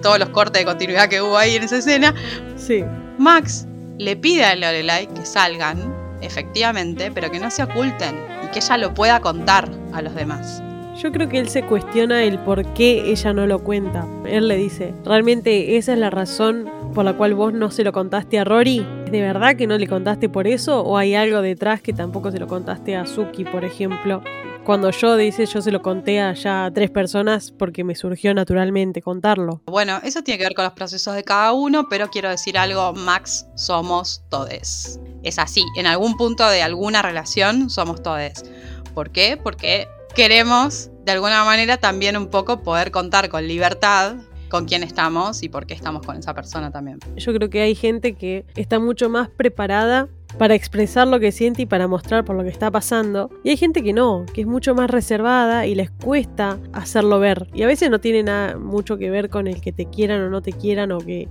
Todos 0.01 0.19
los 0.19 0.29
cortes 0.29 0.61
de 0.61 0.65
continuidad 0.65 1.09
que 1.09 1.21
hubo 1.21 1.37
ahí 1.37 1.55
en 1.55 1.63
esa 1.63 1.77
escena. 1.77 2.13
Sí. 2.55 2.83
Max 3.17 3.65
le 3.97 4.15
pide 4.15 4.45
a 4.45 4.55
Lorelai 4.55 5.07
que 5.07 5.25
salgan, 5.25 5.93
efectivamente, 6.21 7.11
pero 7.11 7.31
que 7.31 7.39
no 7.39 7.49
se 7.49 7.63
oculten 7.63 8.15
y 8.43 8.47
que 8.47 8.59
ella 8.59 8.77
lo 8.77 8.93
pueda 8.93 9.19
contar 9.19 9.69
a 9.93 10.01
los 10.01 10.13
demás. 10.13 10.61
Yo 10.95 11.11
creo 11.11 11.27
que 11.27 11.39
él 11.39 11.49
se 11.49 11.63
cuestiona 11.63 12.23
el 12.23 12.37
por 12.39 12.71
qué 12.73 13.11
ella 13.11 13.33
no 13.33 13.47
lo 13.47 13.63
cuenta. 13.63 14.07
Él 14.25 14.47
le 14.47 14.55
dice, 14.55 14.93
¿realmente 15.03 15.75
esa 15.77 15.93
es 15.93 15.99
la 15.99 16.11
razón 16.11 16.69
por 16.93 17.03
la 17.03 17.17
cual 17.17 17.33
vos 17.33 17.51
no 17.51 17.71
se 17.71 17.83
lo 17.83 17.91
contaste 17.91 18.37
a 18.37 18.43
Rory? 18.43 18.85
¿De 19.09 19.21
verdad 19.21 19.55
que 19.55 19.65
no 19.65 19.77
le 19.77 19.87
contaste 19.87 20.29
por 20.29 20.45
eso? 20.45 20.81
¿O 20.81 20.97
hay 20.97 21.15
algo 21.15 21.41
detrás 21.41 21.81
que 21.81 21.93
tampoco 21.93 22.31
se 22.31 22.39
lo 22.39 22.47
contaste 22.47 22.95
a 22.95 23.07
Suki, 23.07 23.43
por 23.43 23.65
ejemplo? 23.65 24.21
Cuando 24.63 24.91
yo 24.91 25.17
dice 25.17 25.45
yo 25.47 25.61
se 25.61 25.71
lo 25.71 25.81
conté 25.81 26.21
a 26.21 26.33
ya 26.33 26.71
tres 26.73 26.91
personas 26.91 27.51
porque 27.51 27.83
me 27.83 27.95
surgió 27.95 28.33
naturalmente 28.35 29.01
contarlo. 29.01 29.61
Bueno, 29.65 29.99
eso 30.03 30.21
tiene 30.21 30.37
que 30.37 30.45
ver 30.45 30.53
con 30.53 30.63
los 30.63 30.73
procesos 30.73 31.15
de 31.15 31.23
cada 31.23 31.53
uno, 31.53 31.89
pero 31.89 32.09
quiero 32.09 32.29
decir 32.29 32.57
algo, 32.57 32.93
Max, 32.93 33.47
somos 33.55 34.23
todes. 34.29 34.99
Es 35.23 35.39
así, 35.39 35.63
en 35.75 35.87
algún 35.87 36.15
punto 36.17 36.47
de 36.47 36.61
alguna 36.61 37.01
relación 37.01 37.69
somos 37.69 38.03
todes. 38.03 38.45
¿Por 38.93 39.09
qué? 39.09 39.37
Porque 39.41 39.87
queremos, 40.13 40.89
de 41.05 41.11
alguna 41.11 41.43
manera, 41.43 41.77
también 41.77 42.17
un 42.17 42.27
poco 42.27 42.61
poder 42.61 42.91
contar 42.91 43.29
con 43.29 43.47
libertad 43.47 44.15
con 44.49 44.65
quién 44.65 44.83
estamos 44.83 45.41
y 45.41 45.49
por 45.49 45.65
qué 45.65 45.73
estamos 45.73 46.05
con 46.05 46.15
esa 46.15 46.35
persona 46.35 46.69
también. 46.69 46.99
Yo 47.15 47.33
creo 47.33 47.49
que 47.49 47.61
hay 47.61 47.73
gente 47.73 48.13
que 48.13 48.45
está 48.55 48.77
mucho 48.77 49.09
más 49.09 49.27
preparada 49.27 50.09
para 50.37 50.53
expresar 50.53 51.07
lo 51.07 51.19
que 51.19 51.31
siente 51.31 51.63
y 51.63 51.65
para 51.65 51.87
mostrar 51.87 52.23
por 52.23 52.35
lo 52.35 52.43
que 52.43 52.49
está 52.49 52.69
pasando. 52.69 53.31
Y 53.43 53.49
hay 53.49 53.57
gente 53.57 53.81
que 53.81 53.93
no, 53.93 54.27
que 54.31 54.41
es 54.41 54.47
mucho 54.47 54.75
más 54.75 54.91
reservada 54.91 55.65
y 55.65 55.73
les 55.73 55.89
cuesta 55.89 56.59
hacerlo 56.71 57.19
ver. 57.19 57.47
Y 57.51 57.63
a 57.63 57.67
veces 57.67 57.89
no 57.89 57.99
tiene 57.99 58.21
nada 58.21 58.57
mucho 58.57 58.97
que 58.97 59.09
ver 59.09 59.31
con 59.31 59.47
el 59.47 59.59
que 59.59 59.71
te 59.71 59.87
quieran 59.87 60.21
o 60.21 60.29
no 60.29 60.43
te 60.43 60.53
quieran 60.53 60.91
o 60.91 60.99
que 60.99 61.29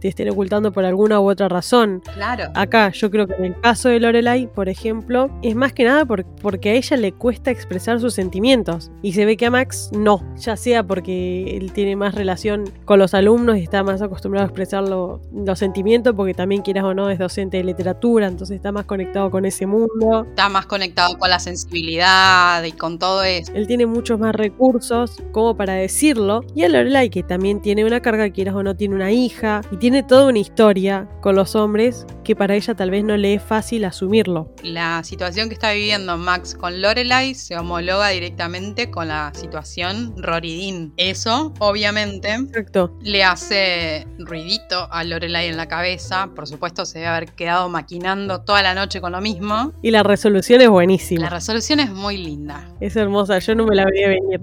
te 0.00 0.08
estén 0.08 0.28
ocultando 0.30 0.72
por 0.72 0.84
alguna 0.84 1.20
u 1.20 1.28
otra 1.30 1.48
razón. 1.48 2.02
Claro. 2.14 2.44
Acá 2.54 2.90
yo 2.90 3.10
creo 3.10 3.26
que 3.26 3.34
en 3.34 3.44
el 3.46 3.60
caso 3.60 3.88
de 3.88 4.00
Lorelai, 4.00 4.46
por 4.52 4.68
ejemplo, 4.68 5.30
es 5.42 5.54
más 5.54 5.72
que 5.72 5.84
nada 5.84 6.04
por- 6.04 6.24
porque 6.24 6.70
a 6.70 6.74
ella 6.74 6.96
le 6.96 7.12
cuesta 7.12 7.50
expresar 7.50 8.00
sus 8.00 8.14
sentimientos 8.14 8.90
y 9.02 9.12
se 9.12 9.24
ve 9.26 9.36
que 9.36 9.46
a 9.46 9.50
Max 9.50 9.90
no, 9.92 10.22
ya 10.36 10.56
sea 10.56 10.82
porque 10.82 11.56
él 11.56 11.72
tiene 11.72 11.96
más 11.96 12.14
relación 12.14 12.64
con 12.84 12.98
los 12.98 13.14
alumnos 13.14 13.56
y 13.58 13.62
está 13.62 13.82
más 13.82 14.02
acostumbrado 14.02 14.44
a 14.46 14.48
expresar 14.48 14.88
lo- 14.88 15.20
los 15.32 15.58
sentimientos 15.58 16.14
porque 16.14 16.34
también 16.34 16.62
quieras 16.62 16.84
o 16.84 16.94
no 16.94 17.10
es 17.10 17.18
docente 17.18 17.58
de 17.58 17.64
literatura, 17.64 18.26
entonces 18.26 18.56
está 18.56 18.72
más 18.72 18.86
conectado 18.86 19.30
con 19.30 19.44
ese 19.44 19.66
mundo. 19.66 20.24
Está 20.28 20.48
más 20.48 20.66
conectado 20.66 21.18
con 21.18 21.28
la 21.30 21.38
sensibilidad 21.38 22.62
y 22.64 22.72
con 22.72 22.98
todo 22.98 23.22
eso. 23.22 23.52
Él 23.54 23.66
tiene 23.66 23.86
muchos 23.86 24.18
más 24.18 24.34
recursos 24.34 25.22
como 25.32 25.56
para 25.56 25.74
decirlo. 25.74 26.44
Y 26.54 26.64
a 26.64 26.68
Lorelai, 26.68 27.10
que 27.10 27.22
también 27.22 27.60
tiene 27.60 27.84
una 27.84 28.00
carga, 28.00 28.30
quieras 28.30 28.54
o 28.54 28.62
no, 28.62 28.76
tiene 28.76 28.94
una 28.94 29.12
hija. 29.12 29.60
Y 29.70 29.76
tiene 29.76 29.89
toda 30.02 30.26
una 30.26 30.38
historia 30.38 31.08
con 31.20 31.34
los 31.34 31.54
hombres 31.54 32.06
que 32.24 32.36
para 32.36 32.54
ella 32.54 32.74
tal 32.74 32.90
vez 32.90 33.02
no 33.04 33.16
le 33.16 33.34
es 33.34 33.42
fácil 33.42 33.84
asumirlo. 33.84 34.54
La 34.62 35.02
situación 35.02 35.48
que 35.48 35.54
está 35.54 35.72
viviendo 35.72 36.16
Max 36.16 36.54
con 36.54 36.80
Lorelai 36.80 37.34
se 37.34 37.58
homologa 37.58 38.08
directamente 38.08 38.90
con 38.90 39.08
la 39.08 39.32
situación 39.34 40.14
Rory 40.16 40.56
Dean. 40.58 40.92
Eso, 40.96 41.52
obviamente, 41.58 42.34
Exacto. 42.34 42.96
le 43.00 43.24
hace 43.24 44.06
ruidito 44.18 44.88
a 44.92 45.02
Lorelai 45.04 45.48
en 45.48 45.56
la 45.56 45.66
cabeza. 45.66 46.30
Por 46.34 46.46
supuesto, 46.46 46.86
se 46.86 46.98
debe 47.00 47.08
haber 47.08 47.32
quedado 47.32 47.68
maquinando 47.68 48.42
toda 48.42 48.62
la 48.62 48.74
noche 48.74 49.00
con 49.00 49.12
lo 49.12 49.20
mismo. 49.20 49.72
Y 49.82 49.90
la 49.90 50.02
resolución 50.02 50.60
es 50.60 50.68
buenísima. 50.68 51.22
La 51.22 51.30
resolución 51.30 51.80
es 51.80 51.90
muy 51.90 52.16
linda. 52.16 52.72
Es 52.80 52.96
hermosa, 52.96 53.38
yo 53.40 53.54
no 53.54 53.66
me 53.66 53.74
la 53.74 53.86
veía 53.86 54.08
venir. 54.08 54.40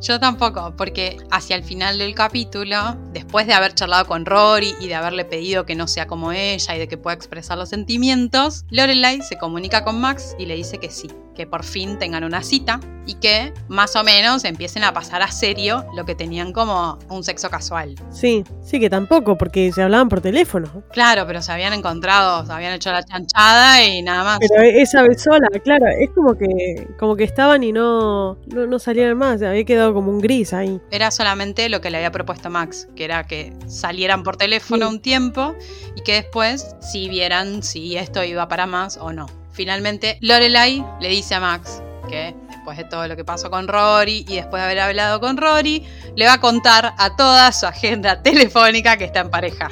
Yo 0.00 0.20
tampoco, 0.20 0.74
porque 0.76 1.16
hacia 1.30 1.56
el 1.56 1.64
final 1.64 1.98
del 1.98 2.14
capítulo, 2.14 2.96
después 3.12 3.46
de 3.46 3.54
haber 3.54 3.74
charlado 3.74 4.06
con 4.06 4.24
Y 4.80 4.88
de 4.88 4.94
haberle 4.94 5.24
pedido 5.24 5.66
que 5.66 5.74
no 5.74 5.88
sea 5.88 6.06
como 6.06 6.32
ella 6.32 6.76
y 6.76 6.78
de 6.78 6.88
que 6.88 6.96
pueda 6.96 7.14
expresar 7.14 7.58
los 7.58 7.68
sentimientos, 7.68 8.64
Lorelai 8.70 9.22
se 9.22 9.38
comunica 9.38 9.84
con 9.84 10.00
Max 10.00 10.34
y 10.38 10.46
le 10.46 10.56
dice 10.56 10.78
que 10.78 10.90
sí, 10.90 11.08
que 11.38 11.46
por 11.46 11.62
fin 11.64 11.98
tengan 11.98 12.24
una 12.24 12.42
cita 12.42 12.80
y 13.06 13.14
que 13.14 13.54
más 13.68 13.94
o 13.96 14.02
menos 14.02 14.44
empiecen 14.44 14.82
a 14.82 14.92
pasar 14.92 15.22
a 15.22 15.30
serio 15.30 15.86
lo 15.96 16.04
que 16.04 16.14
tenían 16.16 16.52
como 16.52 16.98
un 17.08 17.22
sexo 17.22 17.48
casual. 17.48 17.94
Sí, 18.10 18.44
sí 18.60 18.80
que 18.80 18.90
tampoco, 18.90 19.38
porque 19.38 19.70
se 19.72 19.80
hablaban 19.82 20.08
por 20.10 20.20
teléfono. 20.20 20.82
Claro, 20.92 21.24
pero 21.26 21.40
se 21.40 21.52
habían 21.52 21.72
encontrado, 21.72 22.44
se 22.44 22.52
habían 22.52 22.72
hecho 22.74 22.90
la 22.90 23.04
chanchada 23.04 23.82
y 23.84 24.02
nada 24.02 24.24
más. 24.24 24.38
Pero 24.40 24.60
esa 24.62 25.02
vez 25.02 25.22
sola, 25.22 25.46
claro, 25.62 25.86
es 25.98 26.10
como 26.10 26.36
que 26.36 26.88
como 26.98 27.14
que 27.16 27.24
estaban 27.24 27.62
y 27.62 27.72
no, 27.72 28.34
no, 28.48 28.66
no 28.66 28.78
salían 28.80 29.16
más, 29.16 29.40
había 29.42 29.64
quedado 29.64 29.94
como 29.94 30.10
un 30.10 30.20
gris 30.20 30.52
ahí. 30.52 30.80
Era 30.90 31.10
solamente 31.12 31.68
lo 31.68 31.80
que 31.80 31.90
le 31.90 31.98
había 31.98 32.10
propuesto 32.10 32.50
Max, 32.50 32.88
que 32.96 33.04
era 33.04 33.26
que 33.28 33.52
salieran 33.68 34.22
por 34.24 34.36
teléfono 34.36 34.88
Sí. 34.88 34.94
un 34.94 35.00
tiempo 35.00 35.54
y 35.96 36.02
que 36.02 36.14
después 36.14 36.74
si 36.80 37.08
vieran 37.08 37.62
si 37.62 37.96
esto 37.96 38.22
iba 38.24 38.48
para 38.48 38.66
más 38.66 38.96
o 38.98 39.12
no. 39.12 39.26
Finalmente, 39.58 40.18
Lorelai 40.20 40.84
le 41.00 41.08
dice 41.08 41.34
a 41.34 41.40
Max 41.40 41.82
que 42.08 42.32
después 42.48 42.78
de 42.78 42.84
todo 42.84 43.08
lo 43.08 43.16
que 43.16 43.24
pasó 43.24 43.50
con 43.50 43.66
Rory 43.66 44.24
y 44.28 44.36
después 44.36 44.60
de 44.60 44.66
haber 44.66 44.78
hablado 44.78 45.18
con 45.18 45.36
Rory, 45.36 45.84
le 46.14 46.26
va 46.26 46.34
a 46.34 46.40
contar 46.40 46.94
a 46.96 47.16
toda 47.16 47.50
su 47.50 47.66
agenda 47.66 48.22
telefónica 48.22 48.96
que 48.96 49.06
está 49.06 49.18
en 49.18 49.30
pareja. 49.30 49.68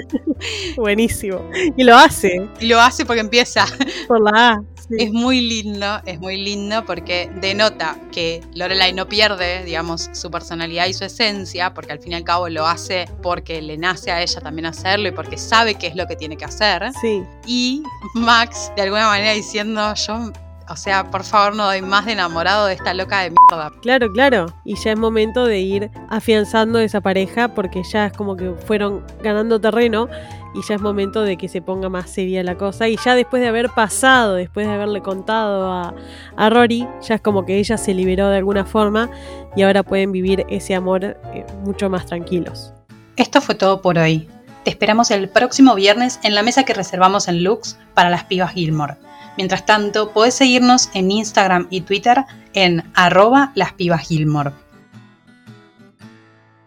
Buenísimo. 0.76 1.46
Y 1.76 1.84
lo 1.84 1.98
hace 1.98 2.48
Y 2.60 2.68
lo 2.68 2.80
hace 2.80 3.04
porque 3.04 3.20
empieza 3.20 3.66
por 4.08 4.22
la 4.22 4.52
A. 4.52 4.62
sí. 4.90 4.96
Es 4.98 5.12
muy 5.12 5.40
lindo, 5.40 6.00
es 6.04 6.20
muy 6.20 6.36
lindo 6.36 6.84
porque 6.84 7.30
denota 7.40 7.96
que 8.12 8.42
Lorelai 8.54 8.92
no 8.92 9.08
pierde, 9.08 9.64
digamos, 9.64 10.10
su 10.12 10.30
personalidad 10.30 10.86
y 10.86 10.92
su 10.92 11.04
esencia, 11.04 11.72
porque 11.72 11.92
al 11.92 12.00
fin 12.00 12.12
y 12.12 12.14
al 12.16 12.24
cabo 12.24 12.48
lo 12.48 12.66
hace 12.66 13.06
porque 13.22 13.62
le 13.62 13.78
nace 13.78 14.10
a 14.10 14.20
ella 14.20 14.40
también 14.40 14.66
hacerlo 14.66 15.08
y 15.08 15.12
porque 15.12 15.38
sabe 15.38 15.76
qué 15.76 15.86
es 15.86 15.96
lo 15.96 16.06
que 16.06 16.16
tiene 16.16 16.36
que 16.36 16.44
hacer. 16.44 16.82
Sí, 17.00 17.22
Y 17.46 17.82
Max, 18.14 18.72
de 18.76 18.82
alguna 18.82 19.06
manera, 19.06 19.32
diciendo, 19.32 19.94
yo, 19.94 20.32
o 20.68 20.76
sea, 20.76 21.10
por 21.10 21.24
favor 21.24 21.56
no 21.56 21.64
doy 21.64 21.82
más 21.82 22.06
de 22.06 22.12
enamorado 22.12 22.66
de 22.66 22.74
esta 22.74 22.94
loca 22.94 23.22
de 23.22 23.30
mierda. 23.30 23.70
claro, 23.82 24.12
claro. 24.12 24.46
Y 24.64 24.76
ya 24.76 24.92
es 24.92 24.98
momento 24.98 25.44
de 25.44 25.60
ir 25.60 25.90
afianzando 26.08 26.78
esa 26.78 27.00
pareja 27.00 27.54
porque 27.54 27.82
ya 27.82 28.06
es 28.06 28.12
como 28.12 28.36
que 28.36 28.52
fueron 28.66 29.04
ganando 29.22 29.60
terreno 29.60 30.08
y 30.54 30.62
ya 30.66 30.74
es 30.74 30.80
momento 30.80 31.22
de 31.22 31.36
que 31.36 31.48
se 31.48 31.62
ponga 31.62 31.88
más 31.88 32.10
seria 32.10 32.42
la 32.42 32.56
cosa. 32.56 32.88
Y 32.88 32.96
ya 32.96 33.14
después 33.14 33.42
de 33.42 33.48
haber 33.48 33.70
pasado, 33.70 34.34
después 34.34 34.66
de 34.66 34.72
haberle 34.72 35.00
contado 35.00 35.70
a, 35.70 35.94
a 36.36 36.50
Rory, 36.50 36.86
ya 37.02 37.14
es 37.14 37.20
como 37.20 37.44
que 37.46 37.58
ella 37.58 37.76
se 37.76 37.94
liberó 37.94 38.28
de 38.28 38.38
alguna 38.38 38.64
forma 38.64 39.10
y 39.56 39.62
ahora 39.62 39.82
pueden 39.82 40.12
vivir 40.12 40.44
ese 40.48 40.74
amor 40.74 41.04
eh, 41.04 41.46
mucho 41.64 41.90
más 41.90 42.06
tranquilos. 42.06 42.72
Esto 43.16 43.40
fue 43.40 43.54
todo 43.54 43.82
por 43.82 43.98
hoy. 43.98 44.28
Te 44.64 44.70
esperamos 44.70 45.10
el 45.10 45.28
próximo 45.28 45.74
viernes 45.74 46.20
en 46.22 46.34
la 46.34 46.42
mesa 46.42 46.64
que 46.64 46.74
reservamos 46.74 47.28
en 47.28 47.42
Lux 47.44 47.78
para 47.94 48.10
las 48.10 48.24
pibas 48.24 48.52
Gilmore. 48.52 48.96
Mientras 49.36 49.64
tanto, 49.64 50.10
podés 50.12 50.34
seguirnos 50.34 50.90
en 50.94 51.10
Instagram 51.10 51.66
y 51.70 51.82
Twitter 51.82 52.24
en 52.52 52.82
arroba 52.94 53.52
las 53.54 53.72
pibas. 53.72 54.06